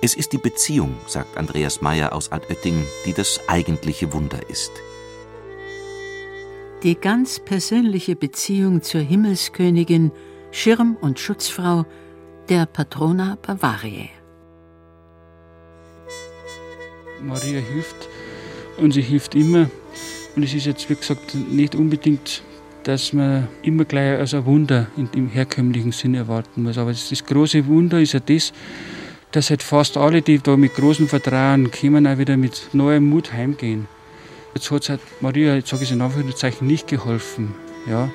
Es 0.00 0.14
ist 0.14 0.32
die 0.32 0.38
Beziehung, 0.38 0.94
sagt 1.06 1.36
Andreas 1.36 1.82
Meyer 1.82 2.14
aus 2.14 2.32
Altötting, 2.32 2.82
die 3.04 3.12
das 3.12 3.46
eigentliche 3.46 4.14
Wunder 4.14 4.48
ist. 4.48 4.72
Die 6.82 6.94
ganz 6.94 7.40
persönliche 7.40 8.16
Beziehung 8.16 8.80
zur 8.80 9.02
Himmelskönigin, 9.02 10.12
Schirm- 10.50 10.96
und 10.98 11.20
Schutzfrau, 11.20 11.84
der 12.48 12.64
Patrona 12.64 13.36
Bavariae. 13.42 14.08
Maria 17.22 17.60
hilft 17.60 18.08
und 18.78 18.92
sie 18.92 19.02
hilft 19.02 19.34
immer. 19.34 19.68
Und 20.34 20.42
es 20.42 20.54
ist 20.54 20.64
jetzt, 20.64 20.88
wie 20.88 20.94
gesagt, 20.94 21.34
nicht 21.34 21.74
unbedingt 21.74 22.44
dass 22.84 23.12
man 23.12 23.48
immer 23.62 23.84
gleich 23.84 24.18
als 24.18 24.34
ein 24.34 24.46
Wunder 24.46 24.86
im 24.96 25.28
herkömmlichen 25.28 25.92
Sinn 25.92 26.14
erwarten 26.14 26.62
muss. 26.62 26.78
Aber 26.78 26.90
das, 26.90 27.24
große 27.24 27.66
Wunder 27.66 28.00
ist 28.00 28.12
ja 28.12 28.20
das, 28.20 28.52
dass 29.32 29.50
halt 29.50 29.62
fast 29.62 29.96
alle, 29.96 30.22
die 30.22 30.38
da 30.38 30.56
mit 30.56 30.74
großem 30.74 31.08
Vertrauen 31.08 31.70
kommen, 31.70 32.06
auch 32.06 32.18
wieder 32.18 32.36
mit 32.36 32.70
neuem 32.72 33.08
Mut 33.08 33.32
heimgehen. 33.32 33.86
Jetzt 34.54 34.70
hat 34.70 34.82
es 34.82 34.88
halt 34.88 35.00
Maria, 35.20 35.54
jetzt 35.54 35.68
sage 35.68 35.84
ich 35.84 35.90
es 35.90 35.94
in 35.94 36.02
Anführungszeichen, 36.02 36.66
nicht 36.66 36.88
geholfen. 36.88 37.54
Ja. 37.88 38.10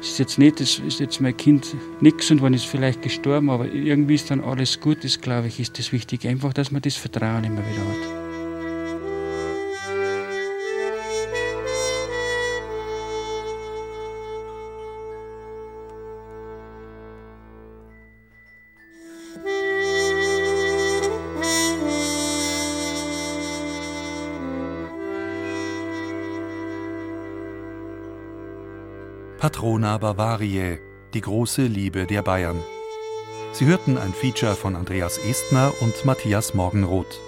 Es 0.00 0.10
ist 0.10 0.18
jetzt 0.18 0.38
nicht, 0.38 0.60
das 0.60 0.78
ist 0.78 1.00
jetzt 1.00 1.20
mein 1.20 1.36
Kind 1.36 1.74
nichts 2.00 2.30
und 2.30 2.42
wann 2.42 2.52
ist 2.52 2.66
vielleicht 2.66 3.02
gestorben, 3.02 3.48
aber 3.48 3.66
irgendwie 3.66 4.14
ist 4.14 4.30
dann 4.30 4.42
alles 4.42 4.80
gut, 4.80 5.02
das 5.02 5.20
glaube 5.20 5.48
ich, 5.48 5.60
ist 5.60 5.78
das 5.78 5.92
Wichtige. 5.92 6.28
Einfach, 6.28 6.52
dass 6.52 6.70
man 6.70 6.82
das 6.82 6.96
Vertrauen 6.96 7.44
immer 7.44 7.60
wieder 7.60 7.86
hat. 7.88 8.23
Patrona 29.44 29.98
Bavariae, 29.98 30.78
die 31.12 31.20
große 31.20 31.66
Liebe 31.66 32.06
der 32.06 32.22
Bayern. 32.22 32.56
Sie 33.52 33.66
hörten 33.66 33.98
ein 33.98 34.14
Feature 34.14 34.54
von 34.54 34.74
Andreas 34.74 35.18
Estner 35.18 35.70
und 35.82 36.06
Matthias 36.06 36.54
Morgenroth. 36.54 37.20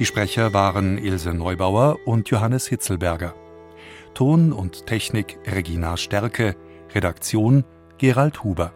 Die 0.00 0.06
Sprecher 0.06 0.52
waren 0.52 0.98
Ilse 0.98 1.32
Neubauer 1.32 2.00
und 2.04 2.28
Johannes 2.30 2.66
Hitzelberger. 2.66 3.32
Ton 4.12 4.52
und 4.52 4.86
Technik 4.86 5.38
Regina 5.46 5.96
Stärke, 5.96 6.56
Redaktion 6.96 7.62
Gerald 7.98 8.42
Huber. 8.42 8.72